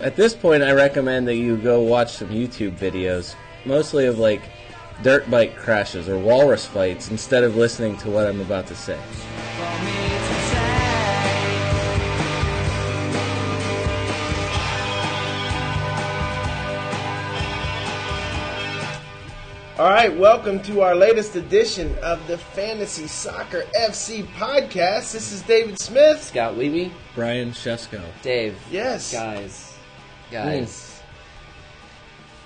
[0.00, 3.34] at this point, I recommend that you go watch some YouTube videos,
[3.64, 4.42] mostly of like
[5.02, 8.98] dirt bike crashes or walrus fights, instead of listening to what I'm about to say.
[19.78, 25.12] All right, welcome to our latest edition of the Fantasy Soccer FC podcast.
[25.12, 26.22] This is David Smith.
[26.22, 28.02] Scott Weeby, Brian Shesko.
[28.22, 28.58] Dave.
[28.70, 29.10] Yes.
[29.10, 29.69] Guys.
[30.30, 31.02] Guys.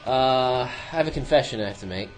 [0.07, 2.09] Uh, I have a confession I have to make.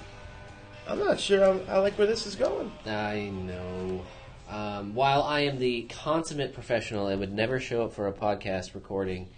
[0.89, 2.71] I'm not sure I'm, I like where this is going.
[2.85, 4.03] I know.
[4.49, 8.75] Um, while I am the consummate professional and would never show up for a podcast
[8.75, 9.29] recording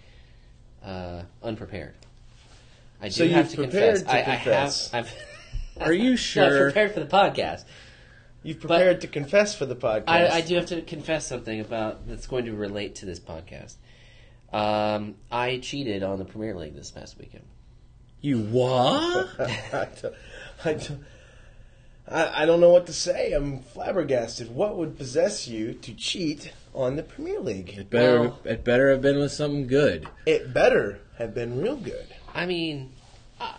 [0.83, 1.95] uh, unprepared,
[3.01, 4.03] I do So have to confess.
[4.03, 4.93] to I, confess.
[4.93, 5.05] I have.
[5.77, 6.65] I've, Are you sure?
[6.65, 7.65] prepared for the podcast.
[8.43, 10.03] You've prepared to confess for the podcast.
[10.07, 13.75] I, I do have to confess something about that's going to relate to this podcast.
[14.51, 17.43] Um, I cheated on the Premier League this past weekend.
[18.21, 19.29] You what?
[19.39, 20.15] I, don't,
[20.65, 20.99] I, don't,
[22.07, 23.31] I, I don't know what to say.
[23.33, 24.53] I'm flabbergasted.
[24.53, 27.77] What would possess you to cheat on the Premier League?
[27.77, 30.07] It better Well- it better have been with something good.
[30.25, 32.07] It better have been real good.
[32.33, 32.91] I mean,
[33.39, 33.55] I,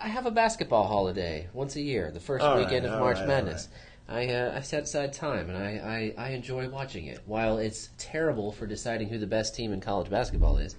[0.00, 3.16] I have a basketball holiday once a year, the first All right, weekend of March
[3.16, 3.68] right, all Madness.
[4.08, 7.20] I uh, I set aside time and I, I, I enjoy watching it.
[7.26, 10.76] While it's terrible for deciding who the best team in college basketball is,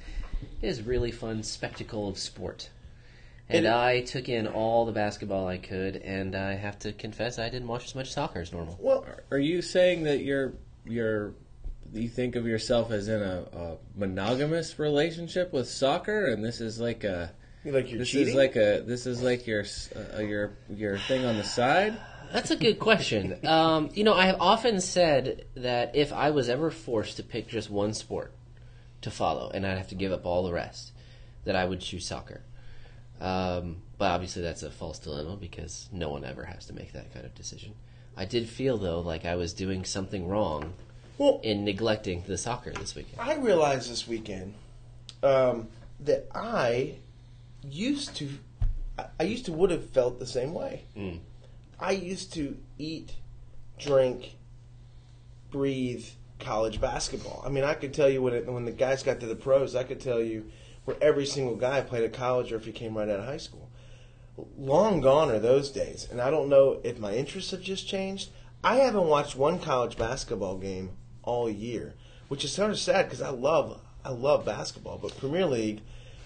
[0.62, 2.70] it is a really fun spectacle of sport.
[3.48, 7.38] And It- I took in all the basketball I could, and I have to confess
[7.40, 8.78] I didn't watch as much soccer as normal.
[8.80, 10.54] Well, Are you saying that you're
[10.86, 11.34] you're
[11.94, 16.80] you think of yourself as in a, a monogamous relationship with soccer, and this is
[16.80, 17.32] like a
[17.66, 18.30] like you're this cheating?
[18.30, 19.66] is like a this is like your
[20.16, 21.96] uh, your your thing on the side?
[22.32, 23.38] That's a good question.
[23.46, 27.48] Um, you know, I have often said that if I was ever forced to pick
[27.48, 28.34] just one sport
[29.02, 30.92] to follow, and I'd have to give up all the rest,
[31.46, 32.42] that I would choose soccer.
[33.20, 37.14] Um, but obviously, that's a false dilemma because no one ever has to make that
[37.14, 37.73] kind of decision.
[38.16, 40.73] I did feel though like I was doing something wrong
[41.18, 43.20] well, in neglecting the soccer this weekend.
[43.20, 44.54] I realized this weekend
[45.23, 45.68] um,
[46.02, 46.95] that I
[47.64, 48.30] used to,
[49.20, 50.84] I- used to would have felt the same way.
[50.98, 51.20] Mm.
[51.80, 53.16] I used to eat,
[53.78, 54.36] drink,
[55.50, 56.06] breathe
[56.40, 57.42] college basketball.
[57.45, 59.76] I mean, I could tell you when it, when the guys got to the pros,
[59.76, 60.50] I could tell you
[60.86, 63.38] where every single guy played at college or if he came right out of high
[63.38, 63.70] school.
[64.58, 68.30] Long gone are those days, and I don't know if my interests have just changed.
[68.64, 70.92] I haven't watched one college basketball game
[71.23, 71.95] all year,
[72.30, 75.82] which is sort of sad because I love I love basketball, but Premier League,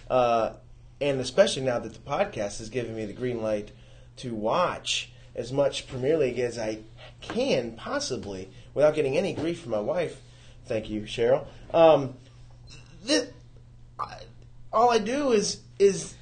[0.10, 0.54] uh,
[1.02, 3.72] and especially now that the podcast has given me the green light
[4.18, 6.80] to watch as much Premier League as I
[7.22, 10.22] can possibly without getting any grief from my wife.
[10.66, 11.46] Thank you, Cheryl.
[11.74, 12.16] Um,
[13.04, 13.30] this,
[14.00, 14.18] I,
[14.72, 16.16] all I do is is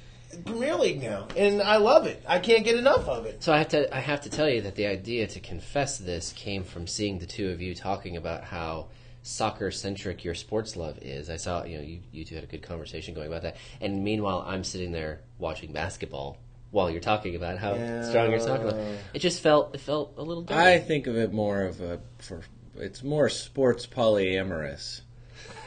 [0.44, 2.22] Premier League now, and I love it.
[2.26, 3.42] I can't get enough of it.
[3.42, 6.32] So I have to I have to tell you that the idea to confess this
[6.32, 8.88] came from seeing the two of you talking about how
[9.22, 11.30] soccer centric your sports love is.
[11.30, 14.02] I saw you know you, you two had a good conversation going about that, and
[14.02, 16.38] meanwhile I'm sitting there watching basketball
[16.72, 18.02] while you're talking about how Yeah.
[18.08, 18.98] strong your soccer love.
[19.14, 20.42] It just felt it felt a little.
[20.42, 20.60] Dirty.
[20.60, 22.40] I think of it more of a for
[22.76, 25.02] it's more sports polyamorous.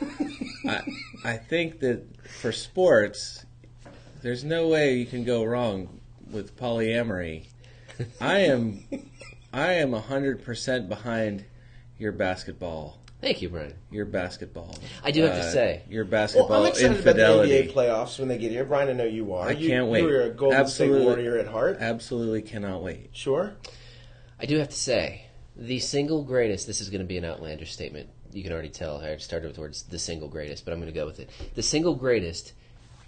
[0.67, 0.81] I
[1.23, 3.45] I think that for sports,
[4.21, 7.45] there's no way you can go wrong with polyamory.
[8.19, 8.83] I am
[9.53, 11.45] I am hundred percent behind
[11.97, 12.99] your basketball.
[13.25, 13.73] Thank you, Brian.
[13.89, 14.77] Your basketball.
[15.03, 17.55] I do have to uh, say- your basketball Well, basketball I'm excited infidelity.
[17.57, 18.63] about the NBA playoffs when they get here.
[18.65, 19.47] Brian, I know you are.
[19.47, 20.03] I You- can't wait.
[20.03, 20.99] You're a Golden Absolutely.
[20.99, 21.77] State Warrior at heart.
[21.79, 23.09] Absolutely cannot wait.
[23.13, 23.53] Sure.
[24.39, 25.23] I do have to say,
[25.55, 26.67] the single greatest.
[26.67, 28.09] This is going to be an outlandish statement.
[28.31, 28.97] You can already tell.
[29.01, 31.31] I started towards the single greatest, but I'm going to go with it.
[31.55, 32.53] The single greatest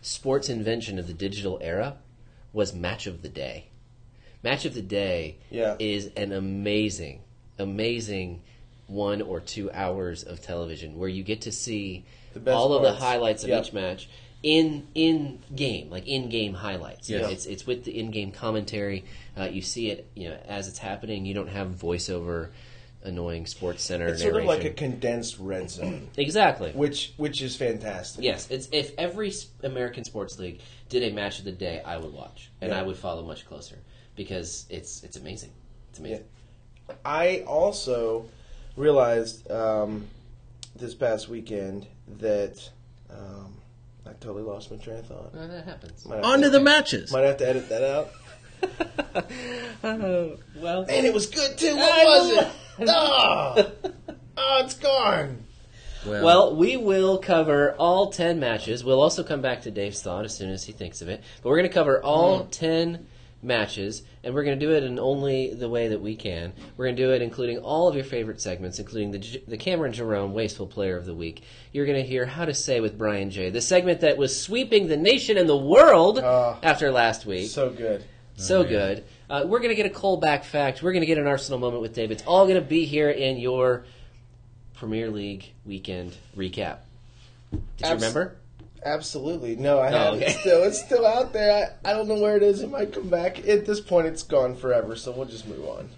[0.02, 1.98] sports invention of the digital era
[2.54, 3.68] was Match of the Day.
[4.42, 5.76] Match of the Day Yeah.
[5.78, 7.22] is an amazing,
[7.60, 8.42] amazing
[8.88, 12.82] one or two hours of television where you get to see The best all of
[12.84, 13.66] the highlights of Yep.
[13.66, 14.10] each match
[14.44, 17.10] in in game, like in game highlights.
[17.10, 19.04] You know, it's it's with the in game commentary.
[19.38, 21.26] Uh, you see it, you know, as it's happening.
[21.26, 22.50] You don't have voiceover,
[23.04, 26.72] annoying Sports Center It's sort of like a condensed red zone, exactly.
[26.72, 28.24] which which is fantastic.
[28.24, 29.34] Yes, it's if every
[29.64, 32.80] American sports league did a match of the day, I would watch and Yeah.
[32.80, 33.80] I would follow much closer
[34.16, 35.52] because it's it's amazing.
[35.90, 36.26] It's amazing.
[37.04, 38.30] I also
[38.78, 40.08] realized um,
[40.76, 41.88] this past weekend
[42.20, 42.70] that
[43.10, 43.54] um,
[44.06, 45.32] I totally lost my train of thought.
[45.36, 46.06] Uh, that happens.
[46.06, 47.12] Might have On to to- the matches.
[47.12, 48.12] Might have to edit that out.
[49.84, 51.76] Oh, well, and it was good too.
[51.78, 52.88] I What was it?
[52.90, 53.72] Oh,
[54.38, 55.44] oh, it's gone.
[56.06, 58.84] Well- Well, we will cover all 10 matches.
[58.84, 61.22] We'll also come back to Dave's thought as soon as he thinks of it.
[61.42, 63.06] But we're going to cover all 10
[63.42, 66.54] matches, and we're going to do it in only the way that we can.
[66.76, 69.94] We're going to do it including all of your favorite segments, including the, the Cameron
[69.94, 71.44] Jerome Wasteful Player of the Week.
[71.72, 74.88] You're going to hear How to Say with Brian J., the segment that was sweeping
[74.88, 76.58] the nation and the world Oh.
[76.64, 77.50] after last week.
[77.50, 78.04] So good.
[78.36, 79.04] So good.
[79.30, 80.84] Uh, we're going to get a Colback fact.
[80.84, 82.12] We're going to get an Arsenal moment with Dave.
[82.12, 83.86] It's all going to be here in your
[84.76, 86.78] Premier League weekend recap.
[87.52, 88.36] Did you remember?
[88.86, 89.56] Absolutely.
[89.56, 90.28] No, I Oh, have okay.
[90.28, 90.64] it still.
[90.64, 91.76] It's still out there.
[91.84, 92.62] I, I don't know where it is.
[92.62, 93.46] It might come back.
[93.48, 95.90] At this point, it's gone forever, so we'll just move on.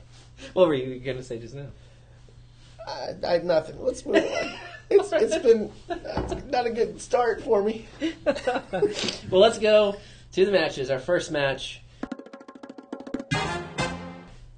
[0.54, 1.68] What were you going to say just now?
[2.88, 3.76] I, I nothing.
[3.84, 4.54] Let's move on.
[4.92, 7.86] It's, it's been it's not a good start for me.
[9.30, 9.96] Well, let's go
[10.32, 10.90] to the matches.
[10.90, 11.82] Our first match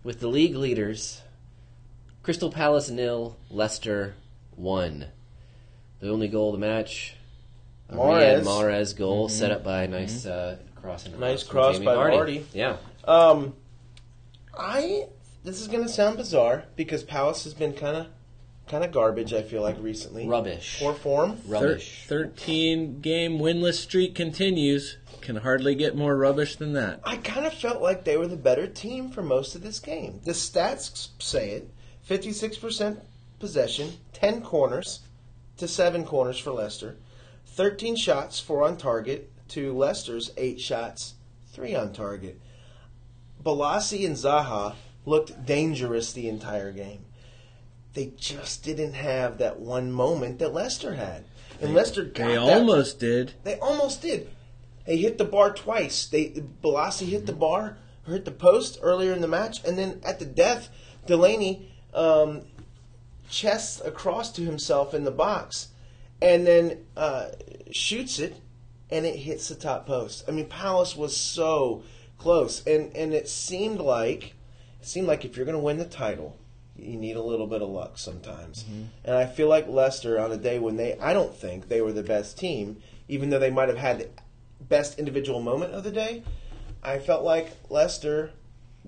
[0.05, 1.21] with the league leaders
[2.23, 4.13] Crystal Palace nil, Leicester
[4.55, 5.07] one.
[5.99, 7.15] The only goal of the match,
[7.91, 8.43] a Riyad Mahrez.
[8.43, 11.05] Mahrez goal set up by a nice uh, cross.
[11.05, 12.15] into the Nice box cross by Vardy.
[12.17, 12.43] Vardy.
[12.53, 12.77] Yeah.
[13.05, 13.53] Um,
[14.57, 15.07] I
[15.43, 18.07] this is gonna sound bizarre because Palace has been kind of
[18.67, 19.33] kind of garbage.
[19.33, 20.27] I feel like recently.
[20.27, 20.77] Rubbish.
[20.79, 21.37] Poor form.
[21.37, 22.05] Thir- Rubbish.
[22.07, 24.97] 13 game winless streak continues.
[25.21, 26.99] Can hardly get more rubbish than that.
[27.03, 30.19] I kind of felt like they were the better team for most of this game.
[30.23, 31.69] The stats say it:
[32.01, 32.99] fifty-six percent
[33.39, 35.01] possession, ten corners
[35.57, 36.95] to seven corners for Leicester,
[37.51, 41.15] thirteen shots, four on target to Leicester's eight shots,
[41.51, 42.39] three on target.
[43.43, 44.75] Bolasie and Zaha
[45.05, 47.05] looked dangerous the entire game.
[47.93, 51.25] They just didn't have that one moment that Leicester had,
[51.59, 53.33] and Leicester got They that- almost did.
[53.43, 54.29] they almost did.
[54.85, 56.05] They hit the bar twice.
[56.07, 56.29] They
[56.63, 57.77] Bolasie hit the bar,
[58.07, 60.69] or hit the post earlier in the match, and then at the death,
[61.05, 62.43] Delaney um,
[63.29, 65.67] chests across to himself in the box,
[66.21, 67.29] and then uh,
[67.71, 68.35] shoots it,
[68.89, 70.23] and it hits the top post.
[70.27, 71.83] I mean, Palace was so
[72.17, 74.35] close, and and it seemed like
[74.81, 76.37] it seemed like if you're going to win the title,
[76.75, 78.65] you need a little bit of luck sometimes.
[79.05, 81.91] And I feel like Leicester on a day when they, I don't think they were
[81.91, 82.77] the best team,
[83.07, 84.09] even though they might have had the
[84.61, 86.23] best individual moment of the day.
[86.83, 88.31] I felt like Leicester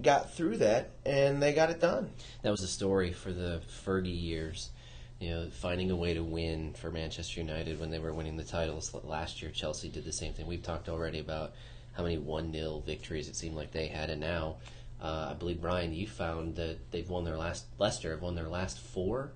[0.02, 2.10] got through that and they got it done.
[2.42, 4.72] That was the story for the Fergie years.
[5.20, 8.44] You know, finding a way to win for Manchester United when they were winning the
[8.44, 9.52] titles last year.
[9.52, 10.48] Chelsea did the same thing.
[10.48, 11.54] We've talked already about
[11.94, 14.58] how many one 0 victories it seemed like they had, and now
[15.02, 17.66] uh, I believe Brian, you found that they've won their last.
[17.78, 19.32] Leicester have won their last four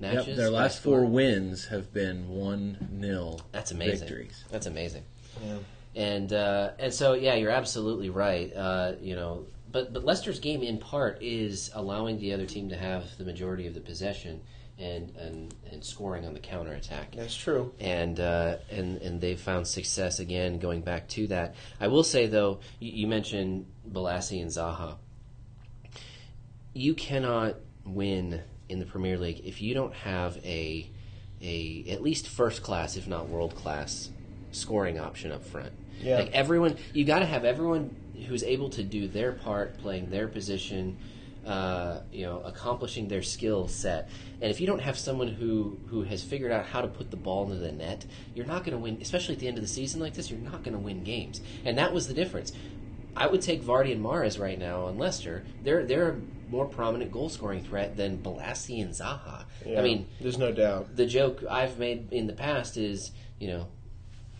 [0.00, 0.28] matches.
[0.28, 1.10] Yep, their by last four score.
[1.10, 4.00] wins have been 1 0 That's amazing.
[4.00, 4.44] victories.
[4.50, 5.04] That's amazing.
[5.44, 5.58] Yeah.
[5.96, 8.54] And uh, and so yeah, you're absolutely right.
[8.54, 12.76] Uh, you know, but but Leicester's game in part is allowing the other team to
[12.76, 14.40] have the majority of the possession
[14.78, 17.14] and and, and scoring on the counter attack.
[17.14, 17.72] That's true.
[17.80, 21.54] And uh, and and they've found success again going back to that.
[21.80, 24.96] I will say though, you, you mentioned Bolasie and Zaha.
[26.72, 30.88] You cannot win in the Premier League if you don't have a
[31.40, 34.10] a at least first class, if not world class,
[34.52, 35.72] scoring option up front.
[36.00, 36.18] Yeah.
[36.18, 37.94] Like everyone, you got to have everyone
[38.28, 40.96] who's able to do their part, playing their position,
[41.48, 44.10] uh, you know, accomplishing their skill set.
[44.42, 47.16] And if you don't have someone who who has figured out how to put the
[47.16, 48.04] ball into the net,
[48.34, 48.98] you're not going to win.
[49.00, 51.40] Especially at the end of the season like this, you're not going to win games.
[51.64, 52.52] And that was the difference.
[53.16, 55.44] I would take Vardy and Mahrez right now on Leicester.
[55.64, 56.20] They're they're a
[56.50, 59.44] more prominent goal scoring threat than Bolasie and Zaha.
[59.64, 59.80] Yeah.
[59.80, 60.96] I mean, there's no doubt.
[60.96, 63.68] the joke I've made in the past is, you know,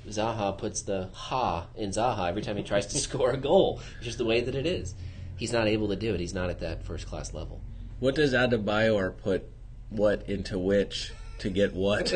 [0.06, 3.80] Zaha puts the ha in Zaha every time he tries to score a goal.
[3.96, 4.94] It's just the way that it is.
[5.38, 6.20] He's not able to do it.
[6.20, 7.60] He's not at that first class level.
[8.00, 9.44] What does Adebayor put
[9.90, 12.10] what into which to get what?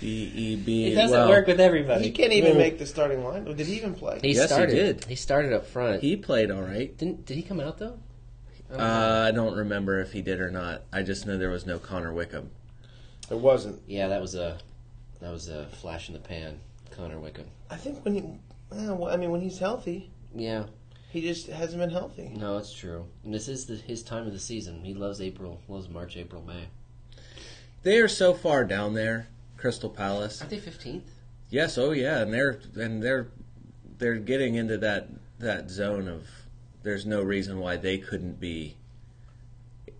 [0.00, 0.86] B E B.
[0.92, 2.04] It doesn't well, work with everybody.
[2.04, 3.44] He can't even Well- make the starting line.
[3.44, 4.18] Did he even play?
[4.20, 4.74] He Yes, he started.
[4.74, 5.04] did.
[5.04, 6.02] He started up front.
[6.02, 6.96] He played all right.
[6.96, 7.24] didn't.
[7.24, 7.98] Did he come out though?
[8.72, 10.82] Uh, I don't remember if he did or not.
[10.92, 12.50] I just know there was no Connor Wickham.
[13.28, 13.82] There wasn't.
[13.86, 14.58] Yeah, that was a
[15.20, 16.58] that was a flash in the pan.
[16.90, 17.46] Connor Wickham.
[17.70, 18.22] I think when he,
[18.70, 20.64] well, well, I mean, when he's healthy, Yeah,
[21.10, 22.30] he just hasn't been healthy.
[22.34, 23.06] no, it's true.
[23.24, 24.82] And this is the, his time of the season.
[24.84, 25.60] He loves April.
[25.68, 26.68] Loves March, April, May.
[27.82, 30.40] They are so far down there, Crystal Palace.
[30.40, 31.10] Aren't they fifteenth?
[31.50, 33.28] Yes, oh yeah, and they're and they're
[33.98, 35.08] they're getting into that
[35.38, 36.26] that zone of
[36.82, 38.76] there's no reason why they couldn't be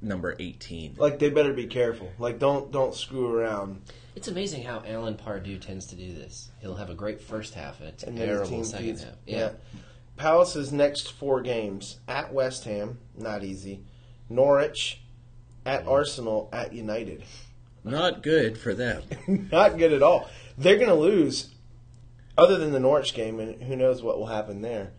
[0.01, 0.95] number 18.
[0.99, 2.11] Like they better be careful.
[2.19, 3.83] Like don't don't screw around.
[4.17, 6.51] It's amazing how Alan Pardew tends to do this.
[6.61, 9.15] He'll have a great first half and a And terrible team second feeds- half.
[9.27, 9.51] Yeah.
[10.27, 13.81] Palace's next four games at West Ham, not easy.
[14.29, 15.01] Norwich,
[15.67, 17.25] at Arsenal, at United.
[17.83, 19.03] Not good for them.
[19.51, 20.31] Not good at all.
[20.57, 21.49] They're going to lose,
[22.39, 24.93] other than the Norwich game, and who knows what will happen there.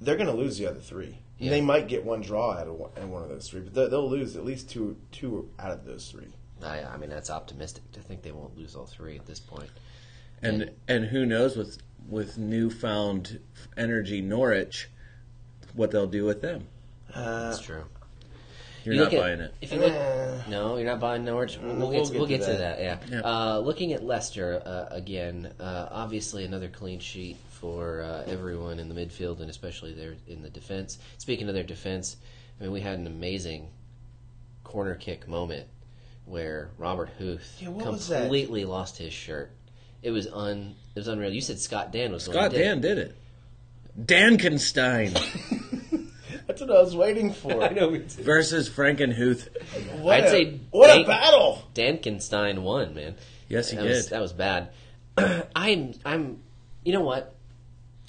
[0.00, 1.18] They're going to lose the other three.
[1.38, 1.50] Yeah.
[1.50, 4.08] They might get one draw out of one, one of those three, but they- they'll
[4.08, 6.28] lose at least two two out of those three.
[6.62, 9.70] I, I mean, that's optimistic to think they won't lose all three at this point.
[10.42, 13.40] And and who knows with with newfound
[13.76, 14.88] energy Norwich,
[15.74, 16.66] what they'll do with them.
[17.12, 17.84] Uh, That's true.
[18.84, 19.54] You're You not at- buying it.
[19.62, 20.42] If you look, Eh.
[20.50, 21.58] no, you're not buying Norwich.
[21.62, 22.78] We'll, we'll get, get we'll to get to that.
[22.78, 22.80] that.
[22.80, 22.98] Yeah.
[23.10, 23.20] Yeah.
[23.22, 28.90] Uh, looking at Leicester uh, again, uh, obviously another clean sheet for uh, everyone in
[28.90, 30.98] the midfield and especially there in the defense.
[31.16, 32.16] Speaking of their defense,
[32.60, 33.68] I mean we had an amazing
[34.64, 35.66] corner kick moment
[36.26, 38.20] where Robert Huth Yeah, what was that?
[38.22, 39.50] completely lost his shirt.
[40.02, 40.74] It was un.
[40.94, 41.32] It was unreal.
[41.32, 42.64] You said Scott Dan was the one Scott who did.
[42.64, 43.16] Dan did it.
[44.00, 45.12] Dankenstein
[46.46, 47.62] that's what I was waiting for.
[47.64, 47.88] I know.
[47.88, 48.10] we did.
[48.12, 49.48] versus Frankenhuth.
[50.00, 51.62] What I'd a, say what a battle!
[51.74, 53.14] Dankenstein won, man.
[53.48, 54.10] Yes, he that Was, did.
[54.10, 54.70] that was bad.
[55.54, 56.40] I'm, I'm,
[56.84, 57.34] you know what?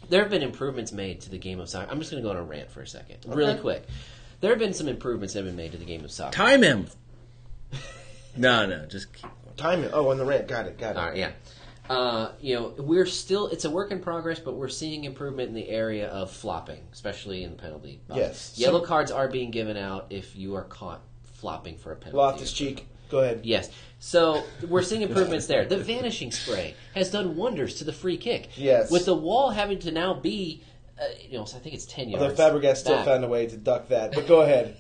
[0.10, 1.92] There have been improvements made to the game of soccer.
[1.92, 3.86] I'm just going to go on a rant for a second, really quick.
[4.42, 6.36] There have been some improvements that have been made to the game of soccer.
[6.36, 6.88] Time him.
[8.38, 9.56] No, no, just keep going.
[9.56, 9.92] Time it.
[9.94, 10.50] Oh, on the rant.
[10.50, 10.78] Got it.
[10.78, 10.98] Got it.
[10.98, 11.32] All right, yeah.
[11.90, 15.56] Uh, you know, we're still, it's a work in progress, but we're seeing improvement in
[15.56, 18.18] the area of flopping, especially in the penalty box.
[18.20, 18.54] Yes.
[18.58, 21.02] Yellow So- cards are being given out if you are caught
[21.36, 22.18] flopping for a penalty.
[22.18, 22.88] Loftus-Cheek.
[23.12, 23.42] Go ahead.
[23.44, 23.70] Yes.
[24.00, 25.64] So we're seeing improvements there.
[25.66, 28.50] The vanishing spray has done wonders to the free kick.
[28.58, 28.90] Yes.
[28.90, 30.64] With the wall having to now be,
[31.00, 32.40] uh, you know, I think it's ten Although yards.
[32.40, 33.06] Fabregas still back.
[33.06, 34.12] found a way to duck that.
[34.14, 34.76] But go ahead.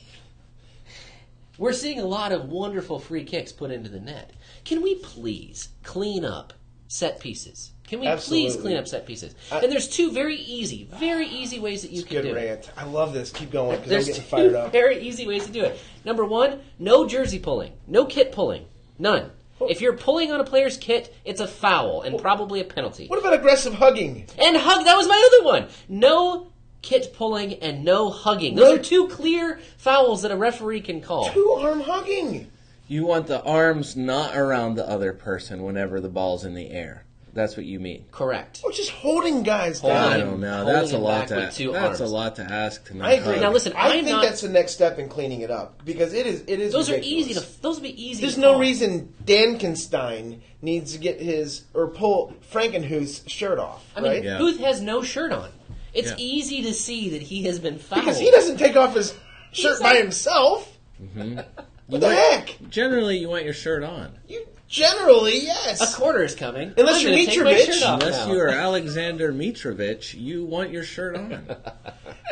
[1.59, 4.31] We're seeing a lot of wonderful free kicks put into the net.
[4.65, 6.53] Can we please clean up
[6.87, 7.71] set pieces?
[7.87, 9.35] Can we please clean up set pieces?
[9.51, 12.33] I- and there's two very easy, very easy ways that you can do it.
[12.33, 12.71] rant.
[12.75, 13.31] I love this.
[13.31, 14.71] Keep going because I'm getting fired up.
[14.71, 15.79] very easy ways to do it.
[16.03, 18.65] Number one, no jersey pulling, no kit pulling,
[18.97, 19.31] none.
[19.61, 19.67] Oh.
[19.67, 22.17] If you're pulling on a player's kit, it's a foul and oh.
[22.17, 23.07] probably a penalty.
[23.07, 24.25] What about aggressive hugging?
[24.37, 25.67] And hug, that was my other one.
[25.87, 26.51] No
[26.81, 28.55] kit pulling and no hugging.
[28.55, 31.29] Those No- are two clear fouls that a referee can call.
[31.29, 32.51] Two arm hugging.
[32.87, 37.03] You want the arms not around the other person whenever the ball's in the air.
[37.33, 38.05] That's what you mean.
[38.11, 38.61] Correct.
[38.63, 40.11] Or just holding guys Holding down.
[40.13, 40.55] I him- don't know.
[40.57, 41.35] holding That's a lot back to.
[41.35, 43.33] with two That's a lot to ask to not I agree.
[43.33, 43.41] hug.
[43.41, 46.13] Now listen, I I'm think not- that's the next step in cleaning it up because
[46.13, 46.43] it is.
[46.47, 46.71] It is.
[46.71, 47.27] Those are ridiculous.
[47.31, 47.61] easy to.
[47.61, 48.21] Those would be easy.
[48.21, 48.61] There's to no call.
[48.61, 54.23] reason Dankenstein needs to get his or pull Frankenhuth's shirt off, I mean, right?
[54.23, 54.37] Yeah.
[54.37, 55.49] Booth has no shirt on.
[55.93, 56.15] It's Yeah.
[56.17, 58.01] easy to see that he has been fouled.
[58.03, 59.13] Because he doesn't take off his
[59.51, 60.77] shirt by himself.
[61.01, 61.39] Mm-hmm.
[61.87, 62.57] What the heck?
[62.69, 64.11] Generally, you want your shirt on.
[64.27, 65.93] You generally yes.
[65.93, 66.73] A quarter is coming.
[66.77, 67.65] Unless I'm you're gonna take my Mitrovic.
[67.73, 68.33] shirt off Unless now.
[68.33, 71.29] you are Alexander Mitrovic, you want your shirt on.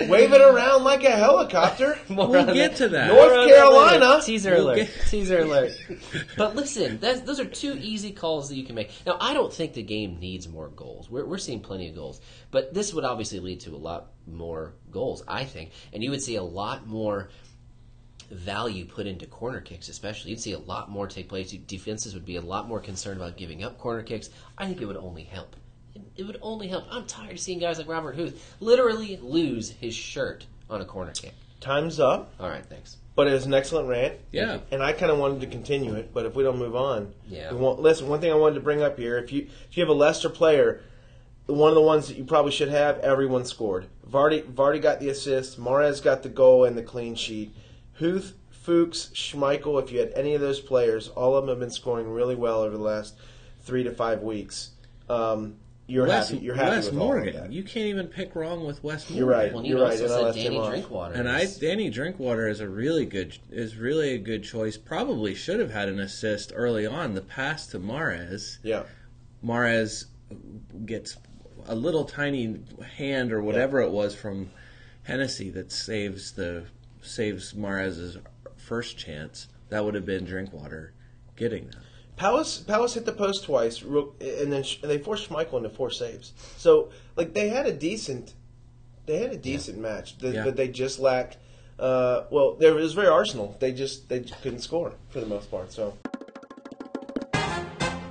[0.08, 2.00] Wave it around like a helicopter.
[2.10, 2.78] More We'll on get that.
[2.78, 3.08] to that.
[3.10, 4.00] North More on Carolina.
[4.00, 4.26] that later.
[4.26, 4.76] Teaser We'll alert.
[4.78, 5.72] get- Teaser alert.
[6.36, 8.90] But listen, that's, those are two easy calls that you can make.
[9.06, 11.12] Now, I don't think the game needs more goals.
[11.12, 12.20] We're, we're seeing plenty of goals.
[12.50, 15.70] But this would obviously lead to a lot more goals, I think.
[15.94, 17.30] And you would see a lot more
[18.34, 20.32] value put into corner kicks, especially.
[20.32, 21.52] You'd see a lot more take place.
[21.52, 24.30] Defenses would be a lot more concerned about giving up corner kicks.
[24.58, 25.56] I think it would only help.
[25.96, 26.86] It, it would only help.
[26.90, 31.12] I'm tired of seeing guys like Robert Huth literally lose his shirt on a corner
[31.12, 31.34] kick.
[31.60, 32.98] Time's up, All right, thanks.
[33.16, 34.16] but it was an excellent rant.
[34.32, 34.60] Yeah.
[34.72, 37.54] And I kind of wanted to continue it, but if we don't move on, Yeah.
[37.54, 37.80] won't.
[37.80, 39.94] Listen, one thing I wanted to bring up here: if you if you have a
[39.94, 40.82] Leicester player,
[41.46, 43.86] one of the ones that you probably should have, everyone scored.
[44.10, 45.58] Vardy Vardy got the assist.
[45.58, 47.54] Mahrez got the goal and the clean sheet.
[47.94, 49.82] Huth, Fuchs, Schmeichel.
[49.82, 52.62] If you had any of those players, all of them have been scoring really well
[52.62, 53.16] over the last
[53.62, 54.72] three to five weeks.
[55.10, 56.42] Um, you're Wes, happy.
[56.42, 57.34] You're happy Wes with all of Morgan.
[57.36, 57.52] that.
[57.52, 59.18] You can't even pick wrong with Wes Morgan.
[59.18, 59.54] You're right.
[59.54, 60.70] Well, you You're also right, and said Danny.
[60.70, 61.14] Drinkwater.
[61.16, 64.78] And I, is- Danny Drinkwater is a really good, is really a good choice.
[64.78, 67.14] Probably should have had an assist early on.
[67.16, 68.84] The pass to Mahrez, Yeah.
[69.44, 70.06] Mahrez
[70.86, 71.18] gets
[71.68, 72.62] a little tiny
[72.98, 74.50] hand or whatever it was from
[75.04, 76.64] Hennessy that saves the
[77.04, 78.18] saves Mahrez's
[78.58, 79.48] first chance.
[79.70, 80.94] That would have been Drinkwater
[81.36, 81.78] getting that.
[82.16, 86.34] Palace Palace hit the post twice, and then sh- they forced Schmeichel into four saves.
[86.58, 88.34] So like they had a decent,
[89.08, 90.44] they had a decent match, The- Yeah.
[90.44, 91.38] but they just lacked.
[91.80, 93.58] Uh, well, there it was very Arsenal.
[93.60, 95.72] They just they just couldn't score for the most part.
[95.72, 95.98] So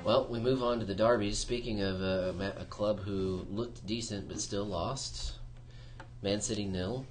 [0.03, 1.37] Well, we move on to the derbies.
[1.37, 5.35] Speaking of uh, a, a club who looked decent but still lost,
[6.21, 7.05] Man City nil,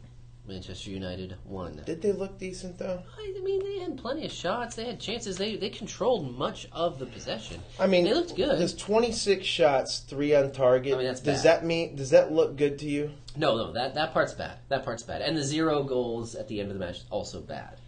[0.46, 1.80] Manchester United won.
[1.86, 3.00] did they look decent though?
[3.18, 4.74] I mean, they had plenty of shots.
[4.74, 5.36] They had chances.
[5.38, 7.60] They they controlled much of the possession.
[7.78, 8.58] I mean, they looked good.
[8.58, 10.94] There's 26 shots, three on target.
[10.94, 11.60] I mean, that's does bad.
[11.60, 13.12] that mean does that look good to you?
[13.36, 14.58] No, no, that that part's bad.
[14.68, 15.22] That part's bad.
[15.22, 17.78] And the zero goals at the end of the match also bad.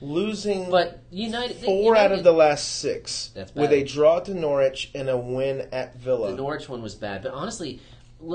[0.00, 3.60] losing But United four United, out of the last six That's bad.
[3.60, 6.30] with a draw to Norwich and a win at Villa.
[6.30, 7.80] The Norwich one was bad, but honestly,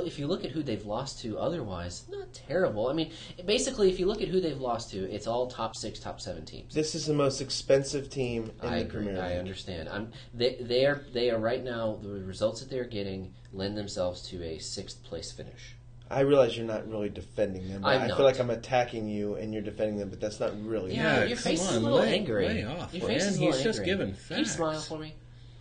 [0.05, 2.87] if you look at who they've lost to, otherwise, not terrible.
[2.89, 3.11] I mean,
[3.45, 6.45] basically, if you look at who they've lost to, it's all top six, top seven
[6.45, 6.73] teams.
[6.73, 9.03] this is the most expensive team in I the agree.
[9.05, 9.37] Premier I League.
[9.39, 9.89] understand.
[9.89, 11.97] I'm, they, they are they are right now.
[12.01, 15.75] The results that they're getting lend themselves to a sixth place finish.
[16.11, 17.81] I realize you're not really defending them.
[17.83, 20.51] But I'm I feel like I'm attacking you and you're defending them, but that's not
[20.65, 20.95] really.
[20.95, 22.47] Yeah, Yeah, your come face is a on, little angry.
[22.47, 23.27] lay off, your face man.
[23.29, 23.85] is a little He's just angry.
[23.93, 24.55] giving Can you facts.
[24.55, 25.13] smile for me?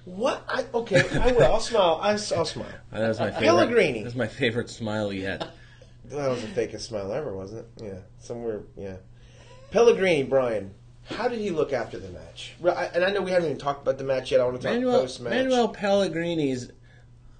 [0.08, 0.42] What?
[0.48, 1.44] I, okay, I will.
[1.44, 2.00] I'll smile.
[2.02, 2.66] I, will smile.
[2.92, 3.46] Uh, That was my favorite.
[3.46, 3.98] Pellegrini.
[3.98, 5.48] That was my favorite smile yet.
[6.06, 7.84] That was the fakest smile ever, wasn't it?
[7.84, 8.62] Yeah, somewhere.
[8.76, 8.96] Yeah.
[9.70, 10.72] Pellegrini, Brian.
[11.04, 12.54] How did he look after the match?
[12.94, 14.40] And I know we haven't even talked about the match yet.
[14.40, 15.32] I want to talk post match.
[15.32, 16.70] Manuel Pellegrini's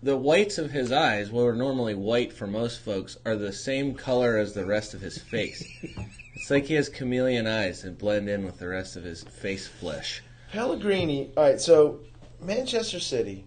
[0.03, 3.95] the whites of his eyes, what are normally white for most folks, are the same
[3.95, 5.67] color as the rest of his face.
[6.35, 9.67] it's like he has chameleon eyes that blend in with the rest of his face
[9.67, 10.23] flesh.
[10.53, 11.31] Pellegrini.
[11.37, 12.01] All right, so
[12.41, 13.45] Manchester City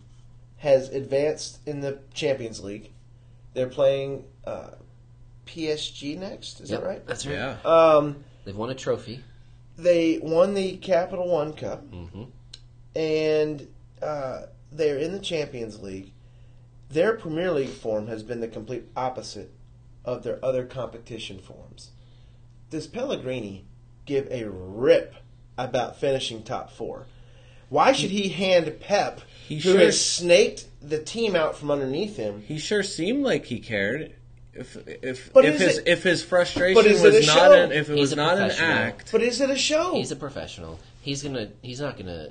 [0.57, 2.91] has advanced in the Champions League.
[3.53, 4.71] They're playing uh,
[5.45, 6.61] PSG next.
[6.61, 7.07] Is Yep, that right?
[7.07, 7.35] That's right.
[7.35, 7.57] Yeah.
[7.65, 9.23] Um, They've won a trophy.
[9.77, 12.23] they won the Capital One Cup, hmm
[12.95, 13.67] and
[14.01, 16.11] uh, they're in the Champions League.
[16.89, 19.51] Their Premier League form has been the complete opposite
[20.03, 21.91] of their other competition forms.
[22.69, 23.63] Does Pellegrini
[24.05, 25.15] give a rip
[25.57, 27.05] about finishing top four?
[27.71, 29.79] Why should he hand Pep, He who should.
[29.79, 32.43] has snaked the team out from underneath him?
[32.45, 34.13] He sure seemed like he cared.
[34.53, 37.53] If if But if his it- if his frustration but is it was not show?
[37.53, 39.95] an if it He's was not an act, But is it a show?
[39.95, 40.79] He's a professional.
[41.01, 41.47] He's gonna.
[41.61, 42.27] He's not gonna.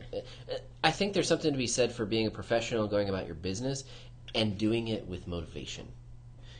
[0.84, 3.84] I think there's something to be said for being a professional, going about your business,
[4.34, 5.88] and doing it with motivation.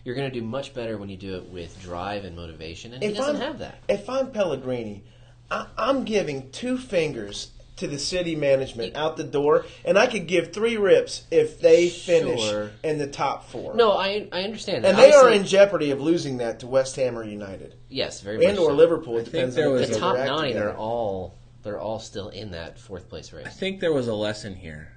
[0.07, 3.11] You're gonna do much better when you do it with drive and motivation, and he
[3.11, 3.79] If doesn't I'm- have that.
[3.91, 5.03] If I'm Pellegrini,
[5.51, 7.49] I, I'm giving two fingers
[7.81, 11.89] to the city management out the door, and I could give three rips if they
[11.89, 12.71] finish Sure.
[12.85, 13.75] in the top four.
[13.75, 14.91] No, I I understand that.
[14.91, 18.21] and they are Obviously- in jeopardy of losing that to West Ham or United yes,
[18.21, 18.75] very much and or so.
[18.77, 19.17] Liverpool.
[19.17, 20.71] It I think depends there on was The they top interact nine together.
[20.71, 23.47] are all they're all still in that fourth place race.
[23.47, 24.93] I think there was a lesson here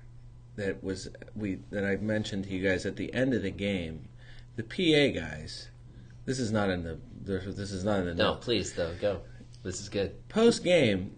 [0.55, 4.07] that was we that I mentioned to you guys at the end of the game.
[4.55, 5.69] The PA guys.
[6.25, 6.99] This is not in the.
[7.25, 8.41] This is not in the No, note.
[8.41, 9.21] please though, go.
[9.63, 10.27] This is good.
[10.29, 11.15] Post game,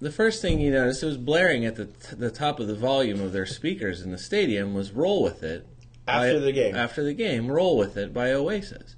[0.00, 3.20] the first thing you noticed it was blaring at the the top of the volume
[3.20, 5.66] of their speakers in the stadium was "Roll with It"
[6.08, 6.74] After by- the game.
[6.74, 8.96] After the game, "Roll with It" by Oasis.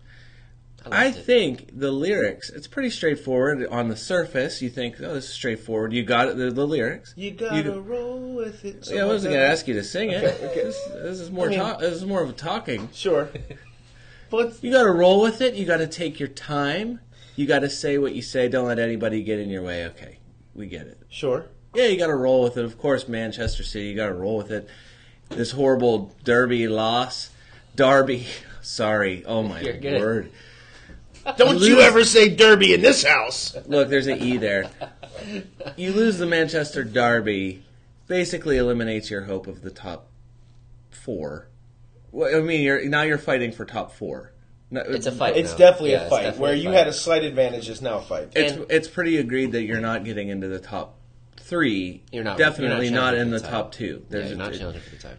[0.85, 1.25] I, I liked it.
[1.25, 4.61] think the lyrics, it's pretty straightforward on the surface.
[4.61, 5.93] You think, oh, this is straightforward.
[5.93, 7.15] You got it, the, the lyrics.
[7.17, 8.88] You gotta You- roll with it.
[8.91, 10.25] yeah, I wasn't going to ask you to sing it.
[10.25, 10.62] Okay, okay.
[10.65, 12.88] This, this is more I mean- talk, this is more of a talking.
[12.93, 13.29] Sure,
[14.29, 15.55] but You got to roll with it.
[15.55, 16.99] You got to take your time.
[17.37, 18.49] You got to say what you say.
[18.49, 19.87] Don't let anybody get in your way.
[19.87, 20.19] Okay,
[20.55, 20.99] we get it.
[21.09, 21.47] sure.
[21.75, 22.65] Yeah, you got to roll with it.
[22.65, 24.69] Of course, Manchester City, you got to roll with it.
[25.31, 27.31] This horrible Derby loss,
[27.75, 28.27] Derby.
[28.62, 29.25] Sorry.
[29.25, 30.31] Oh my You're word.
[31.37, 33.57] Don't you ever say Derby in this house?
[33.67, 34.71] Look, there's an E there.
[35.77, 37.62] You lose the Manchester Derby,
[38.07, 40.09] basically eliminates your hope of the top
[40.91, 41.49] four.
[42.11, 44.32] Well, I mean, you're now you're fighting for top four.
[44.73, 45.37] No, It's a fight.
[45.37, 45.59] It's now.
[45.59, 46.23] definitely Yeah, a fight.
[46.23, 46.79] definitely Where a you fight.
[46.79, 48.29] had a slight advantage is now a fight.
[48.35, 50.97] It's And- it's pretty agreed that you're not getting into the top
[51.37, 52.03] three.
[52.11, 54.05] You're not definitely you're not, challenging in for the top two.
[54.11, 55.19] Yeah, you're a- not challenging for the title.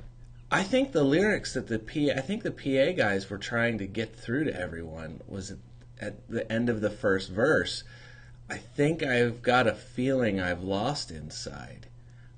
[0.52, 3.86] I think the lyrics that the P I think the PA guys were trying to
[3.88, 5.58] get through to everyone was at,
[6.02, 7.84] at the end of the first verse.
[8.50, 11.88] I think I've got a feeling I've lost inside.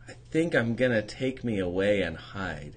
[0.07, 2.73] I think I'm gonna take me away and hide.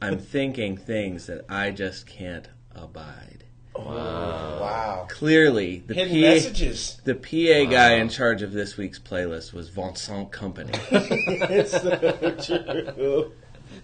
[0.00, 3.44] I'm thinking things that I just can't abide.
[3.86, 5.06] Wow.
[5.08, 7.00] Clearly, the Hidden PA, messages.
[7.04, 10.70] the PA guy in charge of this week's playlist was Vincent Kompany.
[11.50, 13.32] it's so true.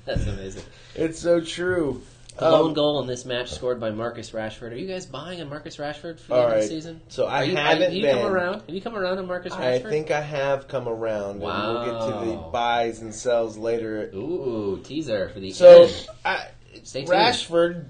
[0.04, 0.62] That's amazing.
[0.94, 2.02] It's so true.
[2.36, 4.72] The lone Um, goal in this match scored by Marcus Rashford.
[4.72, 7.00] Are you guys buying on Marcus Rashford for the All end of the season?
[7.08, 8.18] So I Are you, haven't Have you been.
[8.22, 8.54] come around?
[8.66, 9.86] Have you come around on Marcus Rashford?
[9.86, 14.10] I think I have come around, and we'll get to the buys and sells later.
[14.14, 16.06] Ooh, teaser for the So, end.
[16.24, 16.46] I,
[16.82, 17.12] Stay tuned.
[17.12, 17.84] Rashford,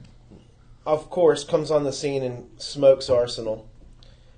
[0.86, 3.68] of course, comes on the scene and smokes Arsenal.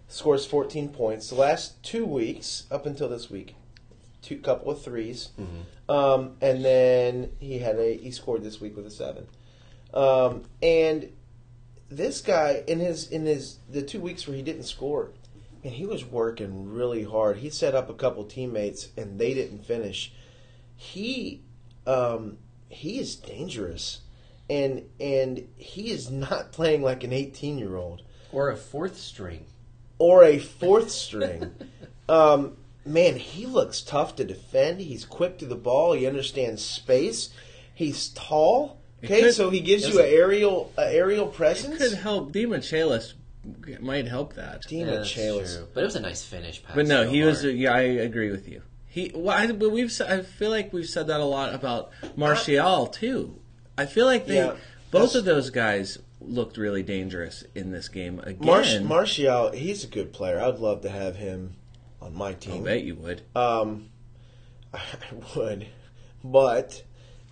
[0.08, 1.30] Scores 14 points.
[1.30, 3.56] The last two weeks, up until this week,
[4.22, 5.90] two couple of 3s Mm-hmm.
[5.90, 9.26] um, and then he had a he scored this week with a seven.
[9.94, 11.12] Um, and
[11.88, 15.10] this guy in his in his the two weeks where he didn't score,
[15.64, 17.38] and he was working really hard.
[17.38, 20.12] He set up a couple teammates and they didn't finish.
[20.76, 21.42] He
[21.86, 24.00] um, he is dangerous,
[24.48, 29.46] and and he is not playing like an eighteen year old Or a fourth string.
[29.98, 31.52] or a fourth string.
[32.08, 34.80] um, man, he looks tough to defend.
[34.80, 35.92] He's quick to the ball.
[35.92, 37.30] He understands space.
[37.74, 38.78] He's tall.
[39.04, 41.78] Okay, could- so he gives you an aerial a aerial presence.
[41.78, 42.32] Could help.
[42.32, 43.14] Demichelis
[43.80, 44.62] might help that.
[44.64, 45.64] Dima Yeah, Chalis.
[45.72, 46.62] But it was a nice finish.
[46.62, 47.42] Pass But no, he was.
[47.42, 47.54] hard.
[47.54, 48.62] Yeah, I agree with you.
[48.88, 49.12] He.
[49.14, 49.86] Well, I, but we've.
[49.90, 53.38] s- I feel like we've said that a lot about Martial too.
[53.78, 54.36] I feel like they.
[54.36, 54.56] Yeah,
[54.90, 58.38] both of those guys looked really dangerous in this game again.
[58.46, 60.40] Marsh, Martial, he's a good player.
[60.40, 61.54] I'd love to have him
[62.00, 62.62] on my team.
[62.62, 63.22] I bet you would.
[63.34, 63.88] Um,
[64.74, 64.80] I
[65.36, 65.66] would,
[66.24, 66.82] but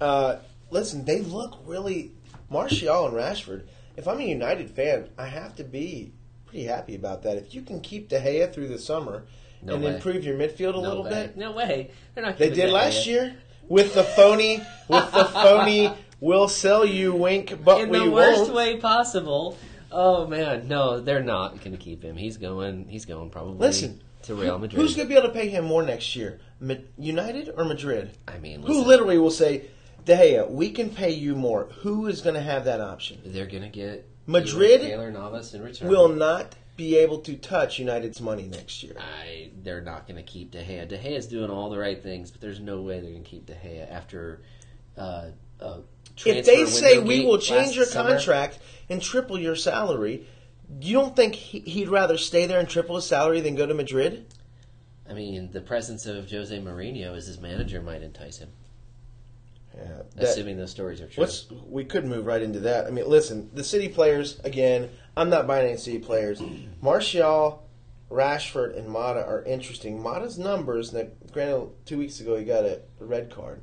[0.00, 0.36] uh,
[0.70, 2.12] listen, they look really
[2.50, 3.64] Martial and Rashford.
[3.96, 6.12] If I'm a United fan, I have to be
[6.46, 7.36] pretty happy about that.
[7.36, 9.24] If you can keep De Gea through the summer
[9.62, 9.94] No and way.
[9.94, 11.10] improve your midfield a no little way.
[11.10, 11.90] bit, No way.
[12.14, 12.36] They're not.
[12.38, 13.36] they did last year
[13.68, 14.56] with the phony,
[14.88, 15.90] with the phony.
[16.24, 18.54] We'll sell you, wink, but in we the worst won't.
[18.54, 19.58] way possible.
[19.92, 22.16] Oh man, no, they're not going to keep him.
[22.16, 22.88] He's going.
[22.88, 23.58] He's going probably.
[23.58, 24.80] Listen, to Real Madrid.
[24.80, 26.40] Who's going to be able to pay him more next year,
[26.96, 28.16] United or Madrid?
[28.26, 29.66] I mean, Who literally will say,
[30.06, 31.68] De Gea, we can pay you more?
[31.82, 33.20] Who is going to have that option?
[33.26, 35.88] They're going to get Madrid Keylor Navas in return.
[35.88, 38.96] Will not be able to touch United's money next year.
[38.98, 40.88] I, they're not going to keep De Gea.
[40.88, 43.44] De Gea's doing all the right things, but there's no way they're going to keep
[43.44, 44.40] De Gea after.
[44.96, 45.26] Uh,
[45.60, 45.78] uh,
[46.24, 50.26] If they say we will change your summer, contract and triple your salary,
[50.80, 53.74] you don't think he- he'd rather stay there and triple his salary than go to
[53.74, 54.26] Madrid?
[55.08, 58.48] I mean, the presence of Jose Mourinho as his manager might entice him,
[59.76, 61.22] Yeah, that- assuming those stories are true.
[61.22, 62.86] What's we could move right into that.
[62.86, 64.90] I mean, listen, the City players again.
[65.16, 66.40] I'm not buying any City players.
[66.80, 67.62] Martial,
[68.10, 70.00] Rashford, and Mata are interesting.
[70.00, 70.92] Mata's numbers.
[70.92, 73.60] Now, granted, two weeks ago he got a red card,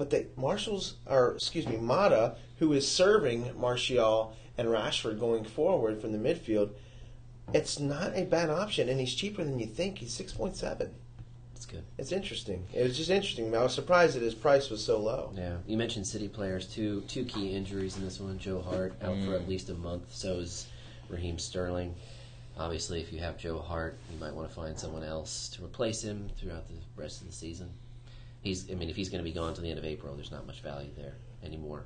[0.00, 6.00] but the Martial's are excuse me, Mata, who is serving Martial and Rashford going forward
[6.00, 6.70] from the midfield.
[7.52, 9.98] It's not a bad option, and he's cheaper than you think.
[9.98, 10.94] He's six point seven.
[11.52, 11.84] That's good.
[11.98, 12.66] It's interesting.
[12.72, 13.54] It was just interesting.
[13.54, 15.34] I was surprised that his price was so low.
[15.36, 16.66] Yeah, you mentioned City players.
[16.66, 18.38] Two two key injuries in this one.
[18.38, 19.48] Joe Hart out for at mm.
[19.48, 20.04] least a month.
[20.14, 20.66] So is
[21.10, 21.94] Raheem Sterling.
[22.58, 26.00] Obviously, if you have Joe Hart, you might want to find someone else to replace
[26.00, 27.68] him throughout the rest of the season.
[28.42, 30.30] He's, I mean, if he's going to be gone to the end of April, there's
[30.30, 31.84] not much value there anymore.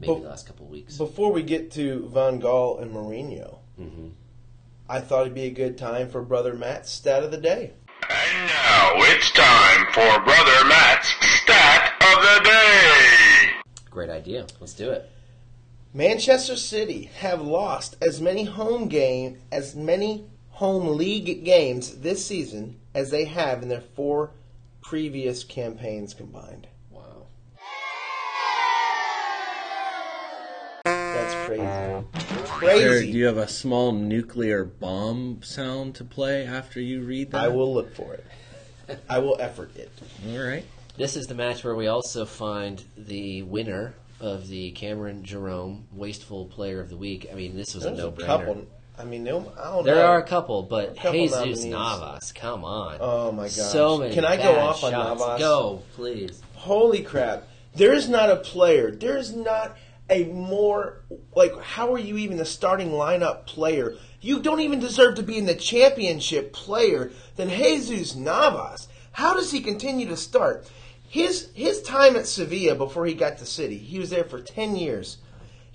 [0.00, 0.96] Maybe But- the last couple of weeks.
[0.96, 4.08] Before we get to Van Gaal and Mourinho, hmm
[4.90, 7.72] I thought it'd be a good time for Brother Matt's stat of the day.
[8.08, 13.50] And now it's time for Brother Matt's Stat of the Day.
[13.90, 14.46] Great idea.
[14.60, 15.10] Let's do it.
[15.92, 22.80] Manchester City have lost as many home game as many home league games this season
[22.94, 24.30] as they have in their four
[24.88, 26.66] previous campaigns combined.
[26.90, 27.26] Wow.
[30.86, 31.62] That's crazy.
[31.62, 32.04] Or
[32.46, 33.12] Crazy.
[33.12, 37.44] do you have a small nuclear bomb sound to play after you read that?
[37.44, 38.24] I will look for it.
[39.10, 39.90] I will effort it.
[40.26, 40.64] All right.
[40.96, 46.46] This is the match where we also find the winner of the Cameron Jerome Wasteful
[46.46, 47.26] Player of the Week.
[47.30, 48.24] I mean, this was a There's a no-brainer.
[48.26, 48.66] couple.
[48.98, 50.06] I mean, no, I don't There know.
[50.06, 51.64] are a couple, but couple Jesus nominees.
[51.66, 52.96] Navas, come on.
[53.00, 53.52] Oh my gosh.
[53.52, 54.14] So many.
[54.14, 55.20] Can I go off on shots.
[55.20, 55.38] Navas?
[55.38, 56.42] Go, please.
[56.54, 57.44] Holy crap.
[57.76, 58.90] There is not a player.
[58.90, 59.76] There is not
[60.10, 61.02] a more
[61.36, 63.94] like how are you even the starting lineup player?
[64.20, 68.88] You don't even deserve to be in the championship player than Jesus Navas.
[69.12, 70.68] How does he continue to start?
[71.08, 74.74] His his time at Sevilla before he got to City, he was there for 10
[74.76, 75.18] years.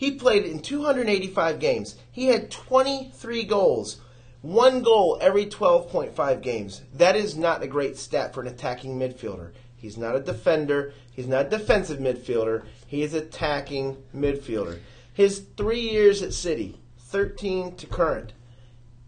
[0.04, 1.96] He played in 285 games.
[2.12, 4.02] He had 23 goals.
[4.42, 6.82] One goal every 12.5 games.
[6.94, 9.54] That is not a great stat for an attacking midfielder.
[9.78, 10.92] He's not a defender.
[11.10, 12.66] He's not a defensive midfielder.
[12.86, 14.80] He is attacking midfielder.
[15.14, 18.34] His three years at City, 13 to current,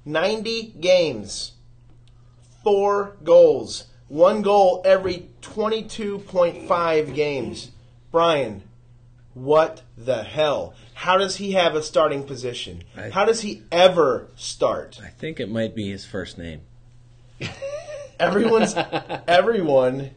[0.05, 1.55] 90 games,
[2.63, 7.71] four goals, one goal every 22.5 games.
[8.13, 8.63] Brian,
[9.33, 10.73] what the hell?
[10.95, 12.83] How does he have a starting position?
[12.97, 14.99] I- How does he ever start?
[15.03, 16.61] I think it might be his first name.
[18.19, 18.73] Everyone's
[19.27, 20.11] everyone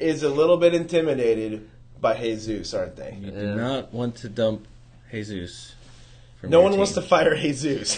[0.00, 1.68] is a little bit intimidated
[2.00, 3.16] by Jesus, aren't they?
[3.20, 4.66] You do not want to dump
[5.12, 5.74] Jesus.
[6.42, 7.96] No your one wants to fire Jesus.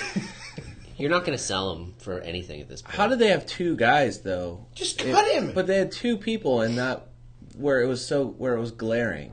[0.99, 2.95] You're not going to sell him for anything at this point.
[2.95, 4.67] How did they have two guys though?
[4.75, 5.53] Just cut him.
[5.55, 7.07] But they had two people, and not
[7.57, 9.33] where it was so where it was glaring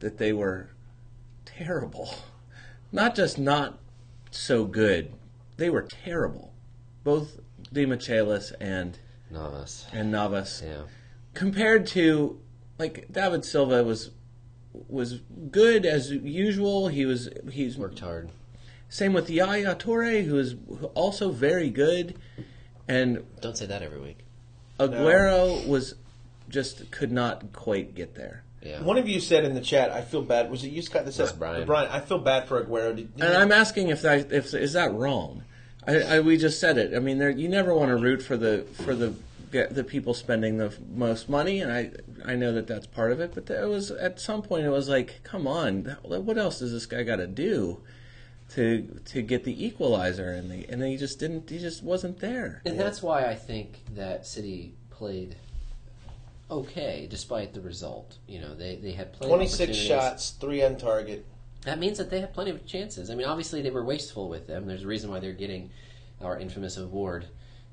[0.00, 0.68] that they were
[1.56, 2.14] terrible.
[2.90, 3.78] Not just not
[4.30, 5.12] so good;
[5.56, 6.52] they were terrible.
[7.04, 7.40] Both
[7.72, 8.98] Demichelis and
[9.30, 9.86] Navas?
[9.92, 10.62] and Navas.
[10.64, 10.82] Yeah.
[11.34, 12.38] compared to
[12.78, 14.10] like David Silva was
[14.88, 16.88] was good as usual.
[16.88, 18.30] He was he's Worked hard.
[18.88, 20.54] same with Yaya Toure, who is
[20.94, 22.14] also very good.
[22.88, 24.18] And Don't say that every week.
[24.80, 25.94] Aguero was
[26.48, 28.42] just could not quite get there.
[28.62, 28.82] Yeah.
[28.82, 31.04] One of you said in the chat, "I feel bad." Was it you, Scott?
[31.04, 31.66] That said, That's Brian.
[31.66, 32.94] Brian, I feel bad for Aguero.
[32.94, 35.42] Did, did And you- I'm asking if that if is that wrong?
[35.86, 36.94] I, I we just said it.
[36.94, 39.14] I mean, there, you never want to root for the for the
[39.50, 41.90] the people spending the most money, and I
[42.24, 43.34] I know that that's part of it.
[43.34, 46.86] But it was at some point it was like, come on, what else does this
[46.86, 47.80] guy got to do
[48.54, 50.30] to to get the equalizer?
[50.30, 51.50] And the and he just didn't.
[51.50, 52.62] He just wasn't there.
[52.64, 55.36] And that's why I think that City played
[56.52, 58.18] okay despite the result.
[58.26, 59.86] You know, they, they had plenty 26 opportunities.
[59.86, 61.24] shots, three on target.
[61.64, 63.10] That means that they had plenty of chances.
[63.10, 64.66] I mean, obviously they were wasteful with them.
[64.66, 65.70] There's a reason why they're getting
[66.20, 67.26] our infamous award,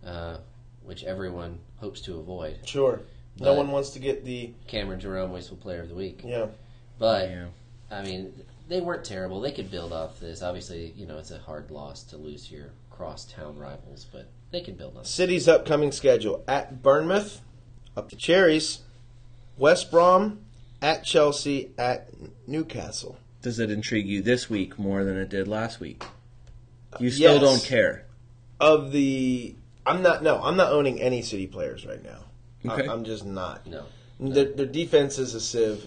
[0.06, 0.38] uh,
[0.84, 2.60] which everyone hopes to avoid.
[2.66, 3.02] Sure.
[3.40, 6.22] No one wants to get the Cameron Jerome, Wasteful Player of the Week.
[6.26, 6.48] yeah.
[6.98, 7.46] But Yeah.
[7.90, 8.34] I mean,
[8.68, 9.40] they weren't terrible.
[9.42, 10.42] They could build off this.
[10.44, 14.76] Obviously, you know, it's a hard loss to lose your cross-town rivals, but they can
[14.76, 15.06] build on.
[15.06, 17.42] City's upcoming schedule at Bournemouth,
[17.96, 18.80] up to Cherries,
[19.58, 20.40] West Brom,
[20.82, 22.10] at Chelsea, at
[22.48, 23.18] Newcastle.
[23.42, 26.04] Does it intrigue you this week more than it did last week?
[27.00, 27.42] You uh, still Yes.
[27.42, 28.06] don't care.
[28.60, 30.22] Of the, I'm not.
[30.24, 32.26] No, I'm not owning any City players right now.
[32.66, 32.88] Okay.
[32.88, 33.66] I, am just not.
[33.66, 33.86] No,
[34.20, 35.86] Their, their defense is a sieve.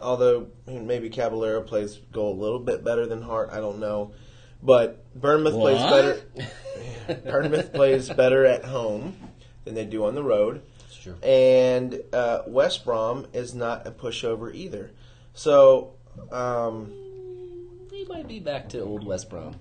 [0.00, 4.12] Although maybe Caballero plays go a little bit better than Hart, I don't know.
[4.62, 7.20] But Bournemouth plays better.
[7.30, 9.16] Bournemouth plays better at home
[9.64, 10.62] than they do on the road.
[11.04, 11.28] It's true.
[11.28, 14.90] and uh, West Brom is not a pushover either.
[15.34, 15.94] So
[16.32, 16.92] um,
[17.90, 19.56] They might be back to old West Brom.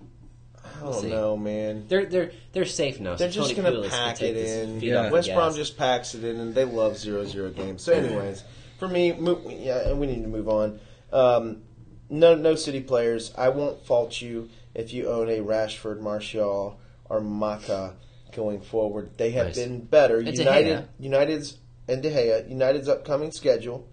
[0.63, 1.09] I don't see.
[1.09, 1.85] know, man.
[1.87, 3.15] They're they're they're safe now.
[3.15, 4.81] They're so just Tony going to Pulis pack take it in.
[4.81, 5.09] Yeah.
[5.09, 7.83] West Brom just packs it in, and they love 0-0 games.
[7.83, 8.43] So, anyways,
[8.79, 10.79] for me, mo- yeah, we need to move on.
[11.11, 11.63] Um,
[12.09, 13.33] no, no City players.
[13.37, 17.93] I won't fault you if you own a Rashford, Martial, or Mata
[18.35, 19.11] going forward.
[19.17, 19.55] They have Nice.
[19.57, 20.19] been better.
[20.19, 22.49] And United, United's and De Gea.
[22.49, 23.87] United's upcoming schedule: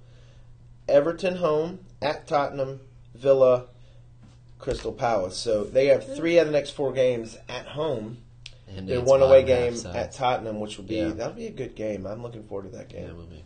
[0.89, 2.81] Everton home at Tottenham,
[3.15, 3.67] Villa,
[4.59, 5.37] Crystal Palace.
[5.37, 8.19] So they have three of the next four games at home.
[8.77, 11.09] And Their one away bottom half game at Tottenham, which will be Yeah.
[11.09, 12.07] that'll be a good game.
[12.07, 13.11] I'm looking forward to that Yeah, game.
[13.11, 13.45] it will be.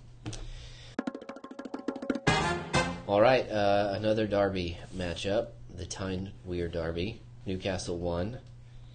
[3.07, 5.49] All right, uh, another Derby matchup.
[5.75, 7.21] The Tyne Wear Derby.
[7.47, 8.39] Newcastle won.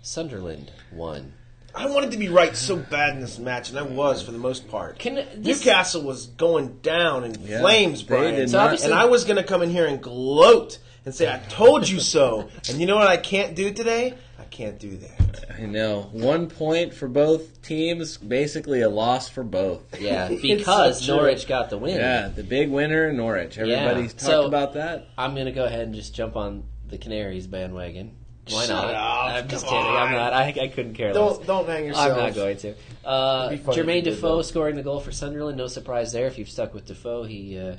[0.02, 1.34] Sunderland won.
[1.76, 4.38] I wanted to be right so bad in this match, and I was for the
[4.38, 4.98] most part.
[5.00, 8.36] Can this, Newcastle was going down in Yeah, flames, Brian.
[8.36, 11.40] did So and I was going to come in here and gloat and say, "I
[11.50, 14.16] told you so." and you know what I can't do today?
[14.40, 15.46] I can't do that.
[15.60, 16.10] I know.
[16.12, 20.00] One point for both teams, basically a loss for both.
[20.00, 21.18] Yeah, because so.
[21.18, 21.98] Norwich got the win.
[21.98, 23.58] Yeah, the big winner, Norwich.
[23.58, 24.08] Everybody Yeah.
[24.08, 25.08] talked So- about that.
[25.18, 28.16] I'm gonna go ahead and just jump on the Canaries bandwagon.
[28.52, 28.94] Why Shut not?
[28.96, 29.96] up, I'm just come kidding.
[29.96, 30.34] I'm not.
[30.34, 31.38] I, I couldn't care less.
[31.38, 32.12] Don't don't hang yourself.
[32.12, 32.76] I'm not going to.
[33.06, 35.58] Uh, It'd be funny if Jermaine Defoe scoring the goal for Sunderland.
[35.58, 36.28] No surprise there.
[36.28, 37.76] If you've stuck with Defoe, he uh,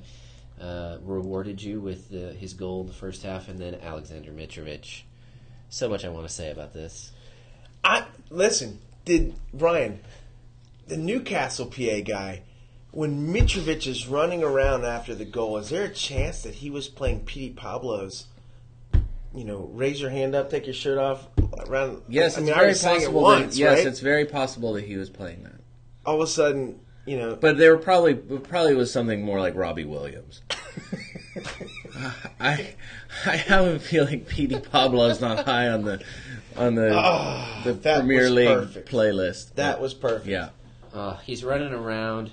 [0.62, 5.02] uh, rewarded you with uh, his goal in the first half, and then Alexander Mitrovic.
[5.68, 7.12] So much I want to say about this.
[7.85, 8.80] I listen.
[9.04, 10.00] Did Brian,
[10.87, 12.42] the Newcastle PA guy,
[12.90, 16.88] when Mitrovic is running around after the goal, is there a chance that he was
[16.88, 18.26] playing Petey Pablo's?
[19.34, 21.28] You know, raise your hand up, take your shirt off.
[21.66, 23.22] Around, Yes, I it's mean, I very already it possible.
[23.22, 23.86] once, that, yes, right?
[23.86, 25.60] it's very possible that he was playing that.
[26.06, 29.54] All of a sudden, you know, But there were probably probably was something more like
[29.54, 30.42] Robbie Williams.
[32.40, 32.74] I
[33.26, 36.02] I have a feeling Petey Pablo's not high on the
[36.56, 38.90] on the the Ah, Premier League perfect.
[38.90, 39.54] playlist.
[39.54, 40.26] that was perfect.
[40.28, 40.50] yeah.
[40.92, 42.32] Uh, he's running around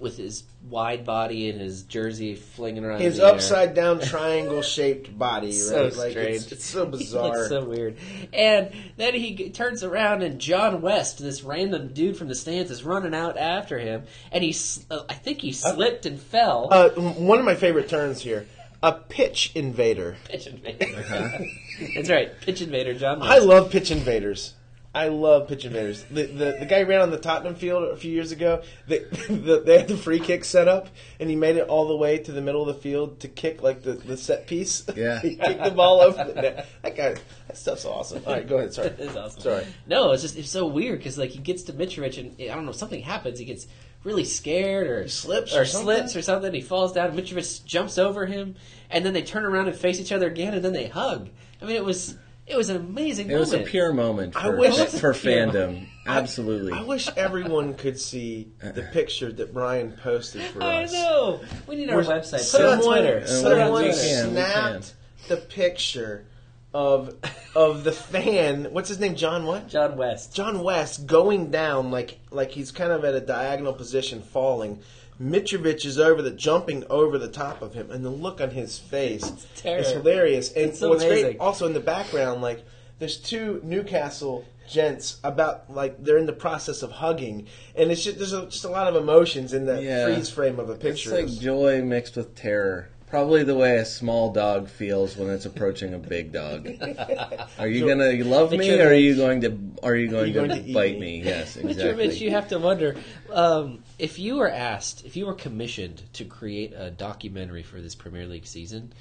[0.00, 3.00] with his wide body and his jersey flinging around.
[3.00, 3.34] His in the air.
[3.34, 5.54] upside down triangle shaped body, right?
[5.54, 6.36] so like strange.
[6.36, 7.28] It's, it's so He bizarre.
[7.36, 7.96] looks so weird.
[8.32, 12.70] And then he g- turns around and John West, this random dude from the stands,
[12.70, 14.04] is running out after him.
[14.32, 16.68] And he, s- uh, I think he slipped and fell.
[16.70, 18.46] Uh, one of my favorite turns here:
[18.82, 20.16] a pitch invader.
[20.28, 20.86] pitch invader.
[21.94, 23.32] That's right, pitch invader John West.
[23.32, 24.54] I love pitch invaders.
[24.96, 26.04] I love pitch invaders.
[26.04, 28.62] The, the the guy ran on the Tottenham field a few years ago.
[28.88, 30.88] They, the, they had the free kick set up,
[31.20, 33.62] and he made it all the way to the middle of the field to kick
[33.62, 34.84] like the, the set piece.
[34.96, 35.20] Yeah.
[35.20, 36.66] he kicked the ball over the net.
[36.80, 37.16] That guy,
[37.48, 38.22] that stuff's awesome.
[38.26, 38.72] All right, go ahead.
[38.72, 39.42] Sorry, It's awesome.
[39.42, 39.66] sorry.
[39.86, 42.64] No, it's just it's so weird because like he gets to Mitrovic and I don't
[42.64, 43.38] know something happens.
[43.38, 43.66] He gets
[44.02, 45.96] really scared or slips or, or something?
[45.96, 46.54] slips or something.
[46.54, 47.14] He falls down.
[47.14, 48.54] Mitrovic jumps over him,
[48.88, 51.28] and then they turn around and face each other again, and then they hug.
[51.60, 53.30] I mean, it was it was an amazing.
[53.30, 55.86] It was a pure moment I for, wish- for Pure fandom.
[56.06, 56.72] Absolutely.
[56.72, 60.94] I wish everyone could see the picture that Brian posted for I us.
[60.94, 61.40] I know.
[61.66, 62.50] We need our Where website.
[62.52, 63.16] Put it on Someone, Twitter.
[63.16, 64.28] Uh, Put it on someone we Twitter.
[64.30, 64.94] snapped
[65.28, 66.26] the picture
[66.72, 67.14] of
[67.56, 68.66] of the fan.
[68.72, 69.16] What's his name?
[69.16, 69.68] John what?
[69.68, 70.34] John West.
[70.34, 74.80] John West going down like like he's kind of at a diagonal position, falling.
[75.20, 78.78] Mitrovic is over the jumping over the top of him, and the look on his
[78.78, 79.78] face terror.
[79.80, 80.52] is hilarious.
[80.52, 81.24] And It's what's amazing.
[81.24, 82.64] great, also in the background, like
[82.98, 88.18] there's two Newcastle gents about like they're in the process of hugging, and it's just
[88.18, 90.04] there's a, just a lot of emotions in that Yeah.
[90.06, 91.16] freeze frame of a picture.
[91.16, 92.88] It's like joy mixed with terror.
[93.06, 96.66] Probably the way a small dog feels when it's approaching a big dog.
[97.58, 100.62] Are you gonna love me, or are you going to are you going, going to,
[100.62, 101.20] to bite me?
[101.20, 101.22] me?
[101.22, 102.16] Yes, exactly.
[102.16, 102.96] you have to wonder
[103.32, 107.94] um, if you were asked, if you were commissioned to create a documentary for this
[107.94, 108.92] Premier League season,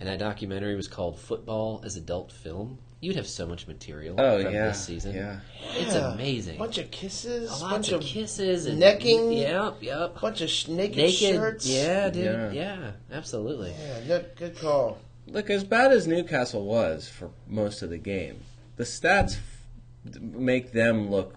[0.00, 4.42] and that documentary was called "Football as Adult Film," you'd have so much material Oh
[4.42, 5.14] from yeah, this season.
[5.14, 5.40] yeah.
[5.74, 6.14] It's Yeah.
[6.14, 6.56] amazing.
[6.56, 9.32] bunch of kisses, Lots bunch of of kisses and necking.
[9.32, 10.20] Yep, yep.
[10.20, 11.18] bunch of sh- naked, Naked.
[11.34, 11.66] shirts.
[11.66, 12.24] Yeah, dude.
[12.24, 12.52] Yeah.
[12.52, 13.74] Yeah, absolutely.
[13.78, 14.98] yeah, good, good call.
[15.26, 18.40] Look, as bad as Newcastle was for most of the game,
[18.76, 21.34] the stats f- make them look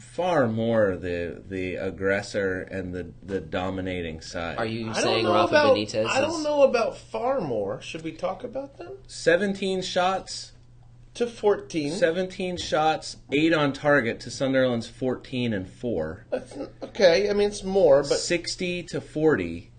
[0.00, 4.58] far more the the aggressor and the the dominating side.
[4.58, 5.76] Are you I don't saying know Rafa about.
[5.76, 6.06] Benitez?
[6.06, 7.80] I don't know about far more.
[7.80, 8.94] Should we talk about them?
[9.06, 10.52] 17 shots,
[11.16, 11.92] To fourteen.
[11.92, 16.26] 17 shots, 8 on target to Sunderland's 14 and 4.
[16.30, 17.30] That's okay.
[17.30, 19.70] I mean, it's more, but 60 to 40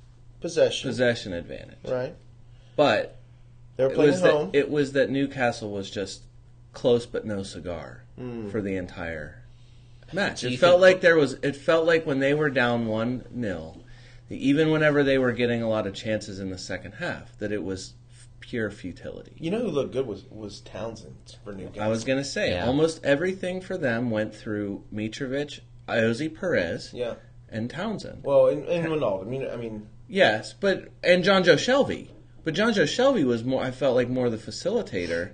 [0.41, 0.89] possession.
[0.89, 1.77] possession advantage.
[1.87, 2.15] Right.
[2.75, 3.19] But
[3.75, 4.51] They were it playing was at home.
[4.51, 6.23] that it was that Newcastle was just
[6.73, 8.49] close but no cigar Hmm.
[8.49, 9.43] for the entire
[10.11, 10.43] match.
[10.43, 11.33] It felt like there was.
[11.43, 13.77] It felt like when they were down one 0
[14.29, 17.63] even whenever they were getting a lot of chances in the second half, that it
[17.63, 17.93] was
[18.39, 19.33] pure futility.
[19.37, 21.83] you know who looked good was was Townsend for Newcastle.
[21.83, 22.65] I was gonna say Yeah.
[22.65, 27.15] almost everything for them went through Mitrovic, Ayoze Perez, Yeah.
[27.49, 28.23] and Townsend.
[28.23, 29.21] Well, and, and Ronaldo.
[29.25, 32.07] I mean, I mean, Yes, but and Jonjo Shelvey.
[32.45, 33.61] But Jonjo Shelvey was more.
[33.61, 35.31] I felt like more the facilitator.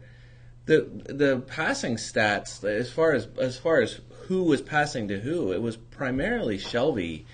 [0.66, 5.52] The the passing stats as far as as far as who was passing to who,
[5.52, 7.26] it was primarily Shelvey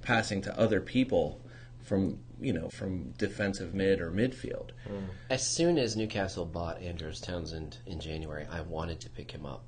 [0.00, 1.40] passing to other people
[1.82, 4.70] from you know from defensive mid or midfield.
[5.30, 9.64] As soon as Newcastle bought Andros Townsend in January, I wanted to pick him up.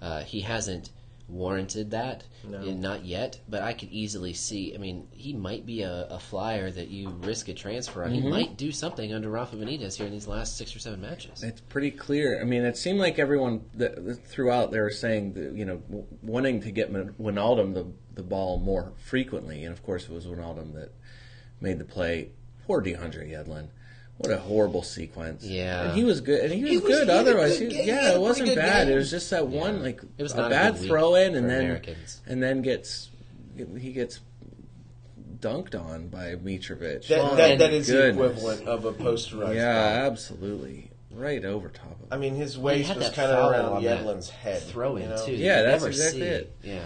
[0.00, 0.90] Uh, he hasn't
[1.30, 2.58] warranted that, No.
[2.66, 4.74] eh, not yet, but I could easily see.
[4.74, 8.12] I mean, he might be a, a flyer that you risk a transfer on.
[8.12, 11.42] He might do something under Rafa Benitez here in these last six or seven matches.
[11.42, 12.40] It's pretty clear.
[12.40, 16.06] I mean, it seemed like everyone that, throughout they were saying that you know w-
[16.22, 20.26] wanting to get Min- Wijnaldum the the ball more frequently, and of course it was
[20.26, 20.92] Wijnaldum that
[21.60, 22.30] made the play.
[22.66, 23.68] Poor DeAndre Yedlin.
[24.18, 25.44] What a horrible sequence.
[25.44, 25.84] Yeah.
[25.84, 26.40] and he was good.
[26.46, 27.06] And he was, He was- good.
[27.08, 27.84] he otherwise, good he- game.
[27.84, 28.86] He yeah, it wasn't bad.
[28.86, 28.94] game.
[28.94, 31.48] It was just that one like It was a not a bad throw in, and
[31.48, 32.20] then Americans.
[32.26, 33.10] and then gets
[33.78, 34.20] he gets
[35.40, 37.06] dunked on by Mitrovic.
[37.08, 39.54] that, Oh, that, my that is the equivalent of a posterized.
[39.54, 40.10] Yeah, foul.
[40.10, 40.90] absolutely.
[41.12, 42.06] Right over top of Him.
[42.10, 44.62] I mean, his waist had was kind of around on Yedlin's head.
[44.62, 45.26] Throw in you know?
[45.26, 45.32] too.
[45.32, 46.52] Yeah, You that's exactly see it.
[46.62, 46.80] Yeah.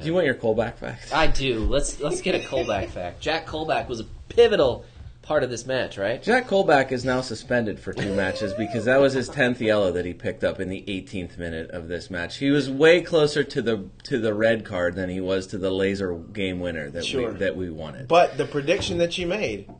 [0.00, 1.12] Do you want your callback fact?
[1.14, 1.60] I do.
[1.60, 3.20] Let's let's get a Colback fact.
[3.20, 4.84] Jack Colback was a pivotal
[5.22, 6.20] part of this match, right?
[6.20, 10.04] Jack Colback is now suspended for two matches because that was his tenth yellow that
[10.04, 12.38] he picked up in the 18th minute of this match.
[12.38, 15.70] He was way closer to the to the red card than he was to the
[15.70, 17.30] laser game winner that Sure.
[17.32, 18.08] we that we wanted.
[18.08, 19.70] But the prediction that you made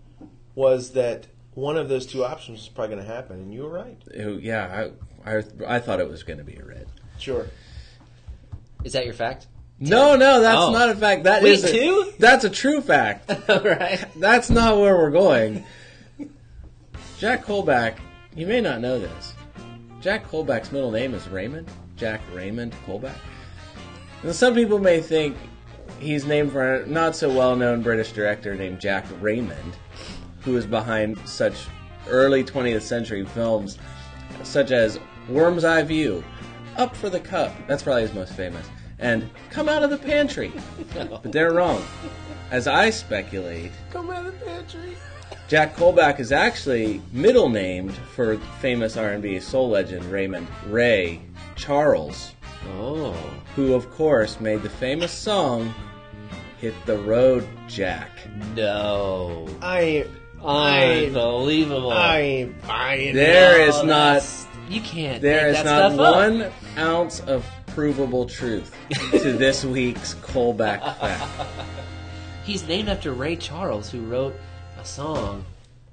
[0.54, 3.70] was that one of those two options was probably going to happen, and you were
[3.70, 4.00] right.
[4.12, 4.88] It- yeah,
[5.26, 6.86] I, I I thought it was going to be a red.
[7.18, 7.46] Sure.
[8.84, 9.46] Is that your fact?
[9.84, 10.70] No, no, that's Oh.
[10.72, 11.24] not a fact.
[11.24, 12.12] That Wait, is a- two?
[12.18, 13.30] That's a true fact.
[13.48, 14.04] All right.
[14.16, 15.64] That's not where we're going.
[17.18, 17.94] Jack Colback,
[18.36, 19.34] you may not know this.
[20.00, 21.68] Jack Colback's middle name is Raymond.
[21.96, 23.14] Jack Raymond Colback.
[24.22, 25.36] Now, some people may think
[26.00, 29.76] he's named for a not so well known British director named Jack Raymond,
[30.42, 31.54] who is behind such
[32.08, 33.78] early 20th century films
[34.44, 36.22] such as Worm's Eye View,
[36.76, 38.66] Up for the Cup, that's probably his most famous,
[39.02, 40.52] and Come Out of the Pantry.
[40.94, 41.84] But they're wrong.
[42.50, 44.96] As I speculate, Come out of the pantry.
[45.48, 51.20] Jack Colback is actually middle named for famous R&B soul legend Raymond Ray
[51.56, 52.32] Charles,
[52.78, 53.14] Oh.
[53.56, 55.74] who of course made the famous song
[56.60, 58.10] "Hit the Road, Jack."
[58.54, 59.46] No.
[59.60, 60.06] I,
[60.42, 61.90] I, Unbelievable.
[61.90, 63.68] I ain't buying There it.
[63.68, 63.84] is not
[64.22, 65.20] that's- You can't.
[65.20, 66.14] there make is that not stuff up.
[66.16, 67.44] one ounce of
[67.74, 68.74] provable truth
[69.12, 71.48] to this week's Colback fact.
[72.44, 74.34] He's named after Ray Charles, who wrote
[74.78, 75.44] a song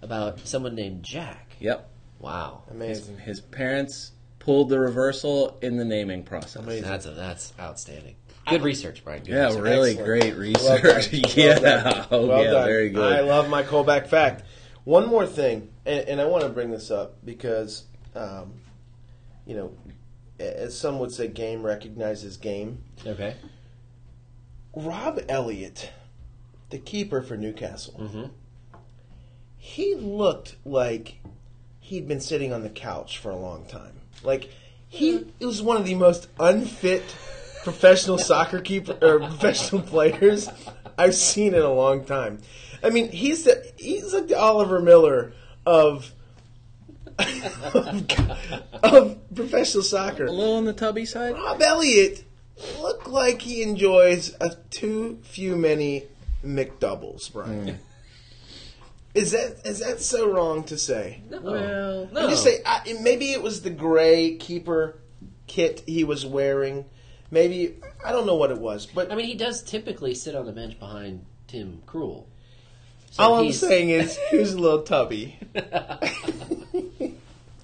[0.01, 1.55] about someone named Jack.
[1.59, 2.63] Yep, Wow.
[2.71, 3.17] Amazing.
[3.19, 6.57] his parents pulled the reversal in the naming process.
[6.57, 6.83] Amazing.
[6.83, 8.15] That's a, that's outstanding.
[8.49, 9.23] Good research, Brian.
[9.23, 9.61] Good Yeah, research.
[9.63, 10.35] really Excellent.
[10.37, 11.11] great Well research.
[11.21, 11.21] done.
[11.35, 12.05] yeah, Well done.
[12.11, 12.65] oh Well yeah, done.
[12.65, 13.13] very good.
[13.13, 14.43] I love my callback fact.
[14.85, 17.83] One more thing, and, and I want to bring this up because,
[18.15, 18.53] um,
[19.45, 19.71] you know,
[20.39, 22.83] as some would say, game recognizes game.
[23.05, 23.35] Okay.
[24.75, 25.91] Rob Elliott,
[26.69, 28.23] the keeper for Newcastle, Mm-hmm.
[29.57, 31.19] he looked like
[31.79, 33.93] he'd been sitting on the couch for a long time.
[34.23, 34.51] Like
[34.87, 37.03] he was one of the most unfit
[37.63, 40.49] professional soccer keeper or professional players
[40.97, 42.41] I've seen in a long time.
[42.83, 45.33] I mean, he's the he's like the Oliver Miller
[45.65, 46.13] of
[48.83, 50.25] of professional soccer.
[50.25, 51.33] A little on the tubby side.
[51.33, 52.23] Rob Elliott
[52.79, 56.03] looked like he enjoys a too few many
[56.43, 57.67] McDoubles, Brian.
[57.67, 57.75] Hmm.
[59.13, 61.21] Is that is that so wrong to say?
[61.29, 61.41] No.
[61.41, 62.27] Well, no.
[62.27, 64.99] I just say I, maybe it was the gray keeper
[65.47, 66.85] kit he was wearing.
[67.31, 70.45] Maybe I don't know what it was, but I mean, he does typically sit on
[70.45, 72.25] the bench behind Tim Krul.
[73.11, 75.37] So all I'm he's- saying is he was a little tubby.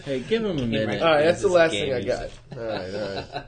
[0.03, 1.01] Hey, give him a minute.
[1.01, 2.29] All right, that's the last game thing I got.
[2.55, 3.43] All right, all right.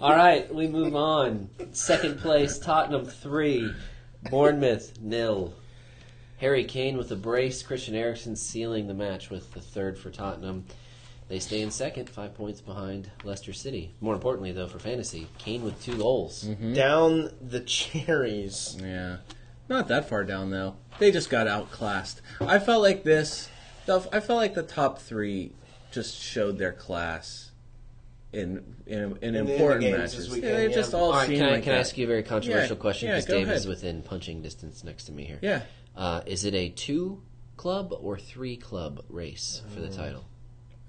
[0.00, 1.50] All right, we move on.
[1.72, 3.68] Second place, Tottenham three,
[4.30, 5.54] Bournemouth nil.
[6.36, 7.64] Harry Kane with a brace.
[7.64, 10.64] Christian Eriksen sealing the match with the third for Tottenham.
[11.28, 13.94] They stay in second, five points behind Leicester City.
[14.00, 16.42] More importantly, though, for fantasy, Kane with two goals.
[16.42, 18.76] Down the cherries.
[18.82, 19.18] Yeah.
[19.68, 20.76] Not that far down though.
[20.98, 22.22] They just got outclassed.
[22.40, 23.50] I felt like this.
[23.84, 25.52] the- I felt like the top three
[25.90, 27.50] just showed their class
[28.32, 30.30] in in, in In important games matches.
[30.30, 30.74] this Yeah, they yeah.
[30.74, 32.76] just all All right, seemed can I, like can I ask you a very controversial
[32.76, 33.08] Yeah, question?
[33.10, 35.38] Because go Dave is within punching distance next to me here.
[35.42, 35.62] Yeah.
[35.94, 37.22] Uh, is it a two
[37.58, 40.24] club or three club race for the title?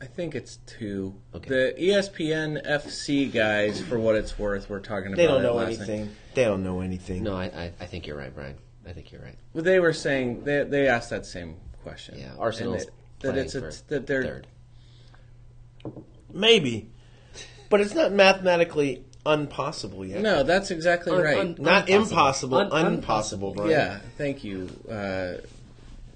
[0.02, 1.14] I think it's two.
[1.36, 1.50] Okay.
[1.50, 5.18] The ESPN FC guys, for what it's worth, were talking about.
[5.18, 5.90] They don't know last night.
[5.90, 6.16] anything.
[6.36, 7.24] They don't know anything.
[7.24, 8.56] No, I, I, I think you're right, Brian.
[8.88, 9.36] I think you're right.
[9.54, 12.18] Well, they were saying they they asked that same question.
[12.18, 14.48] Yeah, And Arsenal's that, that it's a, for that they're third.
[16.34, 16.90] Maybe,
[17.70, 20.22] but it's not mathematically impossible yet.
[20.22, 21.38] no, that's exactly Un- right.
[21.38, 21.90] un- not Unpossible.
[22.10, 23.56] impossible, Un- unpossible, unpossible.
[23.56, 23.72] Brian.
[23.72, 24.70] Yeah, thank you.
[24.90, 25.34] Uh,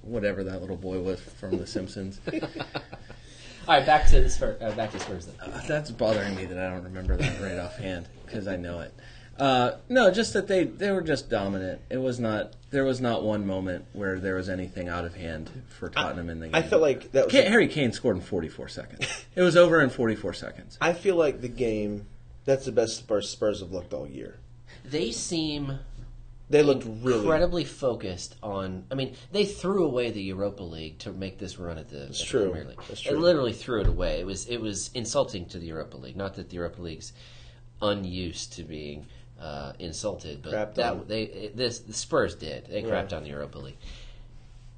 [0.03, 2.19] whatever that little boy was from The Simpsons.
[3.67, 4.61] All right, back to the Spurs.
[4.61, 5.35] Uh, back to Spurs then.
[5.39, 8.93] Uh, That's bothering me that I don't remember that right offhand because I know it.
[9.39, 11.81] Uh, no, just that they, they were just dominant.
[11.89, 15.49] It was not there was not one moment where there was anything out of hand
[15.69, 16.55] for Tottenham in the game.
[16.55, 17.33] I felt like that was.
[17.33, 19.25] Ka- Harry Kane scored in 44 seconds.
[19.35, 20.77] It was over in 44 seconds.
[20.79, 22.05] I feel like the game.
[22.45, 24.37] That's the best Spurs, Spurs have looked all year.
[24.85, 25.79] They seem
[26.49, 27.19] They looked really.
[27.19, 28.85] incredibly focused on.
[28.91, 32.07] I mean, they threw away the Europa League to make this run at the, at
[32.09, 32.51] the true.
[32.51, 32.79] Premier League.
[32.87, 34.19] That's They literally threw it away.
[34.19, 36.15] It was it was insulting to the Europa League.
[36.17, 37.13] Not that the Europa League's
[37.81, 39.07] unused to being
[39.39, 41.05] uh, insulted, but Crapped that on.
[41.07, 42.67] they it- this the Spurs did.
[42.67, 43.77] They crapped on the Europa League.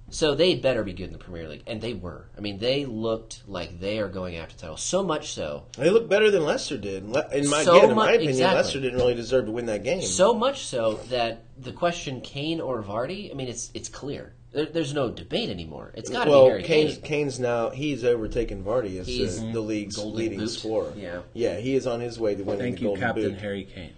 [0.10, 2.26] So they'd better be good in the Premier League, and they were.
[2.38, 4.82] I mean, they looked like they are going after titles.
[4.84, 7.04] So much so, They looked better than Leicester did.
[7.04, 8.56] In my, So again, in my much- opinion, exactly.
[8.58, 10.02] Leicester didn't really deserve to win that game.
[10.04, 14.34] So much so that the question Kane or Vardy, I mean, it's it's clear.
[14.54, 15.92] There, there's no debate anymore.
[15.96, 17.02] It's got to well, be Harry Kane's, Kane.
[17.04, 20.50] Kane's now he's overtaken Vardy as He's the, the league's leading Boot.
[20.50, 20.94] scorer.
[20.96, 21.22] Yeah.
[21.34, 23.42] yeah, he is on his way to winning Thank the you, Golden Captain Boot.
[23.42, 23.92] Harry Kane.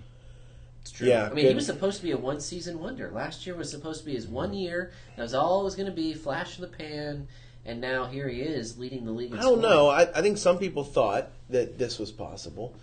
[0.87, 1.07] It's true.
[1.07, 3.11] Yeah, I mean, he was supposed to be a one season wonder.
[3.11, 4.91] Last year was supposed to be his one year.
[5.17, 7.27] That was all it was going to be, flash in the pan.
[7.65, 9.33] And now here he is leading the league.
[9.33, 9.69] in I don't scoring.
[9.69, 9.89] know.
[9.89, 12.73] I, I think some people thought that this was possible.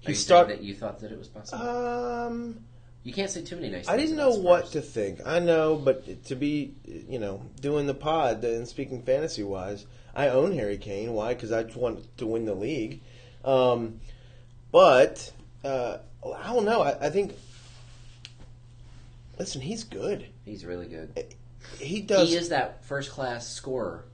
[0.00, 0.48] He you start.
[0.48, 1.66] that you thought that it was possible?
[1.66, 2.60] Um,
[3.04, 3.86] you can't say too many nice.
[3.86, 3.88] Things.
[3.88, 5.20] I didn't know what to think.
[5.24, 10.28] I know, but to be, you know, doing the pod and speaking fantasy wise, I
[10.28, 11.14] own Harry Kane.
[11.14, 11.32] Why?
[11.32, 13.00] Because I just want to win the league.
[13.46, 14.00] Um,
[14.70, 15.32] but
[15.64, 16.82] uh, I don't know.
[16.82, 17.34] I, I think.
[19.38, 20.26] Listen, he's good.
[20.44, 21.12] He's really good.
[21.16, 21.22] Eh,
[21.78, 22.28] he does.
[22.28, 24.04] He is that first class scorer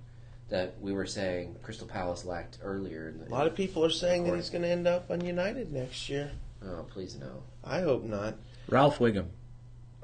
[0.48, 3.08] that we were saying Crystal Palace lacked earlier.
[3.08, 5.24] In the, A lot of people are saying that he's going to end up on
[5.24, 6.30] United next year.
[6.64, 7.42] Oh, please no.
[7.64, 8.34] I hope not.
[8.68, 9.26] Ralph Wiggum.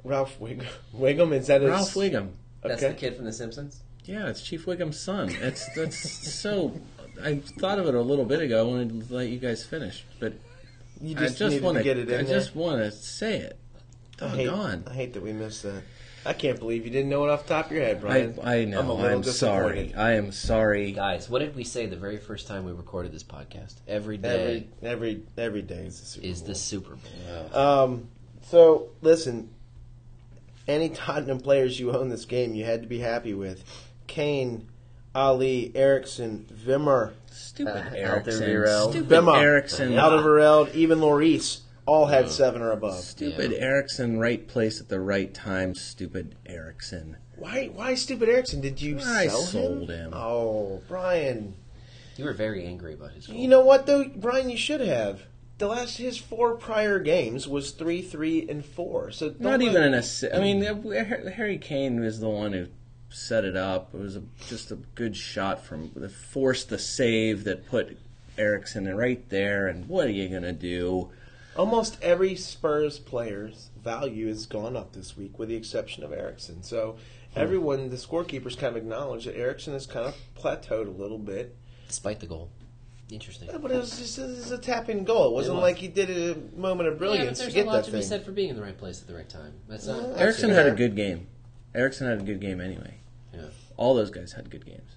[0.05, 0.67] Ralph Wiggum.
[0.97, 1.71] Wiggum is that his?
[1.71, 2.31] Ralph Wiggum.
[2.63, 3.81] That's the kid from The Simpsons.
[4.05, 5.31] Yeah, it's Chief Wiggum's son.
[5.41, 6.81] It's that's so.
[7.23, 8.61] I thought of it a little bit ago.
[8.61, 10.35] I wanted to let you guys finish, but
[11.01, 12.35] You I just, just want to get it in I there.
[12.39, 13.59] just want to say it.
[14.21, 14.85] I hate, Doggone.
[14.89, 15.83] I hate that we missed that.
[16.25, 18.39] I can't believe you didn't know it off the top of your head, I, Brian.
[18.43, 18.81] I know.
[18.81, 19.75] I'm a I'm, little sorry.
[19.85, 19.97] disappointed.
[19.97, 20.91] I am sorry.
[20.93, 23.75] Guys, what did we say the very first time we recorded this podcast?
[23.87, 26.49] Every day Every every every day is the Super is Bowl.
[26.49, 26.97] the Super
[27.53, 27.57] Bowl.
[27.63, 28.09] Um,
[28.43, 29.51] so listen,
[30.67, 33.63] any Tottenham players you own this game, you had to be happy with.
[34.09, 34.67] Kane,
[35.15, 38.43] Alli, Eriksen, Wimmer, Stupid Uh, Eriksen.
[38.43, 38.91] Alderweireld.
[38.91, 39.93] Stupid Bema, Eriksen.
[39.93, 41.61] Alderweireld, even Lloris.
[41.87, 42.99] All had seven or above.
[42.99, 43.59] Stupid Yeah.
[43.59, 45.75] Eriksen, right place at the right time.
[45.75, 47.17] Stupid Eriksen.
[47.37, 47.71] Why?
[47.73, 48.61] Why stupid Eriksen?
[48.61, 50.13] Did you I sell sold him.
[50.13, 51.55] Oh, Brian.
[52.17, 53.37] You were very angry about his goal.
[53.37, 54.51] You know what though, Brian?
[54.51, 55.23] You should have.
[55.59, 59.11] The last his four prior games was three, three, and four.
[59.11, 60.35] So don't Not let- even an assist.
[60.35, 62.67] I mean, Harry Kane was the one who
[63.11, 63.95] set it up.
[63.95, 67.97] It was a, just a good shot from that forced the save that put
[68.37, 69.69] Eriksen right there.
[69.69, 71.11] And what are you gonna do?
[71.57, 76.63] Almost every Spurs player's value has gone up this week, with the exception of Eriksen.
[76.63, 76.97] So
[77.35, 77.41] Hmm.
[77.41, 81.55] everyone, the scorekeepers, kind of acknowledge that Eriksen has kind of plateaued a little bit.
[81.89, 82.51] Despite the goal.
[83.11, 83.49] Interesting.
[83.49, 85.29] Yeah, but it was just it was a tap in goal.
[85.29, 85.63] It wasn't was.
[85.63, 87.85] like he did a moment of Yeah, but brilliance there's to get a lot that
[87.85, 88.01] to thing.
[88.01, 89.53] be said for being in the right place at the right time.
[89.69, 90.09] That's not.
[90.09, 91.29] that's Eriksen had a good game.
[91.73, 92.95] Eriksen had a good game anyway.
[93.33, 93.43] Yeah.
[93.77, 94.91] All those guys had good games.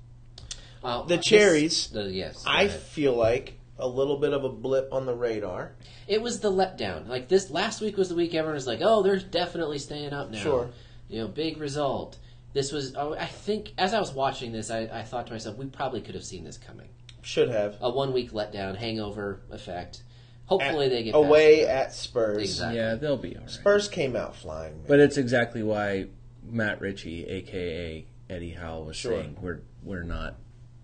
[0.84, 2.44] Uh, The this- cherries, the, yes.
[2.44, 2.80] go I ahead.
[2.80, 5.72] feel like a little bit of a blip on the radar.
[6.08, 7.08] It was the letdown.
[7.08, 10.30] Like this last week was the week everyone was like, "Oh, they're definitely staying up
[10.32, 10.70] now." Sure.
[11.08, 12.18] You know, big result.
[12.54, 12.96] This was.
[12.96, 16.02] Oh, I think as I was watching this, I, I thought to myself, we probably
[16.02, 16.90] could have seen this coming.
[17.22, 17.78] Should have.
[17.82, 20.04] A one week letdown, hangover effect.
[20.46, 21.88] Hopefully At- they get away that.
[21.88, 22.42] at Spurs.
[22.42, 22.78] Exactly.
[22.80, 23.50] Yeah, they'll be all right.
[23.52, 24.78] Spurs came out flying.
[24.78, 24.86] man.
[24.88, 26.08] But it's exactly why
[26.44, 29.12] Matt Ritchie, aka Eddie Howe, was Sure.
[29.12, 30.36] saying we're we're not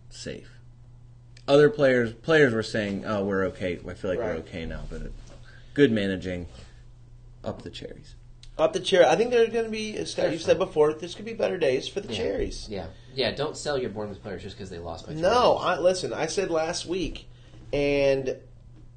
[0.10, 0.52] safe.
[1.48, 3.80] Other players players were saying, "Oh, we're okay.
[3.88, 5.14] I feel like we're okay now." But it,
[5.74, 6.48] good managing,
[7.44, 8.16] up the cherries.
[8.58, 9.06] Up the chair.
[9.08, 11.32] I think there are going to be, as Scott, you said before, there's going to
[11.32, 12.18] be better days for the Yeah.
[12.18, 12.68] cherries.
[12.70, 13.32] Yeah, yeah.
[13.32, 15.14] Don't sell your Bournemouth players just because they lost by.
[15.14, 15.58] No.
[15.58, 16.14] I, listen.
[16.14, 17.28] I said last week,
[17.74, 18.38] and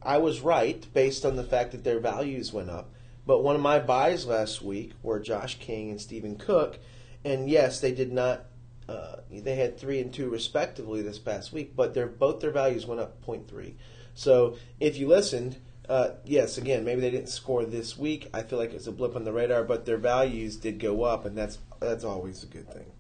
[0.01, 2.90] I was right based on the fact that their values went up.
[3.26, 6.78] But one of my buys last week were Josh King and Stephen Cook,
[7.24, 8.44] and yes, they did not.
[8.89, 12.86] Uh, they had three and two respectively this past week, but their both their values
[12.86, 13.74] went up 0.3.
[14.14, 15.59] So if you listened,
[15.89, 18.28] uh, yes, again, maybe they didn't score this week.
[18.32, 21.24] I feel like it's a blip on the radar, but their values did go up,
[21.24, 22.93] and that's that's always a good thing.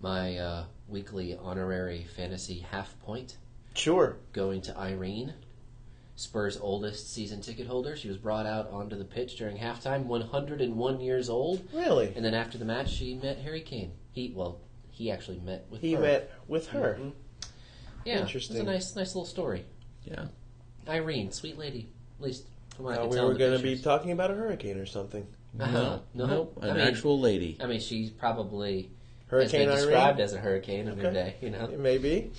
[0.00, 3.36] My uh, weekly honorary fantasy half point
[3.74, 4.16] Sure.
[4.32, 5.34] going to Irene,
[6.16, 7.96] Spurs' oldest season ticket holder.
[7.96, 11.68] She was brought out onto the pitch during halftime, 101 years old.
[11.72, 12.12] Really?
[12.14, 13.92] And then after the match, she met Harry Kane.
[14.12, 14.60] He well,
[14.94, 16.00] he actually met with He her.
[16.00, 16.98] met with her.
[18.04, 18.56] Yeah, Interesting.
[18.56, 19.64] It's a nice, nice little story.
[20.04, 20.26] Yeah.
[20.88, 21.88] Irene, sweet lady.
[22.18, 23.26] At least from what I can we tell.
[23.28, 25.26] were going to be talking about a hurricane or something.
[25.58, 25.72] Uh-huh.
[25.72, 27.56] No, No, nope, I an mean- actual lady.
[27.60, 28.90] I mean, she's probably
[29.28, 29.76] Hurricane has been Irene.
[29.86, 31.36] described as a hurricane in her day.
[31.40, 32.30] You know, It may be.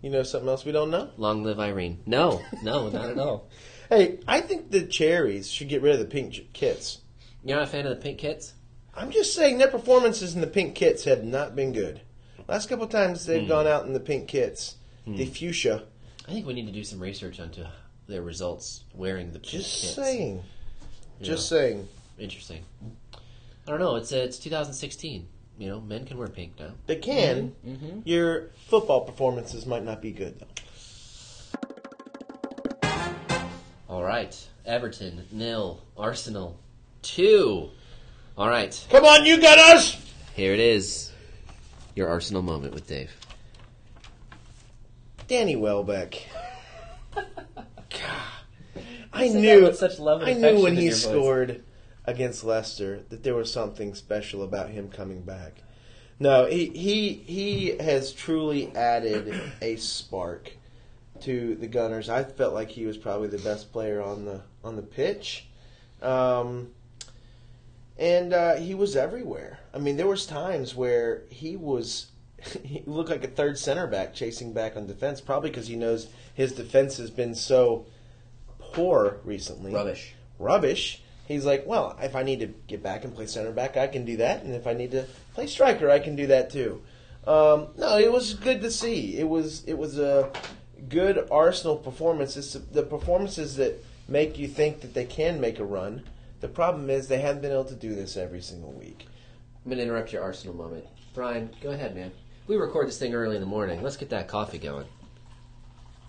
[0.00, 1.10] You know something else we don't know?
[1.16, 2.00] long live Irene.
[2.06, 3.48] No, no, not at all.
[3.88, 7.02] Hey, I think the cherries should get rid of the pink j- kits.
[7.44, 8.54] You're not a fan of the pink kits?
[8.94, 12.02] I'm just saying their performances in the pink kits have not been good.
[12.48, 13.48] Last couple times they've hmm.
[13.48, 15.16] gone out in the pink kits, hmm.
[15.16, 15.84] the fuchsia.
[16.28, 17.64] I think we need to do some research onto
[18.06, 19.94] their results wearing the pink Just kits.
[19.94, 20.42] saying.
[21.20, 21.88] Just saying.
[22.18, 22.64] Interesting.
[23.66, 23.96] I don't know.
[23.96, 25.26] It's uh, it's 2016.
[25.58, 26.72] You know, men can wear pink now.
[26.86, 27.54] They can.
[27.64, 27.86] Mm-hmm.
[27.86, 28.00] Mm-hmm.
[28.04, 30.46] Your football performances might not be good though.
[33.88, 34.36] All right,
[34.66, 36.58] Everton nil, Arsenal
[37.02, 37.70] two.
[38.36, 39.96] All right, Come on, you got us.
[40.34, 41.12] here it is.
[41.94, 43.10] Your Arsenal moment with Dave.
[45.28, 46.14] Danny Welbeck.
[47.14, 47.24] God.
[49.12, 50.94] I said that knew with such love and I knew affection when in he your
[50.94, 51.02] voice.
[51.02, 51.64] scored
[52.06, 55.62] against Leicester that there was something special about him coming back.
[56.18, 60.52] No, he he he has truly added a spark
[61.20, 62.08] to the Gunners.
[62.08, 65.46] I felt like he was probably the best player on the on the pitch.
[66.00, 66.70] Um,
[67.98, 69.60] and uh, he was everywhere.
[69.74, 72.06] I mean, there was times where he was
[72.64, 76.08] he looked like a third center back chasing back on defense, probably because he knows
[76.34, 77.86] his defense has been so
[78.58, 79.72] poor recently.
[79.72, 80.14] Rubbish.
[80.38, 81.02] Rubbish.
[81.26, 84.04] He's like, well, if I need to get back and play center back, I can
[84.04, 86.82] do that, and if I need to play striker, I can do that too.
[87.26, 89.16] Um, no, it was good to see.
[89.16, 90.30] It was it was a
[90.88, 92.36] good Arsenal performance.
[92.36, 96.02] It's the performances that make you think that they can make a run.
[96.42, 99.06] The problem is they haven't been able to do this every single week.
[99.64, 100.84] I'm gonna interrupt your Arsenal moment.
[101.14, 102.10] Brian, go ahead, man.
[102.48, 103.80] We record this thing early in the morning.
[103.80, 104.86] Let's get that coffee going.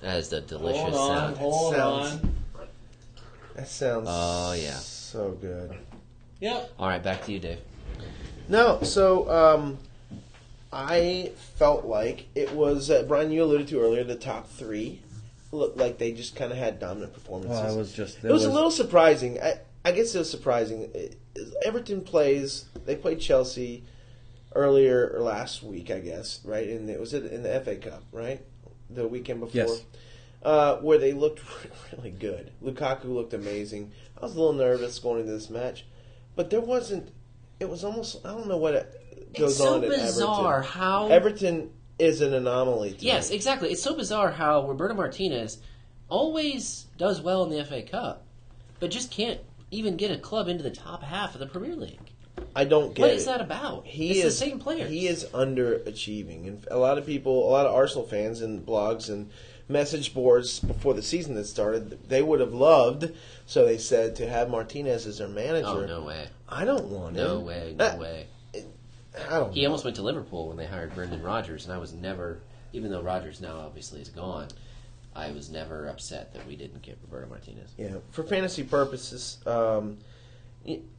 [0.01, 1.37] That is the delicious sound.
[1.37, 2.21] hold Sounds-
[3.55, 4.71] That sounds Oh, yeah.
[4.71, 5.77] so good.
[6.39, 6.73] Yep.
[6.79, 7.59] All right, back to you, Dave.
[8.49, 9.77] No, so um,
[10.71, 13.31] I felt like it was uh, Brian.
[13.31, 14.99] You alluded to earlier the top three
[15.51, 17.59] looked like they just kind of had dominant performances.
[17.59, 18.23] Well, I was just.
[18.23, 19.39] it was, a little surprising.
[19.39, 20.91] I, I guess it was surprising.
[21.65, 22.65] Everton plays.
[22.85, 23.83] They played Chelsea
[24.55, 26.39] earlier or last week, I guess.
[26.45, 28.41] Right, and it was in the FA Cup, right?
[28.89, 29.61] The weekend before.
[29.61, 29.83] Yes.
[30.43, 31.41] uh, where they looked
[31.97, 32.51] really good.
[32.63, 33.91] Lukaku looked amazing.
[34.17, 35.85] I was a little nervous going into this match,
[36.35, 37.09] but there wasn't.
[37.59, 40.71] It was almost I don't know what it goes It's so on at bizarre Everton.
[40.79, 41.69] how- Everton
[41.99, 42.93] is an anomaly.
[42.93, 43.35] To Yes, me.
[43.35, 43.69] exactly.
[43.71, 45.59] It's so bizarre how Roberto Martinez
[46.09, 48.23] always does well in the FA Cup,
[48.79, 49.39] but just can't
[49.73, 51.99] even get a club into the top half of the Premier League.
[52.55, 53.17] I don't get What it.
[53.17, 53.85] is that about?
[53.85, 54.87] He it's is the same player.
[54.87, 59.09] He is underachieving, and a lot of people, a lot of Arsenal fans and blogs
[59.09, 59.29] and
[59.69, 63.11] message boards before the season that started, they would have loved.
[63.45, 65.67] So they said to have Martinez as their manager.
[65.67, 66.27] Oh no way!
[66.49, 67.45] I don't want No him.
[67.45, 67.75] way!
[67.77, 68.27] No way!
[69.29, 69.53] I don't.
[69.53, 69.67] He know.
[69.67, 72.39] almost went to Liverpool when they hired Brendan Rodgers, and I was never,
[72.71, 74.47] even though Rodgers now obviously is gone,
[75.15, 77.71] I was never upset that we didn't get Roberto Martinez.
[77.77, 79.97] Yeah, for fantasy purposes, um,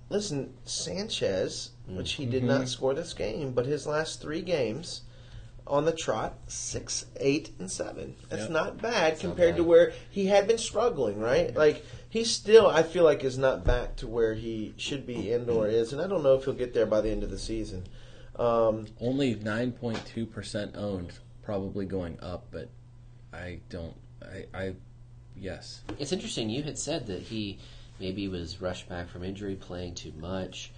[0.08, 5.02] listen, Sanchez, which he did not score this game, but his last three games
[5.66, 8.14] on the trot, six, eight, and seven.
[8.28, 8.50] That's Yep.
[8.50, 9.68] not bad not compared to bad.
[9.68, 11.54] where he had been struggling, right?
[11.56, 15.48] Like he still, I feel like, is not back to where he should be and
[15.48, 17.38] or is, and I don't know if he'll get there by the end of the
[17.38, 17.84] season.
[18.36, 21.12] Um, Only 9.2% owned,
[21.42, 22.68] probably going up, but
[23.32, 23.94] I don't.
[24.32, 24.74] I, I
[25.36, 25.82] yes.
[25.98, 26.50] It's interesting.
[26.50, 27.58] You had said that he
[28.00, 30.72] maybe was rushed back from injury, playing too much.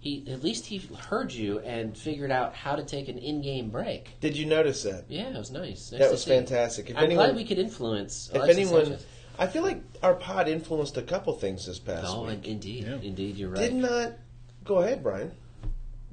[0.00, 4.18] He at least he heard you and figured out how to take an in-game break.
[4.20, 5.04] did you notice that?
[5.08, 5.92] Yeah, it was nice.
[5.92, 6.30] nice That was see.
[6.30, 6.90] fantastic.
[6.90, 8.28] If I'm anyone- glad we could influence.
[8.30, 9.06] If Alexis anyone, Sanchez.
[9.38, 12.46] I feel like our pod influenced a couple things this past oh, week.
[12.46, 12.98] indeed, Yeah.
[13.00, 13.60] indeed, you're right.
[13.60, 14.12] Did not.
[14.64, 15.32] Go ahead, Brian.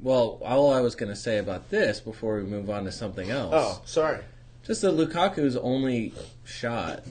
[0.01, 3.29] Well, all I was going to say about this before we move on to something
[3.29, 3.53] else.
[3.53, 4.19] Oh, sorry.
[4.63, 7.03] Just that Lukaku's only shot,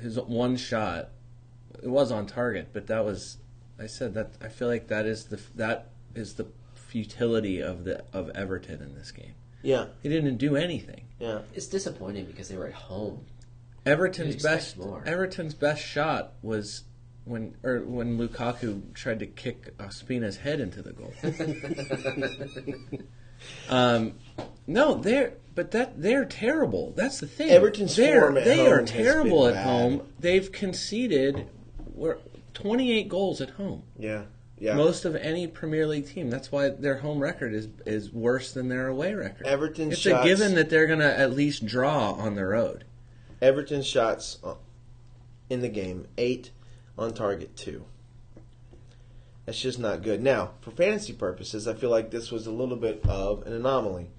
[0.00, 1.10] his one shot,
[1.82, 3.38] it was on target, but that was,
[3.78, 8.04] I said that I feel like that is the that is the futility of the
[8.12, 9.34] of Everton in this game.
[9.62, 11.02] Yeah, He didn't do anything.
[11.20, 11.40] yeah.
[11.54, 13.26] It's disappointing because they were at home.
[13.86, 15.02] Everton's best more.
[15.06, 16.84] Everton's best shot was
[17.24, 21.12] when or when Lukaku tried to kick Ospina's head into the goal.
[23.68, 24.14] um,
[24.66, 26.92] no, they're but that they're terrible.
[26.96, 27.50] That's the thing.
[27.50, 29.66] Everton's they're, form at they are terrible at bad.
[29.66, 30.02] home.
[30.18, 31.48] They've conceded
[31.94, 32.18] we're
[32.54, 33.82] 28 goals at home.
[33.98, 34.22] Yeah,
[34.58, 34.74] yeah.
[34.74, 36.30] Most of any Premier League team.
[36.30, 39.46] That's why their home record is is worse than their away record.
[39.46, 42.84] Everton's it's shots, a given that they're going to at least draw on the road.
[43.40, 44.54] Everton shots uh,
[45.50, 46.50] in the game eight
[46.96, 47.84] on target two.
[49.46, 50.22] That's just not good.
[50.22, 54.10] Now, for fantasy purposes, I feel like this was a little bit of an anomaly.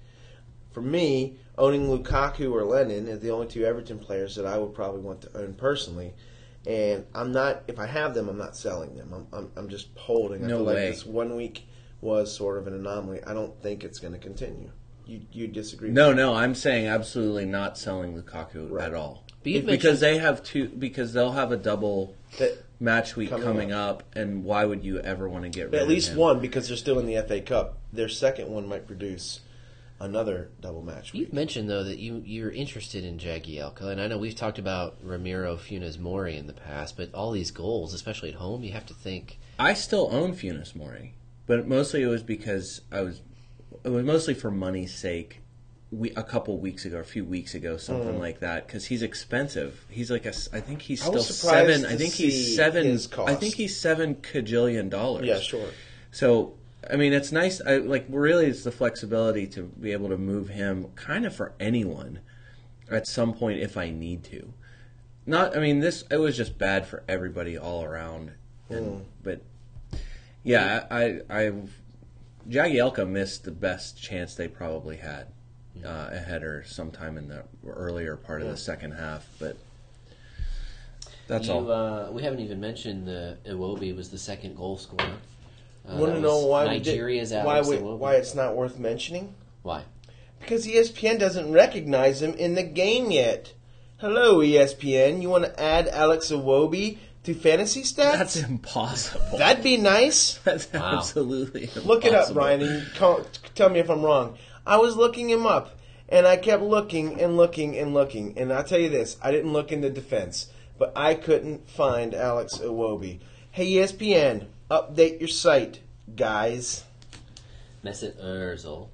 [0.72, 4.74] For me, owning Lukaku or Lennon is the only two Everton players that I would
[4.74, 6.12] probably want to own personally.
[6.66, 9.12] And I'm not, if I have them, I'm not selling them.
[9.14, 10.44] I'm, I'm, I'm just holding.
[10.44, 10.74] I No feel way.
[10.88, 11.66] like this one week
[12.00, 13.22] was sort of an anomaly.
[13.26, 14.70] I don't think it's going to continue.
[15.06, 15.90] You, you disagree?
[15.90, 18.86] No, no, I'm saying absolutely not selling Lukaku Right.
[18.86, 19.24] at all.
[19.42, 23.44] But you've because they have two because they'll have a double That, match week Coming
[23.46, 24.02] coming, up.
[24.14, 26.18] and why would you ever want to get rid At of least him?
[26.18, 27.78] one because they're still in the FA Cup.
[27.92, 29.40] Their second one might produce
[30.00, 31.20] another double match week.
[31.22, 34.96] You've mentioned though that you you're interested in Jagielka, and I know we've talked about
[35.02, 38.86] Ramiro Funes Mori in the past, but all these goals, especially at home, you have
[38.86, 39.38] to think.
[39.58, 41.14] I still own Funes Mori,
[41.46, 43.22] but mostly it was because I was
[43.84, 45.40] it was mostly for money's sake.
[45.90, 49.86] We, a couple weeks ago, a few weeks ago, something like that, because he's expensive.
[49.88, 51.86] He's like a, I think he's still seven.
[51.86, 52.98] I think he's seven.
[53.26, 55.26] I think he's seven cajillion dollars.
[55.26, 55.68] yeah, sure.
[56.10, 56.54] So
[56.90, 57.60] I mean, it's nice.
[57.60, 61.52] I, like really, it's the flexibility to be able to move him kind of for
[61.60, 62.20] anyone
[62.90, 64.52] at some point if I need to.
[65.26, 68.32] Not, I mean, this it was just bad for everybody all around.
[68.68, 69.42] And, But
[70.42, 71.52] yeah, I, I,
[72.48, 75.28] Jagielka missed the best chance they probably had.
[75.84, 79.56] Uh, a header sometime in the earlier part of the second half, but
[81.26, 81.70] that's you, all.
[81.70, 85.04] Uh, we haven't even mentioned the Iwobi was the second goal scorer.
[85.86, 88.54] Uh, Want that to know why we did- Nigeria's why Alex we, why it's not
[88.56, 89.34] worth mentioning?
[89.62, 89.82] Why?
[90.40, 93.52] Because ESPN doesn't recognize him in the game yet.
[93.98, 95.22] Hello, ESPN.
[95.22, 98.12] You want to add Alex Iwobi to fantasy stats?
[98.12, 99.38] that's impossible.
[99.38, 100.38] That'd be nice.
[100.44, 100.98] That's Wow.
[100.98, 104.36] absolutely Look it up, Ryan, and call, tell me if I'm wrong.
[104.66, 108.38] I was looking him up, and I kept looking and looking and looking.
[108.38, 110.48] And I'll tell you this: I didn't look in the defense,
[110.78, 113.20] but I couldn't find Alex Iwobi.
[113.50, 115.80] Hey, ESPN, update your site,
[116.16, 116.84] guys.
[117.84, 118.88] Mesut Ozil.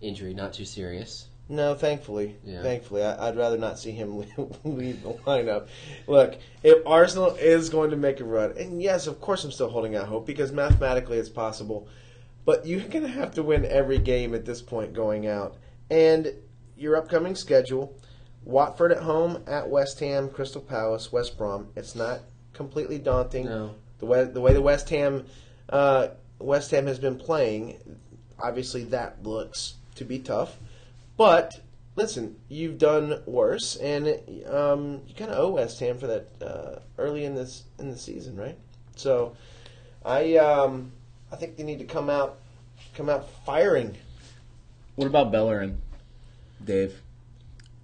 [0.00, 1.26] Injury not too serious.
[1.50, 2.62] No, thankfully, Yeah.
[2.62, 4.18] thankfully, I, I'd rather not see him
[4.64, 5.68] leave the lineup.
[6.06, 9.70] Look, if Arsenal is going to make a run, and yes, of course, I'm still
[9.70, 11.88] holding out hope because mathematically it's possible,
[12.48, 15.58] but you're going to have to win every game at this point going out,
[15.90, 16.32] and
[16.78, 17.94] your upcoming schedule.
[18.42, 21.68] Watford at home, at West Ham, Crystal Palace, West Brom.
[21.76, 22.20] It's not
[22.54, 23.44] completely daunting.
[23.44, 23.74] No.
[23.98, 25.26] The way the way the West Ham
[25.68, 27.98] uh, West Ham has been playing,
[28.42, 30.56] obviously that looks to be tough.
[31.18, 31.60] But
[31.96, 34.06] listen, you've done worse, and
[34.46, 37.98] um, you kind of owe West Ham for that uh, early in this in the
[37.98, 38.56] season, right?
[38.96, 39.36] So,
[40.02, 40.92] I um,
[41.32, 42.38] I think they need to come out
[42.94, 43.96] come out firing.
[44.96, 45.80] What about Bellerin,
[46.64, 47.00] Dave?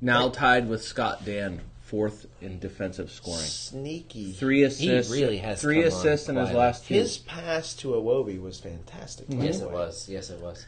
[0.01, 3.41] Now tied with Scott Dann, fourth in defensive scoring.
[3.41, 4.33] Sneaky.
[4.33, 5.13] Three assists.
[5.13, 6.95] really has three come on assists in his last two.
[6.95, 9.29] His pass to Iwobi was fantastic.
[9.29, 10.09] by Yes, it was.
[10.09, 10.67] Yes, it was.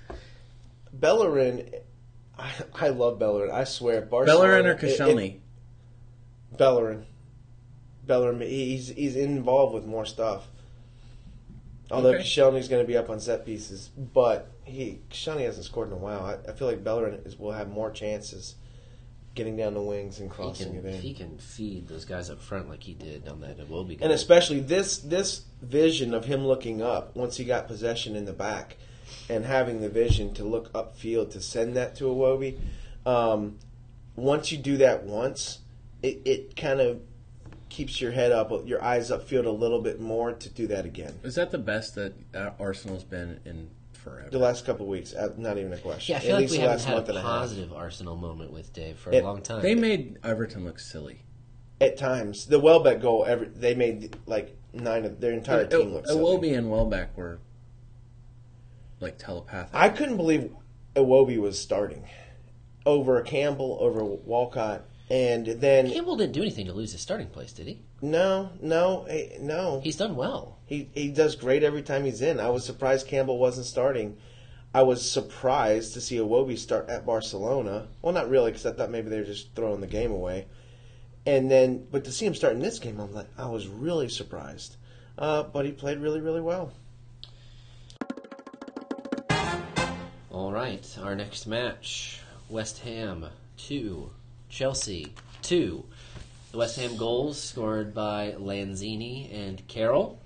[0.92, 1.68] Bellerin,
[2.38, 3.50] I, I love Bellerin.
[3.50, 4.38] I swear, Barcelona.
[4.62, 5.36] Bellerin or it- it- Koscielny?
[6.56, 7.04] Bellerin.
[8.06, 8.40] Bellerin.
[8.40, 10.46] He's he's involved with more stuff.
[11.90, 12.22] Although Okay.
[12.24, 15.98] Koscielny's going to be up on set pieces, but he Koscielny hasn't scored in a
[15.98, 16.24] while.
[16.24, 18.56] I, I feel like Bellerin is, will have more chances
[19.36, 21.00] getting down the wings and He crossing can, it if in.
[21.02, 23.98] he can feed those guys up front like he did on that Iwobi goal.
[24.00, 28.32] and especially this this vision of him looking up once he got possession in the
[28.32, 28.76] back
[29.28, 32.58] and having the vision to look upfield to send that to Iwobi.
[33.04, 33.58] Um,
[34.16, 35.58] once you do that once,
[36.02, 37.00] it, it kind of
[37.68, 41.14] keeps your head up, your eyes upfield a little bit more to do that again.
[41.22, 44.30] Is that the best that uh, Arsenal's been in forever?
[44.30, 46.12] The last couple of weeks, uh, not even a question.
[46.12, 48.52] yeah, I feel At like least we haven't had a and a positive Arsenal moment
[48.52, 49.62] with Dave for It- a long time.
[49.62, 51.22] They made Everton look silly.
[51.80, 55.92] At times, the Welbeck goal, every, they made like nine of their entire But team
[55.92, 56.06] look.
[56.06, 56.20] silly.
[56.20, 57.38] Iwobi and Welbeck were
[59.00, 59.74] like telepathic.
[59.74, 60.50] I couldn't believe
[60.94, 62.04] Iwobi was starting
[62.86, 67.52] over Campbell, over Walcott, and then Campbell didn't do anything to lose his starting place,
[67.52, 67.80] did he?
[68.02, 69.80] no, no, eh, no.
[69.82, 70.58] He's done well.
[70.66, 72.40] He he does great every time he's in.
[72.40, 74.16] I was surprised Campbell wasn't starting.
[74.74, 77.88] I was surprised to see Iwobi start at Barcelona.
[78.02, 80.46] Well, not really, because I thought maybe they were just throwing the game away.
[81.24, 84.08] And then, but to see him start in this game, I'm like, I was really
[84.08, 84.76] surprised.
[85.16, 86.72] Uh, but he played really, really well.
[90.30, 93.26] All right, our next match: West Ham
[93.56, 94.10] two,
[94.56, 95.84] Chelsea two.
[96.52, 100.18] The West Ham goals scored by Lanzini and Carroll.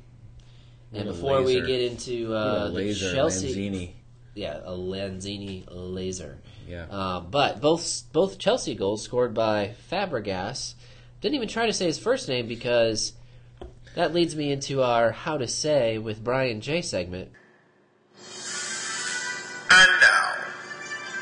[0.92, 3.90] And What a before we get into uh, a the Chelsea, Lanzini.
[4.36, 6.38] yeah, a Lanzini laser.
[6.68, 6.84] Yeah.
[6.88, 10.74] Uh, but both both Chelsea goals scored by Fabregas.
[11.20, 13.14] Didn't even try to say his first name because
[13.96, 17.30] that leads me into our how to say with Brian J segment.
[19.72, 20.34] And now,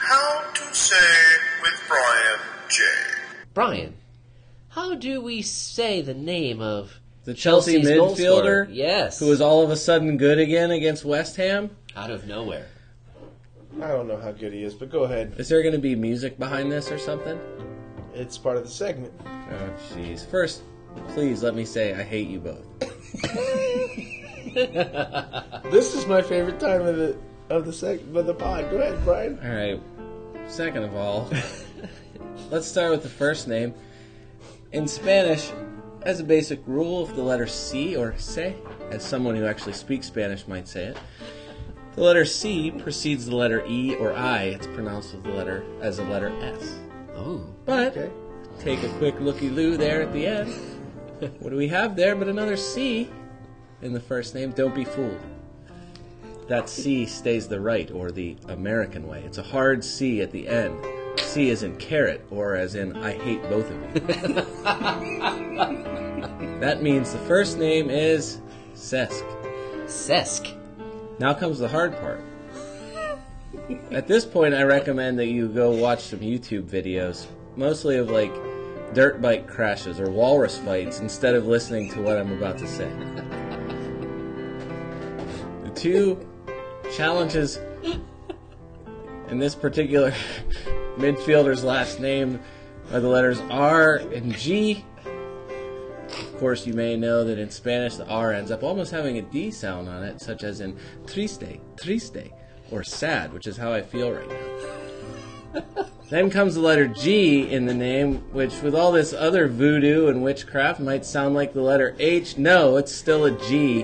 [0.01, 0.97] how to say
[1.63, 2.28] with Brian J.
[3.59, 3.95] Brian,
[4.69, 9.65] how do we say the name of The Chelsea Chelsea's midfielder, Yes, who was all
[9.65, 11.71] of a sudden good again against West Ham.
[11.97, 12.69] out of nowhere.
[13.83, 15.35] I don't know how good he is, but go ahead.
[15.39, 17.37] Is there going to be music behind this or something?
[18.15, 19.13] It's part of the segment.
[19.27, 20.25] Oh, jeez.
[20.31, 20.63] First,
[21.09, 22.65] please let me say I hate you both.
[25.73, 27.17] This is my favorite time of the
[27.51, 28.71] of the seg- of the pod.
[28.71, 29.37] Go ahead, Brian.
[29.43, 29.81] All right.
[30.49, 31.29] Second of all,
[32.51, 33.75] let's start with the first name.
[34.73, 35.51] In Spanish,
[36.03, 38.57] as a basic rule, if the letter C or se,
[38.91, 40.99] as someone who actually speaks Spanish might say it,
[41.95, 44.45] the letter C precedes the letter E or I.
[44.45, 46.79] It's pronounced with the letter as a letter S.
[47.15, 48.11] Oh, But Okay.
[48.61, 50.53] take a quick looky loo there at the end.
[51.41, 53.09] what do we have there but another C
[53.83, 54.53] in the first name?
[54.53, 55.19] Don't be fooled.
[56.47, 59.23] That C stays the right or the American way.
[59.27, 60.79] It's a hard C at the end.
[61.29, 64.01] C as in carrot or as in I hate both of you.
[66.61, 68.41] that means the first name is
[68.75, 69.23] Sesk.
[69.85, 70.55] Sesk.
[71.19, 72.23] Now comes the hard part.
[73.91, 77.27] At this point, I recommend that you go watch some YouTube videos,
[77.57, 78.33] mostly of like
[78.95, 82.91] dirt bike crashes or walrus fights, instead of listening to what I'm about to say.
[85.65, 86.27] The two
[86.97, 87.59] challenges
[89.29, 90.15] in this particular
[90.99, 92.41] midfielder's last name
[92.93, 94.85] are the letters R and G.
[95.15, 99.23] Of course, you may know that in Spanish the R ends up almost having a
[99.23, 100.77] D sound on it, such as in
[101.07, 102.33] triste, triste,
[102.71, 105.65] or sad, which is how I feel right now.
[106.11, 110.23] then comes the letter G in the name, which with all this other voodoo and
[110.23, 112.39] witchcraft might sound like the letter H.
[112.39, 113.83] No, it's still a G.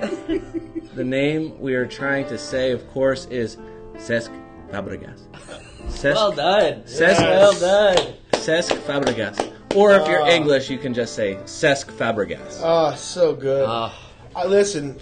[0.95, 3.57] the name we are trying to say, of course, is
[3.95, 4.31] Cesc
[4.71, 5.23] Fabregas.
[5.89, 6.83] Cesc, Well done.
[6.85, 8.15] Cesc, Well done.
[8.33, 9.53] Cesc Fabregas.
[9.75, 10.29] Or if you're Ah.
[10.29, 12.61] English, you can just say Cesc Fabregas.
[12.63, 13.65] Oh, so good.
[13.69, 13.95] Ah,
[14.37, 14.99] I listen.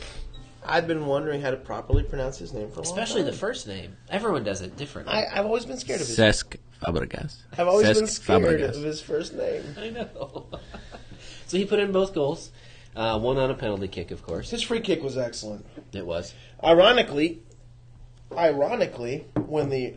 [0.64, 3.38] I've been wondering how to properly pronounce his name for a long Especially the time.
[3.40, 3.96] first name.
[4.10, 5.12] Everyone does it differently.
[5.12, 6.16] I, I've always been scared of his.
[6.16, 7.36] Cesc Fabregas.
[7.58, 8.76] I've always been scared Fabregas.
[8.76, 9.62] of his first name.
[9.78, 10.46] I know.
[11.48, 12.52] so he put in both goals.
[12.94, 14.50] Uh, one on a penalty kick, of course.
[14.50, 15.66] His free kick was excellent.
[15.92, 16.32] It was.
[16.62, 17.42] Ironically,
[18.36, 19.96] ironically, when the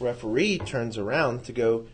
[0.00, 1.86] referee turns around to go,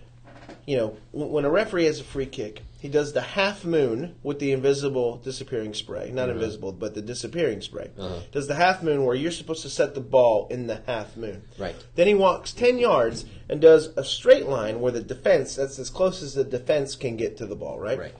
[0.66, 4.38] you know, when a referee has a free kick, he does the half moon with
[4.38, 6.11] the invisible disappearing spray.
[6.12, 7.90] Not invisible, but the disappearing spray.
[7.98, 8.20] Uh-huh.
[8.30, 11.42] Does the half moon where you're supposed to set the ball in the half moon.
[11.59, 11.74] Right.
[11.94, 15.90] Then he walks 10 yards and does a straight line where the defense, that's as
[15.90, 17.98] close as the defense can get to the ball, right?
[17.98, 18.14] Right.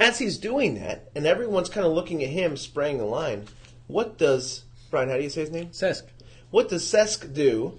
[0.00, 3.46] As he's doing that, and everyone's kind of looking at him spraying the line,
[3.86, 5.68] what does, Brian, how do you say his name?
[5.68, 6.02] Cesc.
[6.50, 7.78] What does Sesk do?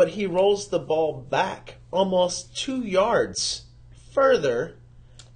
[0.00, 3.64] But he rolls the ball back almost two yards
[4.12, 4.76] further.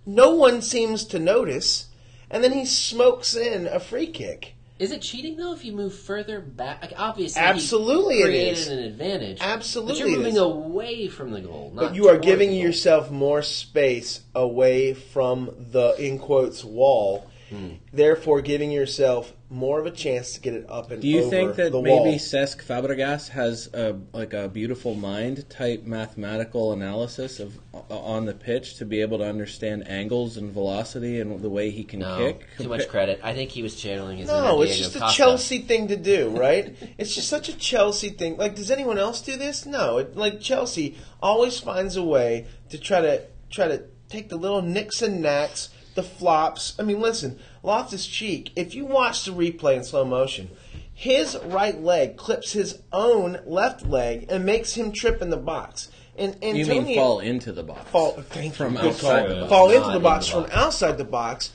[0.07, 1.91] No one seems to notice.
[2.31, 4.55] And then he smokes in a free kick.
[4.79, 6.81] Is it cheating though if you move further back?
[6.81, 8.69] Like, obviously, Absolutely he created is.
[8.69, 9.39] an advantage.
[9.43, 11.71] Absolutely but you're moving away from the goal.
[11.75, 17.31] Not But you are giving yourself more space away from the, in quotes, wall.
[17.51, 17.75] Hmm.
[17.93, 21.31] Therefore, giving yourself more of a chance to get it up and Do you over
[21.31, 22.07] think that maybe wall.
[22.15, 27.59] Cesc Fabregas has a like a beautiful mind type mathematical analysis of
[27.91, 31.85] on the pitch to be able to understand angles and velocity and the way he
[31.85, 32.47] can No, kick?
[32.59, 33.21] too much credit.
[33.23, 35.17] I think he was channeling his No, inner it's just a Costa.
[35.17, 36.75] Chelsea thing to do, right?
[36.99, 38.37] it's just such a Chelsea thing.
[38.37, 39.67] Like, does anyone else do this?
[39.67, 39.99] No.
[39.99, 44.63] It, like Chelsea always finds a way to try to try to take the little
[44.63, 46.75] nicks and knacks, the flops.
[46.79, 48.53] I mean, listen, Loftus-Cheek.
[48.57, 50.51] If you watch the replay in slow motion,
[50.93, 55.89] his right leg clips his own left leg and makes him trip in the box.
[56.17, 57.91] And You Antonio, mean fall into the box?
[57.91, 59.49] fall thank From you, outside the box.
[59.49, 61.51] fall into the in box from outside the box.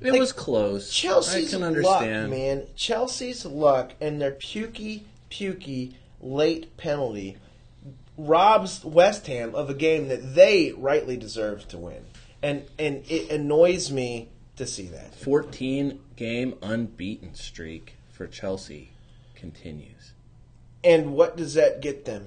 [0.00, 0.92] It Like, was close.
[0.92, 2.66] Chelsea's I can luck, man.
[2.76, 7.36] Chelsea's luck and their pukey, pukey late penalty
[8.16, 12.04] robs West Ham of a game that they rightly deserve to win,
[12.42, 15.14] and and it annoys me to see that.
[15.14, 18.90] 14 game unbeaten streak for Chelsea
[19.34, 20.12] continues.
[20.84, 22.26] And what does that get them?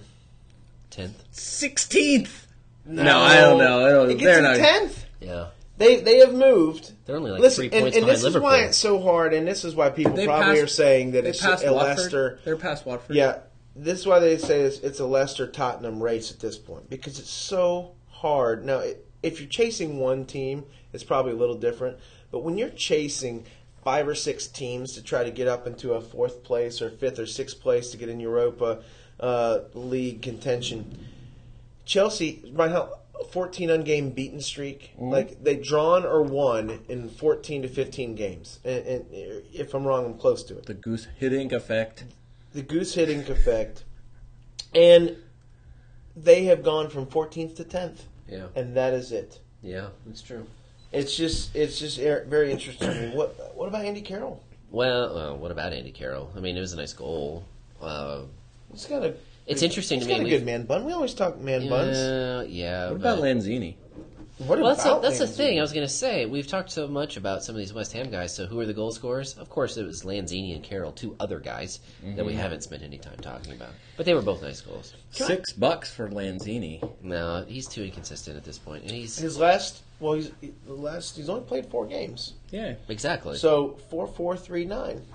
[0.90, 1.24] Tenth.
[1.34, 2.46] 16th.
[2.86, 3.86] No, I don't know.
[3.86, 4.58] I don't, it gets they're them not.
[4.58, 5.06] tenth.
[5.20, 5.48] Yeah.
[5.78, 6.92] They they have moved.
[7.06, 9.34] They're only like Listen, three and, points and this behind is why it's so hard,
[9.34, 12.40] and this is why people They probably passed- are saying that it's a Leicester.
[12.46, 13.16] They're past Watford.
[13.16, 13.40] Yeah,
[13.76, 17.18] this is why they say it's, it's a Leicester Tottenham race at this point because
[17.18, 18.64] it's so hard.
[18.64, 21.98] Now, it, if you're chasing one team, it's probably a little different.
[22.32, 23.46] But when you're chasing
[23.84, 27.20] five or six teams to try to get up into a fourth place or fifth
[27.20, 28.82] or sixth place to get in Europa
[29.20, 31.08] uh, League contention,
[31.86, 32.98] Chelsea, right how
[33.32, 34.94] 14 ungamed beaten streak.
[34.98, 38.60] Like they've drawn or won in 14 to 15 games.
[38.64, 39.06] And, and
[39.54, 42.06] if I'm wrong, I'm close to it The Guus Hiddink effect.
[42.54, 43.84] the Guus Hiddink effect,
[44.74, 45.18] and
[46.16, 48.00] they have gone from 14th to 10th,
[48.32, 48.48] Yeah.
[48.56, 49.40] and that is it.
[49.62, 50.48] Yeah, that's true.
[50.92, 52.90] It's just it's just er- very interesting.
[52.90, 53.16] to me.
[53.16, 54.42] What what about Andy Carroll?
[54.72, 56.32] Well, uh, what about Andy Carroll?
[56.36, 57.44] I mean, it was a nice goal.
[57.82, 58.22] Uh,
[58.72, 59.14] He's got a
[59.46, 60.86] It's interesting he's to me, got a we've- good man bun.
[60.86, 61.98] We always talk man buns.
[61.98, 62.88] yeah, yeah.
[62.88, 63.76] What about but- Lanzini?
[64.48, 65.60] What Well, that's, about a, that's the thing.
[65.60, 68.10] I was going to say we've talked so much about some of these West Ham
[68.10, 68.36] guys.
[68.36, 69.38] So who are the goal scorers?
[69.38, 72.42] Of course, it was Lanzini and Carroll, two other guys that we mm-hmm.
[72.42, 73.70] haven't spent any time talking about.
[73.98, 74.96] But they were both nice goals.
[75.12, 76.82] Six bucks for Lanzini.
[77.04, 78.72] No, he's too inconsistent at this point.
[78.72, 80.32] point, and he's His last well, he's
[80.66, 82.76] the last he's only played four games, Yeah.
[82.88, 83.38] exactly.
[83.38, 85.06] so four four three nine.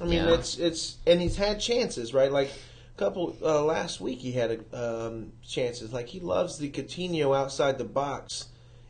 [0.00, 0.34] I mean, Yeah.
[0.34, 2.30] it's it's and he's had chances, right?
[2.30, 2.52] Like a
[3.00, 5.92] couple uh, last week, he had um, chances.
[5.92, 8.48] Like he loves the Coutinho outside the box.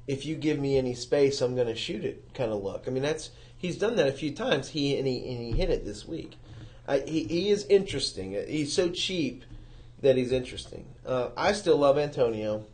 [0.09, 2.35] If you give me any space, I'm going to shoot it.
[2.35, 2.85] Kind of look.
[2.89, 4.69] I mean, that's he's done that a few times.
[4.71, 6.37] He and he and he hit it this week.
[6.89, 8.33] I, he he is interesting.
[8.49, 9.45] He's so cheap
[10.03, 10.87] that he's interesting.
[11.07, 12.67] Uh, I still love Antonio.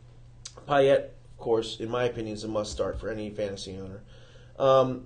[0.67, 4.01] Payet, of course, in my opinion, is a must start for any fantasy owner.
[4.57, 5.05] Um,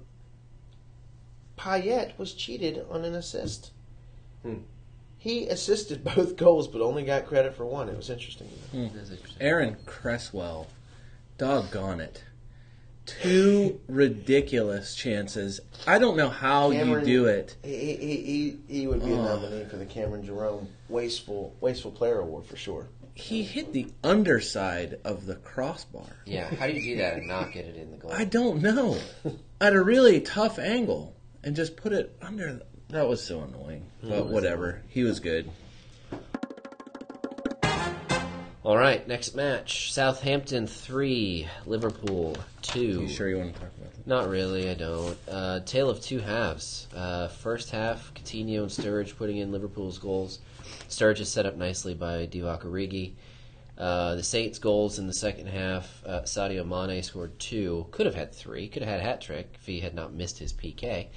[1.58, 3.72] Payet was cheated on an assist.
[5.22, 7.90] He assisted both goals, but only got credit for one.
[7.90, 8.48] It was interesting.
[8.72, 8.88] Hmm.
[8.96, 9.40] That's interesting.
[9.40, 10.66] Aaron Cresswell.
[11.38, 12.24] Doggone it.
[13.06, 15.60] Two ridiculous chances.
[15.86, 17.56] I don't know how Cameron- you do it.
[17.64, 22.20] He he, he, he would be a nominee for the Cameron Jerome wasteful wasteful player
[22.20, 22.88] award for sure.
[23.14, 26.24] He hit the underside of the crossbar.
[26.26, 28.12] Yeah, how do you do that and not get it in the goal?
[28.12, 28.98] I don't know.
[29.62, 32.62] At a really tough angle and just put it under.
[32.92, 33.86] That was so annoying.
[34.04, 34.82] But whatever.
[34.90, 35.50] He was good.
[38.64, 43.02] All right, next match: Southampton three, Liverpool two.
[43.02, 45.18] You sure you want to talk about Not really, I don't.
[45.28, 46.88] Uh, tale of two halves.
[46.94, 50.40] Uh, first half, Coutinho and Sturridge putting in Liverpool's goals.
[50.90, 53.14] Sturridge is set up nicely by Divock Origi.
[53.78, 57.88] Uh, the Saints' goals in the second half, uh, Sadio Mane scored two.
[57.92, 58.68] Could have had three.
[58.68, 61.08] Could have had a hat trick if he had not missed his PK.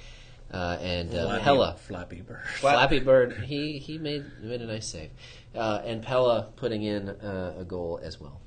[0.51, 2.41] Uh, and uh, Flappy- Pelle, Flappy Bird.
[2.59, 5.09] Flappy Bird, he, he made made a nice save.
[5.53, 8.39] Uh, and Pelle putting in uh, a goal as well.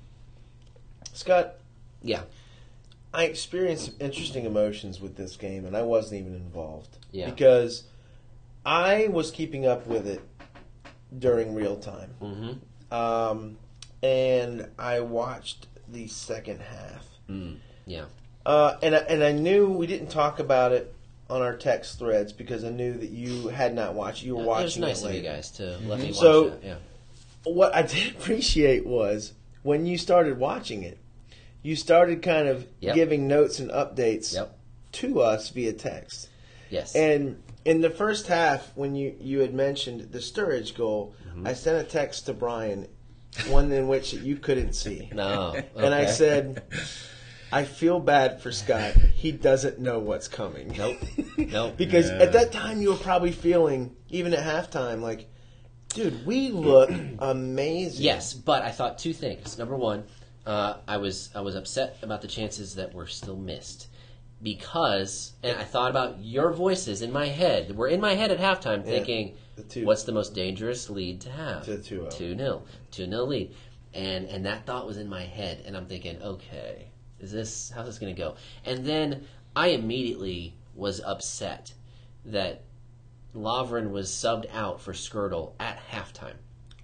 [1.12, 1.54] Scott,
[2.02, 2.22] Yeah,
[3.12, 6.96] I experienced some interesting emotions with this game, and I wasn't even involved.
[7.10, 7.28] Yeah.
[7.30, 7.84] Because
[8.64, 10.20] I was keeping up with it
[11.18, 12.10] during real time.
[12.20, 13.56] hmm Um,
[14.02, 17.06] and I watched the second half.
[17.86, 18.04] yeah.
[18.46, 20.94] Uh, and, I- and I knew we didn't talk about it
[21.30, 24.22] on our text threads because I knew that you had not watched.
[24.22, 26.50] You were It watching was nice it of you guys to let me watch So-
[26.50, 26.64] that.
[26.64, 26.76] Yeah.
[27.44, 30.98] What I did appreciate was when you started watching it,
[31.62, 32.94] you started kind of Yep.
[32.94, 34.56] giving notes and updates Yep.
[34.92, 36.28] to us via text.
[36.70, 36.94] Yes.
[36.94, 41.46] And in the first half, when you, you had mentioned the Sturridge goal, Mm-hmm.
[41.46, 42.88] I sent a text to Brian,
[43.48, 45.08] one in which you couldn't see.
[45.14, 45.54] no.
[45.76, 46.62] And I said,
[47.50, 48.92] I feel bad for Scott.
[49.14, 50.74] He doesn't know what's coming.
[50.76, 50.98] Nope.
[51.36, 51.76] Nope.
[51.78, 52.18] because Yeah.
[52.18, 55.28] at that time, you were probably feeling, even at halftime, like,
[55.88, 58.04] dude, we look amazing.
[58.04, 59.56] Yes, but I thought two things.
[59.58, 60.04] Number one,
[60.46, 63.88] uh, I was I was upset about the chances that were still missed
[64.42, 67.76] because, and I thought about your voices in my head.
[67.76, 69.84] We're in my head at halftime, thinking, the two.
[69.84, 72.10] "What's the most dangerous lead to have?" To 2-0.
[72.10, 73.54] Two 0 two 0 lead,
[73.94, 76.90] and and that thought was in my head, and I'm thinking, okay,
[77.20, 78.36] is this how's this going to go?
[78.64, 79.24] And then
[79.56, 81.72] I immediately was upset
[82.26, 82.62] that
[83.34, 86.34] Lovren was subbed out for Skrtel at halftime.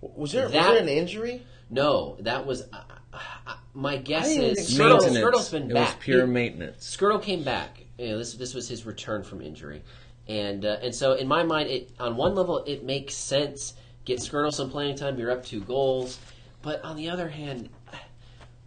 [0.00, 1.42] Was there, was there an injury?
[1.70, 2.82] No, that was uh,
[3.12, 5.96] uh, my guess is Skrtel, Skrtel's been it back.
[5.96, 6.96] was pure He- maintenance.
[6.96, 7.80] Skrtel came back.
[7.98, 9.82] You know, this this was his return from injury,
[10.28, 13.74] and uh, and so in my mind, it on one level it makes sense.
[14.04, 15.18] Get Skrtel some playing time.
[15.18, 16.18] You're up two goals,
[16.60, 17.70] but on the other hand,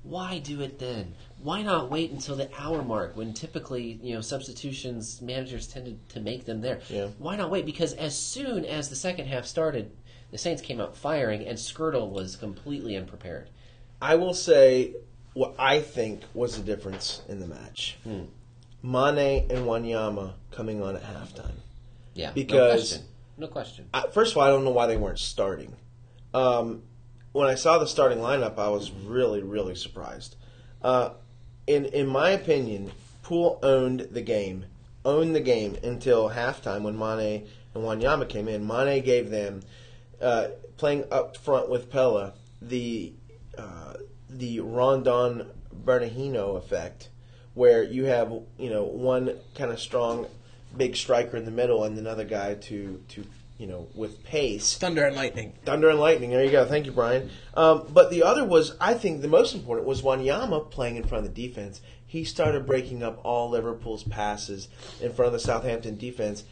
[0.03, 1.13] why do it then?
[1.47, 6.19] Why not wait until the hour mark when typically you know substitutions managers tended to
[6.19, 6.81] make them there?
[6.89, 7.07] Yeah.
[7.19, 7.65] Why not wait?
[7.65, 9.89] Because as soon as the second half started,
[10.29, 13.49] the Saints came out firing, and Skrtel was completely unprepared.
[14.01, 14.95] I will say
[15.35, 17.95] what I think was the difference in the match.
[18.03, 18.23] Hmm.
[18.83, 21.55] Mane and Wanyama coming on at halftime.
[22.13, 23.03] Yeah, Because- no question.
[23.37, 23.85] No question.
[23.93, 25.77] I, first of all, I don't know why they weren't starting.
[26.33, 26.83] Um,
[27.31, 30.35] when I saw the starting lineup, I was really, really surprised.
[30.81, 31.11] Uh,
[31.67, 32.91] in in my opinion,
[33.21, 34.65] Poole owned the game,
[35.05, 37.45] owned the game until halftime when Mane
[37.75, 38.65] and Wanyama came in.
[38.65, 39.61] Mane gave them
[40.21, 40.47] uh,
[40.77, 43.13] playing up front with Pelle the
[43.57, 43.93] uh,
[44.29, 45.47] the Rondon
[45.83, 47.09] Berahino effect,
[47.53, 50.27] where you have you know one kind of strong
[50.75, 53.25] big striker in the middle and another guy to to
[53.57, 54.77] you know with pace.
[54.77, 55.53] Thunder and lightning.
[55.65, 56.29] Thunder and lightning.
[56.31, 56.65] There you go.
[56.65, 57.29] Thank you, Brian.
[57.55, 61.25] Um, but the other was, I think, the most important was Wanyama playing in front
[61.25, 61.81] of the defense.
[62.05, 64.69] He started breaking up all Liverpool's passes
[65.01, 66.43] in front of the Southampton defense,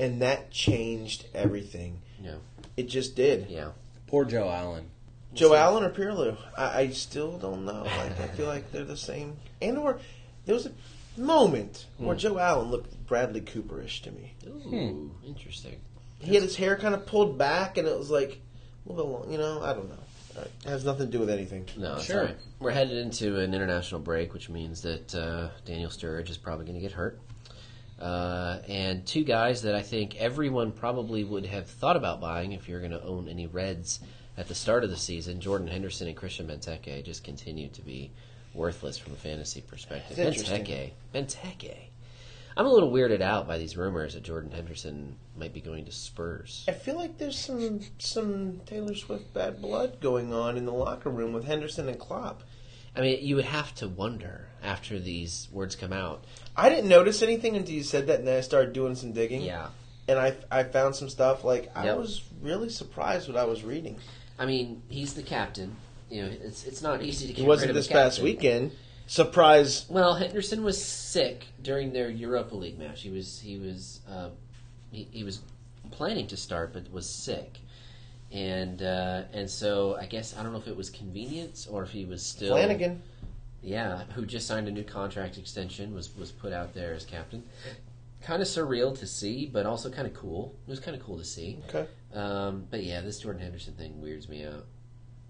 [0.00, 2.00] and that changed everything.
[2.22, 2.36] Yeah,
[2.76, 3.46] It just did.
[3.48, 3.70] yeah.
[4.08, 4.90] Poor Joe Allen.
[5.32, 6.36] Joe Allen or Pirlo?
[6.56, 7.82] I, I still don't know.
[7.82, 9.36] Like, I feel like they're the same.
[9.60, 9.98] And or
[10.46, 10.72] there was a
[11.20, 14.34] moment where Joe Allen looked Bradley Cooperish to me.
[14.46, 15.80] Ooh, interesting.
[16.18, 18.40] He had his hair kind of pulled back, and it was like
[18.86, 19.32] a little bit long.
[19.32, 19.98] You know, I don't know.
[20.36, 21.66] It has nothing to do with anything.
[21.76, 22.20] No, it's Sure.
[22.20, 22.36] all right.
[22.58, 26.76] We're headed into an international break, which means that uh, Daniel Sturridge is probably going
[26.76, 27.20] to get hurt.
[28.00, 32.68] Uh, and two guys that I think everyone probably would have thought about buying if
[32.68, 34.00] you're going to own any Reds
[34.36, 38.10] at the start of the season, Jordan Henderson and Christian Benteke, just continue to be
[38.52, 40.18] worthless from a fantasy perspective.
[40.18, 40.64] It's interesting.
[40.64, 41.74] Benteke, Benteke.
[42.56, 45.92] I'm a little weirded out by these rumors that Jordan Henderson might be going to
[45.92, 46.64] Spurs.
[46.68, 51.10] I feel like there's some some Taylor Swift bad blood going on in the locker
[51.10, 52.42] room with Henderson and Klopp.
[52.96, 56.24] I mean, you would have to wonder after these words come out.
[56.56, 59.42] I didn't notice anything until you said that, and then I started doing some digging.
[59.42, 59.68] Yeah.
[60.06, 61.42] and I I found some stuff.
[61.42, 61.96] Like I Yep.
[61.98, 63.96] was really surprised what I was reading.
[64.38, 65.76] I mean, he's the captain.
[66.10, 68.70] You know, it's it's not easy to get He wasn't this past weekend.
[69.06, 69.86] Surprise!
[69.88, 73.02] Well, Henderson was sick during their Europa League match.
[73.02, 74.30] He was he was uh,
[74.90, 75.40] he, he was
[75.90, 77.58] planning to start, but was sick,
[78.32, 81.90] and uh, and so I guess I don't know if it was convenience or if
[81.90, 83.02] he was still Flanagan.
[83.62, 87.42] yeah, who just signed a new contract extension, was was put out there as captain.
[88.22, 90.54] Kind of surreal to see, but also kind of cool.
[90.66, 91.58] It was kind of cool to see.
[91.68, 91.86] Okay.
[92.14, 94.64] Um, but yeah, this Jordan Henderson thing weirds me out.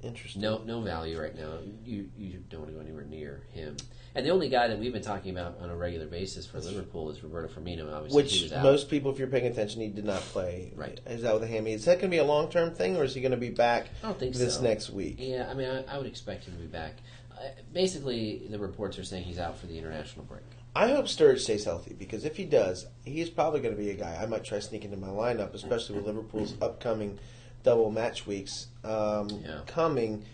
[0.04, 0.42] Interesting.
[0.42, 1.58] No, no value right now.
[1.84, 3.76] You you don't want to go anywhere near him.
[4.14, 7.10] And the only guy that we've been talking about on a regular basis for Liverpool
[7.10, 7.92] is Roberto Firmino.
[7.92, 10.72] Obviously, Which most people, if you're paying attention, he did not play.
[10.76, 11.00] Right.
[11.06, 11.72] Is that with a hammy?
[11.72, 13.50] Is that going to be a long term thing, or is he going to be
[13.50, 14.62] back I don't think this so.
[14.62, 15.16] next week?
[15.18, 16.98] Yeah, I mean, I, I would expect him to be back.
[17.32, 20.44] Uh, basically, the reports are saying he's out for the international break.
[20.76, 23.94] I hope Sturridge stays healthy because if he does, he's probably going to be a
[23.94, 27.18] guy I might try sneaking into my lineup, especially with Liverpool's upcoming
[27.64, 29.60] double match weeks um, Yeah.
[29.66, 30.24] coming.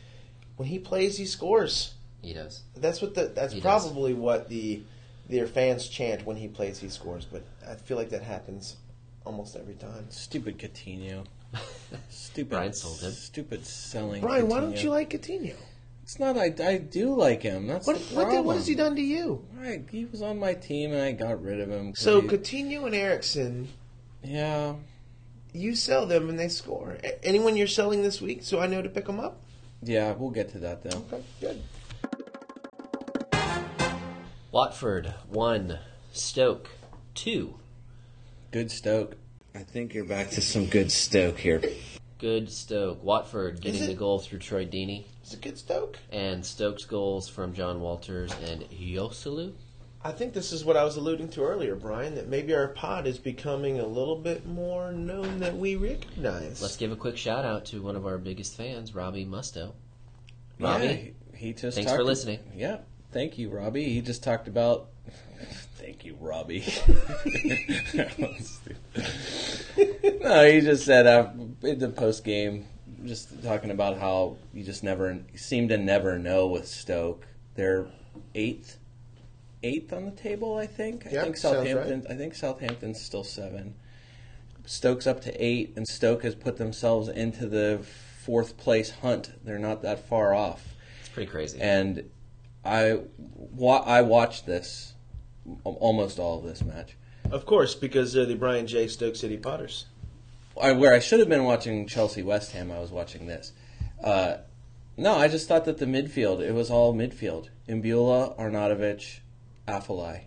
[0.56, 1.94] When he plays, he scores.
[2.20, 2.60] He does.
[2.76, 3.28] That's what the.
[3.34, 3.82] That's He does.
[3.86, 4.82] probably what the
[5.28, 6.78] their fans chant when he plays.
[6.78, 8.76] He scores, but I feel like that happens
[9.24, 10.06] almost every time.
[10.10, 11.24] Stupid Coutinho.
[12.10, 12.50] Stupid.
[12.50, 13.12] Brian sold him.
[13.12, 14.20] Stupid selling.
[14.20, 15.54] Brian, why don't you like Coutinho?
[16.02, 16.36] It's not.
[16.36, 17.66] I, I do like him.
[17.68, 18.36] That's What the what, problem.
[18.36, 19.46] the, what has he done to you?
[19.54, 21.94] Right, he was on my team and I got rid of him.
[21.94, 23.68] So he- Coutinho and Eriksen,
[24.22, 24.74] yeah,
[25.52, 26.98] you sell them and they score.
[27.22, 29.40] Anyone you're selling this week, so I know to pick them up.
[29.82, 31.04] yeah, we'll get to that though.
[31.12, 31.62] Okay, good.
[34.52, 35.78] Watford one,
[36.12, 36.70] Stoke
[37.14, 37.54] two.
[38.50, 39.16] Good Stoke.
[39.54, 41.62] I think you're back to some good Stoke here.
[42.18, 43.02] Good Stoke.
[43.02, 43.86] Watford getting it?
[43.86, 45.98] the goal through Troy Deeney, Is it good Stoke?
[46.12, 49.52] and Stoke's goals from Jon Walters and Joselu.
[50.02, 52.14] I think this is what I was alluding to earlier, Brian.
[52.14, 56.62] That maybe our pod is becoming a little bit more known that we recognize.
[56.62, 59.74] Let's give a quick shout out to one of our biggest fans, Robbie Mustoe.
[60.58, 61.12] Robbie, Yeah, he,
[61.48, 62.38] he just thanks talked for listening.
[62.56, 62.78] Yeah,
[63.12, 63.92] thank you, Robbie.
[63.92, 64.88] He just talked about.
[65.76, 66.60] thank you, Robbie.
[70.22, 71.30] no, he just said uh,
[71.62, 72.64] in the post game,
[73.04, 77.26] just talking about how you just never seem to never know with Stoke.
[77.54, 77.86] They're
[78.34, 78.78] eighth,
[79.62, 80.56] eighth on the table.
[80.56, 81.06] I think.
[81.06, 82.06] I Yep, think sounds Southampton.
[82.10, 83.74] I think Southampton's still seven.
[84.66, 87.80] Stoke's up to eight, and Stoke has put themselves into the
[88.22, 89.32] fourth place hunt.
[89.44, 90.74] They're not that far off.
[91.00, 91.58] it's pretty crazy.
[91.60, 92.08] And
[92.64, 94.94] I, wa- I watched this,
[95.64, 96.96] almost all of this match.
[97.30, 98.86] of course, because they're the Brian J.
[98.86, 99.86] Stoke City Potters.
[100.60, 103.52] I, where I should have been watching Chelsea West Ham, I was watching this.
[104.04, 104.36] Uh,
[104.96, 107.48] no, I just thought that the midfield, it was all midfield.
[107.66, 109.20] Imbula, Arnautovic,
[109.70, 110.22] Afellay,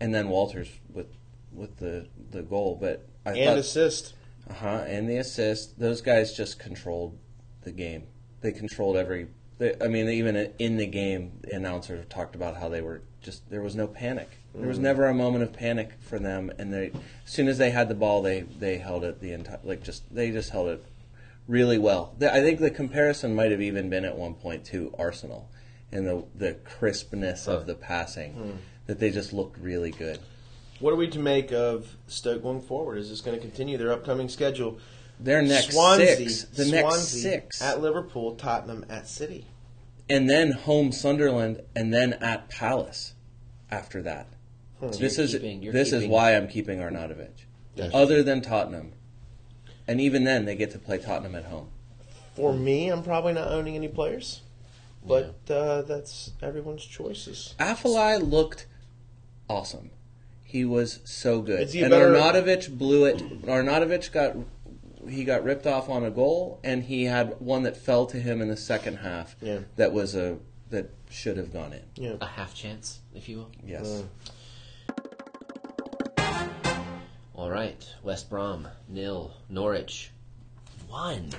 [0.00, 1.06] and then Walters with
[1.52, 2.78] with the, the goal.
[2.80, 4.14] But I And thought, assist.
[4.48, 4.84] Uh huh.
[4.86, 5.78] And the assist.
[5.78, 7.18] Those guys just controlled
[7.62, 8.04] the game.
[8.40, 9.28] They controlled every.
[9.58, 13.48] They, I mean, even in the game, the announcers talked about how they were just.
[13.50, 14.30] There was no panic.
[14.54, 16.50] There was never a moment of panic for them.
[16.58, 16.90] And they,
[17.24, 19.60] as soon as they had the ball, they they held it the entire.
[19.62, 20.84] Like just they just held it
[21.46, 22.14] really well.
[22.18, 25.50] The, I think the comparison might have even been at one point to Arsenal,
[25.92, 28.58] and the the crispness of the passing.
[28.90, 30.18] That they just looked really good.
[30.80, 32.98] What are we to make of Stoke going forward?
[32.98, 34.80] Is this going to continue their upcoming schedule?
[35.20, 36.42] Their next Swansea, six.
[36.46, 37.62] The next Swansea six.
[37.62, 39.46] at Liverpool, Tottenham at City.
[40.08, 43.14] and then home Sunderland, and then at Palace
[43.70, 44.26] after that.
[44.80, 47.44] This you're is keeping- you're this is why I'm keeping Arnautovic.
[47.76, 47.92] Yes.
[47.94, 48.94] Other than Tottenham,
[49.86, 51.68] and even then they get to play Tottenham at home.
[52.34, 54.40] For me, I'm probably not owning any players,
[55.06, 57.54] but uh, that's everyone's choices.
[57.60, 58.66] Afellay looked
[59.50, 59.90] awesome.
[60.44, 63.18] He was so good, Is he and better- Arnautovic blew it.
[63.42, 64.36] Arnautovic got
[65.08, 68.40] he got ripped off on a goal, and he had one that fell to him
[68.42, 69.34] in the second half.
[69.40, 69.60] Yeah.
[69.76, 70.38] that was a
[70.70, 71.82] that should have gone in.
[71.96, 72.14] Yeah.
[72.20, 73.50] a half chance, if you will.
[73.66, 74.04] Yes.
[76.18, 76.22] Uh,
[77.34, 80.10] All right, West Brom nil, Norwich
[80.88, 81.30] one.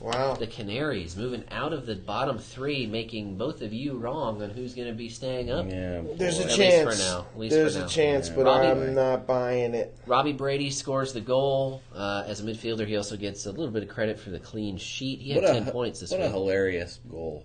[0.00, 0.34] Wow.
[0.34, 4.72] The Canaries moving out of the bottom three, making both of you wrong on who's
[4.74, 5.66] going to be staying up.
[5.68, 6.44] yeah, There's a.
[6.44, 6.96] At chance.
[6.98, 7.26] for now.
[7.34, 8.34] At least There's for a chance, Yeah.
[8.36, 9.94] but Robbie- I'm not buying it.
[10.06, 11.82] Robbie Brady scores the goal.
[11.94, 14.78] Uh, as a midfielder, he also gets a little bit of credit for the clean
[14.78, 15.20] sheet.
[15.20, 17.44] He had What a- ten points this What a hilarious goal.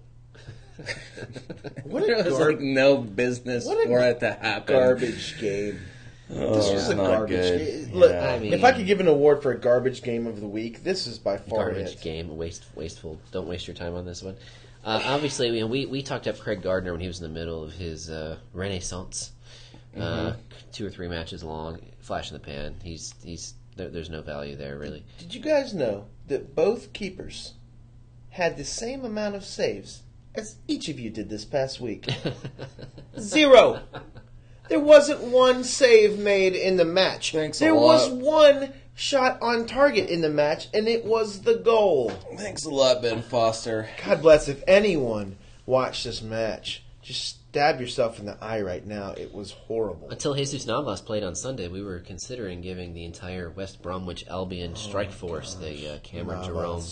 [1.83, 4.75] What a there gar- like no business what a for it to happen.
[4.75, 5.79] Garbage game.
[6.33, 7.29] Oh, This was a garbage
[7.85, 7.93] game.
[7.93, 8.29] Look, Yeah.
[8.33, 10.83] I mean- if I could give an award for a garbage game of the week,
[10.83, 12.01] this is by far Garbage it.
[12.01, 13.19] game, waste, wasteful.
[13.31, 14.35] Don't waste your time on this one.
[14.83, 17.39] Uh, obviously, you know, we we talked up Craig Gardner when he was in the
[17.39, 19.31] middle of his uh, renaissance.
[19.95, 20.39] Uh, Mm-hmm.
[20.73, 22.75] two or three matches long, flash in the pan.
[22.83, 25.03] He's he's there, there's no value there really.
[25.19, 27.53] Did you guys know that both keepers
[28.29, 30.01] had the same amount of saves
[30.35, 32.07] as each of you did this past week?
[33.19, 33.81] Zero.
[34.69, 37.31] There wasn't one save made in the match.
[37.31, 38.21] Thanks a there was lot.
[38.21, 42.09] one shot on target in the match, and it was the goal.
[42.37, 43.89] Thanks a lot, Ben Foster.
[44.05, 46.83] God bless if anyone watched this match.
[47.01, 49.11] Just stab yourself in the eye right now.
[49.11, 50.09] It was horrible.
[50.09, 54.71] Until Jesus Navas played on Sunday, we were considering giving the entire West Bromwich Albion
[54.71, 56.47] Oh strike force the uh, Cameron Navas.
[56.47, 56.83] Jerome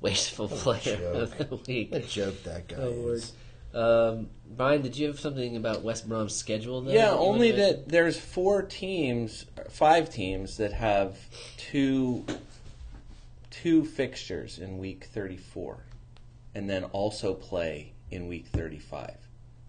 [0.00, 1.92] wasteful player of the week.
[1.92, 3.24] What a joke that guy Oh, Lord.
[3.74, 6.80] Um, Brian, did you have something about West Brom's schedule?
[6.80, 7.76] Though, Yeah, only wanted to mention?
[7.84, 11.16] that there's four teams, five teams that have
[11.56, 12.24] two
[13.50, 15.84] two fixtures in week 34,
[16.54, 19.16] and then also play in week 35.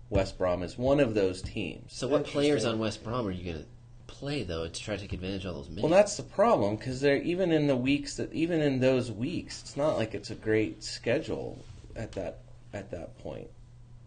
[0.10, 1.94] West Brom is one of those teams.
[1.94, 3.70] So, what players on West Brom are you going to
[4.08, 5.84] play though to try to take advantage of all those minutes?
[5.84, 9.62] Well, that's the problem because they're even in the weeks that even in those weeks,
[9.62, 11.64] it's not like it's a great schedule
[11.96, 12.40] at that
[12.74, 13.48] at that point.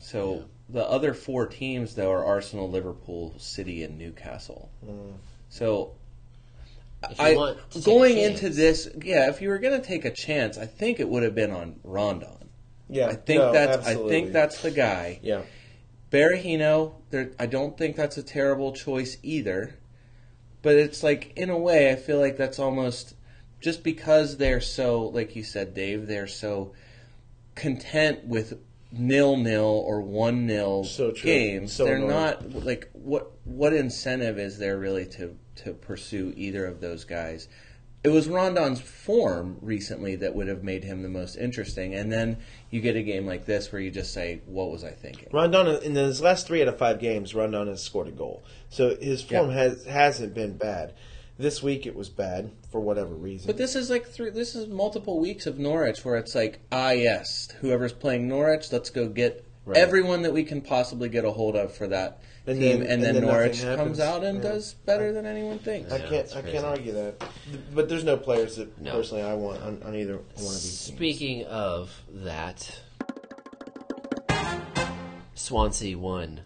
[0.05, 0.43] So Yeah.
[0.69, 4.69] the other four teams though are Arsenal, Liverpool, City, and Newcastle.
[4.85, 5.15] Mm.
[5.49, 5.95] So
[7.19, 10.05] I want to take a going into this, yeah, if you were going to take
[10.05, 12.51] a chance, I think it would have been on Rondon.
[12.89, 14.05] Yeah, I think no, that's absolutely.
[14.17, 15.21] I think that's the guy.
[15.23, 15.43] yeah.
[16.11, 16.93] Berahino,
[17.39, 19.75] I don't think that's a terrible choice either.
[20.63, 23.15] But it's like, in a way, I feel like that's almost
[23.61, 26.73] just because they're so, like you said, Dave, they're so
[27.55, 28.59] content with
[28.99, 31.73] nil nil or one nil So games.
[31.73, 32.11] So they're annoying.
[32.11, 37.49] not like what what incentive is there really to to pursue either of those guys?
[38.03, 42.37] It was Rondon's form recently that would have made him the most interesting, and then
[42.71, 45.83] you get a game like this where you just say, "What was I thinking?" Rondon
[45.83, 48.45] in his last three out of five games, Rondon has scored a goal.
[48.69, 49.57] So his form Yeah.
[49.57, 50.93] has hasn't been bad.
[51.37, 53.47] This week it was bad for whatever reason.
[53.49, 54.31] But this is like three.
[54.31, 58.91] This is multiple weeks of Norwich where it's like, ah, yes, whoever's playing Norwich, let's
[58.91, 59.79] go get Right.
[59.79, 62.91] everyone that we can possibly get a hold of for that And team, then- and,
[62.93, 64.51] and then, then Norwich comes out and Yeah.
[64.51, 65.91] does better than anyone thinks.
[65.91, 67.15] I can't it's I can't argue that.
[67.75, 68.93] But there's no players that No.
[68.93, 70.85] personally I want on, on either one of these.
[70.87, 70.97] teams.
[70.97, 72.79] Speaking of that,
[75.35, 76.43] Swansea won,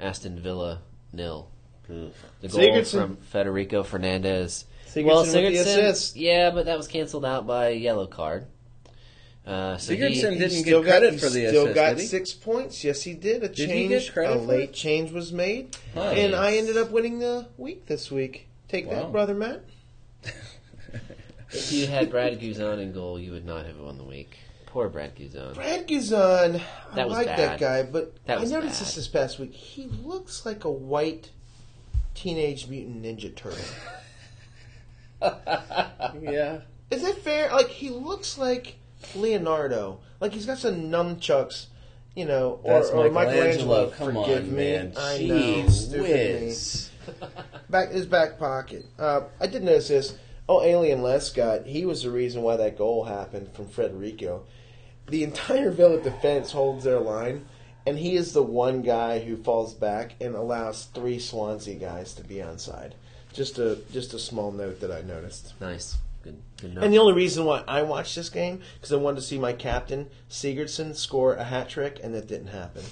[0.00, 0.80] Aston Villa
[1.12, 1.50] nil.
[1.88, 2.90] The goal Sigurdsson.
[2.92, 4.64] from Federico Fernandez.
[4.88, 6.16] Sigurdsson well, with the Sigurdsson, assist.
[6.16, 8.46] yeah, but that was canceled out by a yellow card.
[9.46, 12.00] Uh, so Sigurdsson He didn't still get credit he for the still assist, got did
[12.00, 12.06] he?
[12.06, 12.84] six points.
[12.84, 13.42] Yes, he did.
[13.42, 14.74] A Did he change, get credit a late it?
[14.74, 16.18] change was made, Nice.
[16.18, 18.48] and I ended up winning the week this week.
[18.68, 18.94] Take Wow.
[18.94, 19.62] that, brother Matt.
[21.50, 24.36] if you had Brad Guzan in goal, you would not have won the week.
[24.66, 25.54] Poor Brad Guzan.
[25.54, 26.60] Brad Guzan,
[26.92, 27.38] I like bad.
[27.38, 28.86] that guy, but That I noticed bad.
[28.86, 29.52] this this past week.
[29.54, 31.30] He looks like a white
[32.18, 33.58] teenage mutant ninja turtle.
[36.20, 37.50] yeah, Is it fair?
[37.50, 38.76] Like he looks like
[39.14, 40.00] Leonardo.
[40.20, 41.66] Like he's got some nunchucks,
[42.16, 43.86] you know, or, that's or Michelangelo.
[43.86, 43.90] Michelangelo.
[43.90, 44.56] Come forgive on, me.
[44.56, 44.92] man.
[44.96, 46.46] I know, Jeez stupid me.
[46.46, 46.90] whiz.
[47.70, 48.84] Back his back pocket.
[48.98, 50.14] Uh, I did notice this.
[50.48, 51.66] Oh, Joleon Lescott.
[51.66, 54.42] He was the reason why that goal happened from Frederico.
[55.06, 57.46] The entire Villa defense holds their line,
[57.88, 62.22] and he is the one guy who falls back and allows three Swansea guys to
[62.22, 62.92] be onside.
[63.32, 65.54] Just a just a small note that I noticed.
[65.60, 65.96] Nice.
[66.22, 66.42] Good.
[66.60, 66.84] Good note.
[66.84, 69.52] And the only reason why I watched this game because I wanted to see my
[69.52, 72.82] captain Sigurdsson score a hat trick, and that didn't happen.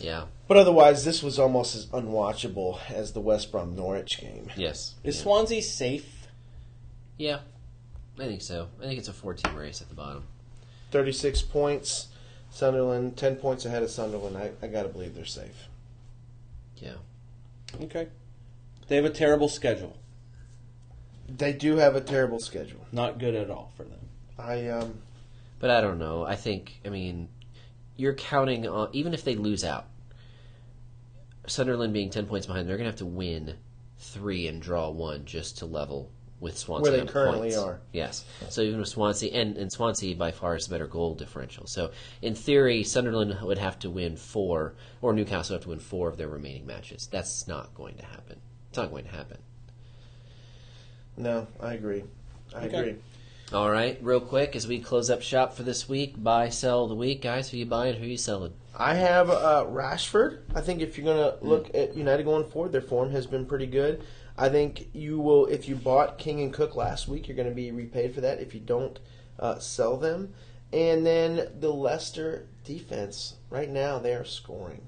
[0.00, 0.24] yeah.
[0.48, 4.50] But otherwise, this was almost as unwatchable as the West Brom Norwich game.
[4.56, 4.94] Yes.
[5.04, 5.22] Is yeah.
[5.22, 6.26] Swansea safe?
[7.18, 7.40] Yeah.
[8.18, 8.68] I think so.
[8.80, 10.24] I think it's a four-team race at the bottom.
[10.90, 12.08] 36 points.
[12.50, 14.36] Sunderland, 10 points ahead of Sunderland.
[14.36, 15.68] I, I got to believe they're safe.
[16.76, 16.94] Yeah.
[17.82, 18.08] Okay.
[18.88, 19.96] They have a terrible schedule.
[21.28, 22.84] They do have a terrible schedule.
[22.90, 24.00] Not good at all for them.
[24.38, 25.00] I um
[25.60, 26.24] But I don't know.
[26.24, 27.28] I think, I mean,
[27.96, 29.86] you're counting on, even if they lose out,
[31.46, 33.56] Sunderland being 10 points behind, they're going to have to win
[33.98, 36.10] three and draw one just to level
[36.40, 36.90] with Swansea.
[36.92, 37.56] Where they currently points.
[37.58, 37.80] are.
[37.92, 38.24] Yes.
[38.48, 41.66] So even with Swansea, and, and Swansea by far is the better goal differential.
[41.66, 41.90] So
[42.22, 46.08] in theory, Sunderland would have to win four, or Newcastle would have to win four
[46.08, 47.08] of their remaining matches.
[47.10, 48.40] That's not going to happen.
[48.70, 49.38] It's not going to happen.
[51.16, 52.04] no, I agree.
[52.54, 52.78] I Okay.
[52.78, 52.96] agree.
[53.52, 56.94] All right, real quick as we close up shop for this week, buy, sell the
[56.94, 57.50] week, guys.
[57.50, 57.96] Who you buying?
[57.96, 58.52] Who you selling?
[58.78, 60.42] I have uh, Rashford.
[60.54, 63.44] I think if you're going to look at United going forward, their form has been
[63.44, 64.04] pretty good.
[64.40, 67.54] I think you will, if you bought King and Cook last week, you're going to
[67.54, 68.40] be repaid for that.
[68.40, 68.98] If you don't,
[69.38, 70.32] uh, sell them.
[70.72, 74.80] And then the Leicester defense, right now, they are scoring.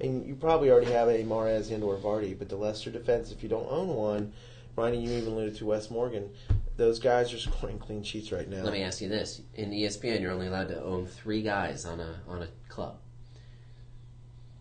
[0.00, 3.44] And you probably already have a Mahrez and or Vardy, but the Leicester defense, if
[3.44, 4.32] you don't own one,
[4.74, 6.30] Ronnie, you even alluded to Wes Morgan,
[6.76, 8.62] those guys are scoring clean sheets right now.
[8.62, 12.00] Let me ask you this: in ESPN, you're only allowed to own three guys on
[12.00, 12.98] a on a club.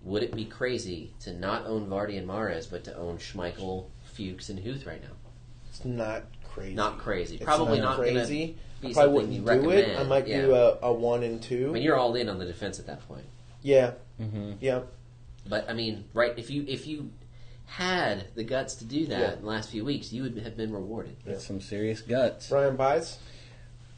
[0.03, 4.49] Would it be crazy to not own Vardy and Mahrez, but to own Schmeichel, Fuchs,
[4.49, 5.09] and Huth right now?
[5.69, 6.23] It's not
[6.53, 6.73] crazy.
[6.73, 7.35] Not crazy.
[7.35, 8.57] It's Probably not not, gonna crazy.
[8.81, 9.99] be I probably something wouldn't you do it.
[9.99, 10.41] I might yeah.
[10.41, 11.69] do a, a one and two.
[11.69, 13.25] I mean, you're all in on the defense at that point.
[13.61, 14.53] yeah, Mm-hmm.
[14.61, 14.81] yeah.
[15.47, 16.33] But I mean, right?
[16.37, 17.11] If you if you
[17.65, 19.33] had the guts to do that Yeah.
[19.33, 21.17] in the last few weeks, you would have been rewarded.
[21.25, 22.49] That's some serious guts.
[22.49, 23.17] Brian buys.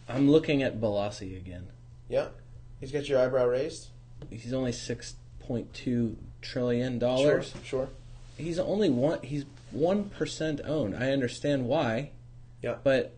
[0.09, 1.67] I'm looking at Bolasie again.
[2.09, 2.29] Yeah,
[2.79, 3.87] he's got your eyebrow raised.
[4.29, 7.53] He's only six point two trillion Sure, dollars.
[7.63, 7.89] sure.
[8.37, 9.21] He's only one.
[9.21, 10.95] He's one percent owned.
[10.95, 12.11] I understand why,
[12.61, 13.15] Yeah, but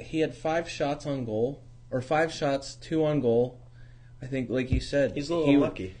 [0.00, 3.60] he had five shots on goal, or five shots, two on goal.
[4.20, 5.94] I think, like you said, he's a little he, unlucky.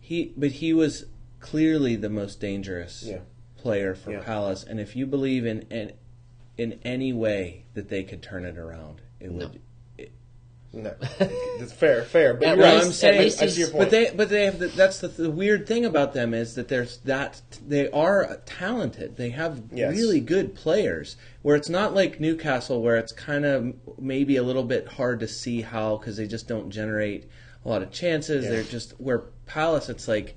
[0.00, 1.06] He, but he was
[1.40, 3.20] clearly the most dangerous Yeah.
[3.56, 4.20] player for Yeah.
[4.22, 4.64] Palace.
[4.64, 5.92] And if you believe in, in
[6.58, 9.60] in any way that they could turn it around, it would.
[10.74, 10.94] No,
[11.58, 12.32] that's fair, fair.
[12.32, 12.82] But At you're right.
[12.82, 13.78] I'm saying, least I see your point.
[13.80, 14.58] But they, but they have.
[14.58, 19.16] The, that's the, the weird thing about them is that there's that they are talented.
[19.16, 19.94] They have Yes.
[19.94, 21.16] really good players.
[21.42, 25.28] Where it's not like Newcastle, where it's kind of maybe a little bit hard to
[25.28, 27.28] see how because they just don't generate
[27.64, 28.44] a lot of chances.
[28.44, 28.52] Yeah.
[28.52, 29.90] They're just where Palace.
[29.90, 30.36] It's like,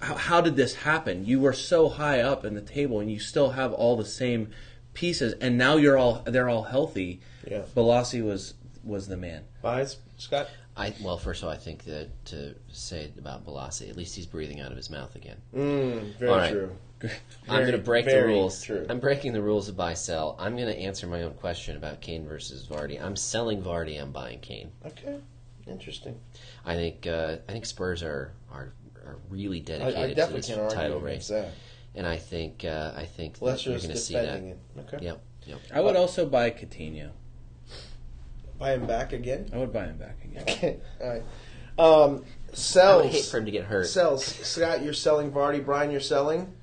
[0.00, 1.24] how, how did this happen?
[1.24, 4.50] You were so high up in the table, and you still have all the same
[4.92, 7.20] pieces, and now you're all they're all healthy.
[7.50, 7.62] Yeah.
[7.74, 8.52] Bolasie was
[8.84, 9.44] was the man.
[9.62, 10.48] Buys, Scott.
[10.76, 14.26] I well, first of all, I think that to say about Bolasie, at least he's
[14.26, 15.36] breathing out of his mouth again.
[15.54, 16.50] Mm, very All right.
[16.50, 16.70] true.
[17.48, 18.62] I'm going to break the rules.
[18.62, 18.86] true.
[18.88, 20.36] I'm breaking the rules of buy sell.
[20.38, 23.02] I'm going to answer my own question about Kane versus Vardy.
[23.02, 24.00] I'm selling Vardy.
[24.00, 24.70] I'm buying Kane.
[24.86, 25.16] Okay,
[25.66, 26.18] interesting.
[26.64, 28.72] I think uh, I think Spurs are are,
[29.04, 31.52] are really dedicated I to this can't title against race, that.
[31.96, 34.36] and I think uh, I think that Leicester you're is going to see that.
[34.38, 34.58] it.
[34.78, 35.04] Okay.
[35.04, 35.22] Yep.
[35.46, 35.60] Yep.
[35.74, 37.10] I would also buy Coutinho.
[38.62, 39.50] Buy him back again.
[39.52, 40.44] I would buy him back again.
[40.48, 40.78] Okay.
[41.00, 41.22] All right.
[41.76, 42.24] Um,
[42.80, 43.88] I would hate for him to get hurt.
[43.88, 44.24] Sells.
[44.24, 45.64] Scott, you're selling Vardy.
[45.64, 46.54] Brian, you're selling.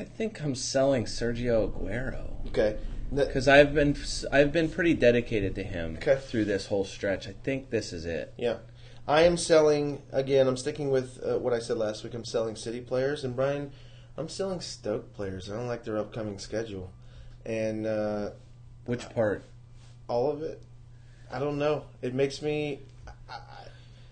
[0.00, 2.78] I think I'm selling Sergio Aguero Okay.
[3.14, 3.96] Because I've been
[4.32, 6.18] I've been pretty dedicated to him Okay.
[6.20, 7.28] through this whole stretch.
[7.28, 8.34] I think this is it.
[8.36, 8.56] Yeah.
[9.06, 10.48] I am selling again.
[10.48, 12.12] I'm sticking with uh, what I said last week.
[12.14, 13.70] I'm selling City players, and Brian,
[14.16, 15.48] I'm selling Stoke players.
[15.48, 16.92] I don't like their upcoming schedule,
[17.46, 18.30] and uh,
[18.86, 19.44] Which part?
[20.08, 20.60] all of it.
[21.32, 21.84] I don't know.
[22.02, 22.80] It makes me.
[23.06, 23.38] I, I,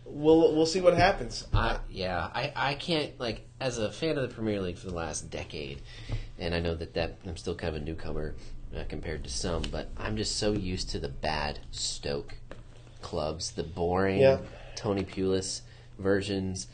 [0.04, 1.46] we'll we'll see what happens.
[1.52, 4.94] I, yeah, I, I can't like as a fan of the Premier League for the
[4.94, 5.80] last decade,
[6.38, 8.34] and I know that that I'm still kind of a newcomer
[8.76, 12.36] uh, compared to some, but I'm just so used to the bad Stoke
[13.02, 14.38] clubs, the boring Yeah.
[14.76, 15.62] Tony Pulis
[15.98, 16.68] versions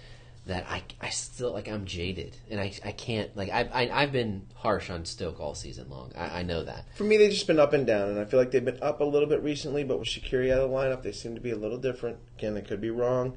[0.46, 4.12] that I, I still like I'm jaded and I, I can't like I, I I've
[4.12, 7.46] been harsh on Stoke all season long I, I know that For me, they've just
[7.46, 9.84] been up and down, and I feel like they've been up a little bit recently.
[9.84, 12.18] But with Shaqiri out of the lineup, they seem to be a little different.
[12.38, 13.36] Again, I could be wrong,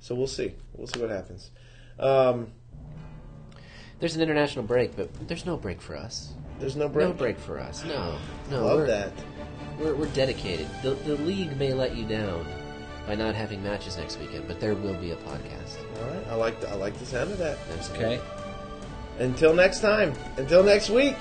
[0.00, 0.54] so we'll see.
[0.74, 1.50] We'll see what happens.
[1.98, 2.52] Um,
[4.00, 7.08] there's an international break but there's no break for us there's no break.
[7.08, 8.16] no break for us no
[8.50, 9.12] no Love we're- that.
[9.80, 10.66] We're, we're dedicated.
[10.82, 12.44] The, the league may let you down
[13.06, 15.77] by not having matches next weekend, but there will be a podcast.
[16.00, 17.58] All right, I like the, I like the sound of that.
[17.72, 18.06] Absolutely.
[18.06, 18.24] Okay.
[19.18, 20.14] Until next time.
[20.36, 21.16] Until next week.